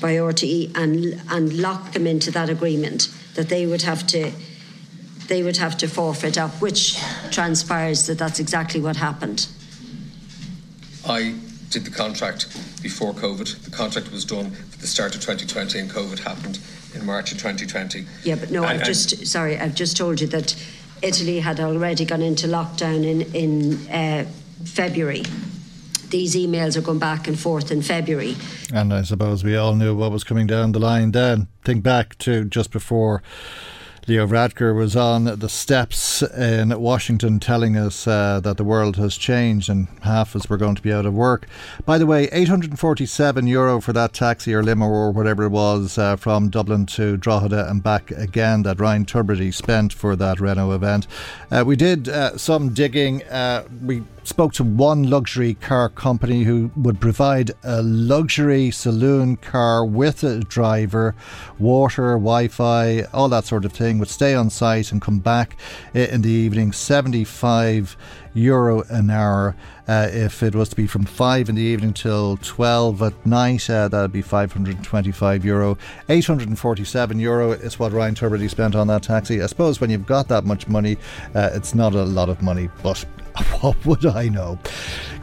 [0.00, 4.32] by RTE and and lock them into that agreement that they would have to
[5.28, 6.98] they would have to forfeit up, which
[7.30, 9.46] transpires that that's exactly what happened.
[11.06, 11.34] I
[11.70, 12.46] did the contract
[12.82, 13.64] before COVID.
[13.64, 16.58] The contract was done at the start of 2020, and COVID happened
[16.94, 18.06] in March of 2020.
[18.22, 20.54] Yeah, but no, And- I've and- just sorry, I've just told you that
[21.02, 24.24] Italy had already gone into lockdown in in uh,
[24.64, 25.24] February.
[26.10, 28.36] These emails are going back and forth in February.
[28.72, 31.48] And I suppose we all knew what was coming down the line then.
[31.64, 33.20] Think back to just before
[34.06, 39.16] Leo Varadkar was on the steps in Washington telling us uh, that the world has
[39.16, 41.46] changed and half of us were going to be out of work.
[41.86, 46.16] By the way, 847 euro for that taxi or limo or whatever it was uh,
[46.16, 51.06] from Dublin to Drogheda and back again that Ryan Tubridy spent for that Renault event.
[51.50, 53.22] Uh, we did uh, some digging.
[53.24, 59.84] Uh, we spoke to one luxury car company who would provide a luxury saloon car
[59.84, 61.14] with a driver,
[61.58, 65.56] water, Wi Fi, all that sort of thing, would stay on site and come back
[65.94, 66.72] eh, in the evening.
[66.72, 67.96] 75
[68.34, 69.56] euro an hour.
[69.86, 73.68] Uh, if it was to be from 5 in the evening till 12 at night,
[73.70, 75.78] uh, that'd be 525 euro.
[76.08, 79.42] 847 euro is what Ryan Tubridy spent on that taxi.
[79.42, 80.96] I suppose when you've got that much money,
[81.34, 82.98] uh, it's not a lot of money, but
[83.60, 84.58] what would I know?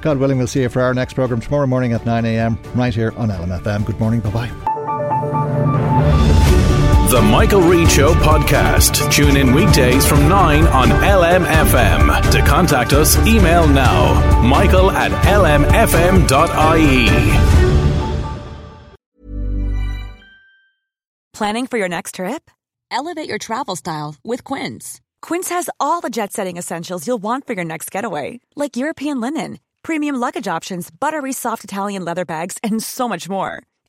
[0.01, 3.13] God willing, we'll see you for our next programme tomorrow morning at 9am, right here
[3.17, 3.85] on LMFM.
[3.85, 5.80] Good morning, bye bye.
[7.11, 9.11] The Michael Reade Show podcast.
[9.11, 12.31] Tune in weekdays from 9 on LMFM.
[12.31, 16.29] To contact us, email now michael at lmfm.ie.
[21.33, 22.49] Planning for your next trip?
[22.89, 25.01] Elevate your travel style with Quince.
[25.21, 29.19] Quince has all the jet setting essentials you'll want for your next getaway, like European
[29.19, 33.63] linen, premium luggage options, buttery soft Italian leather bags, and so much more.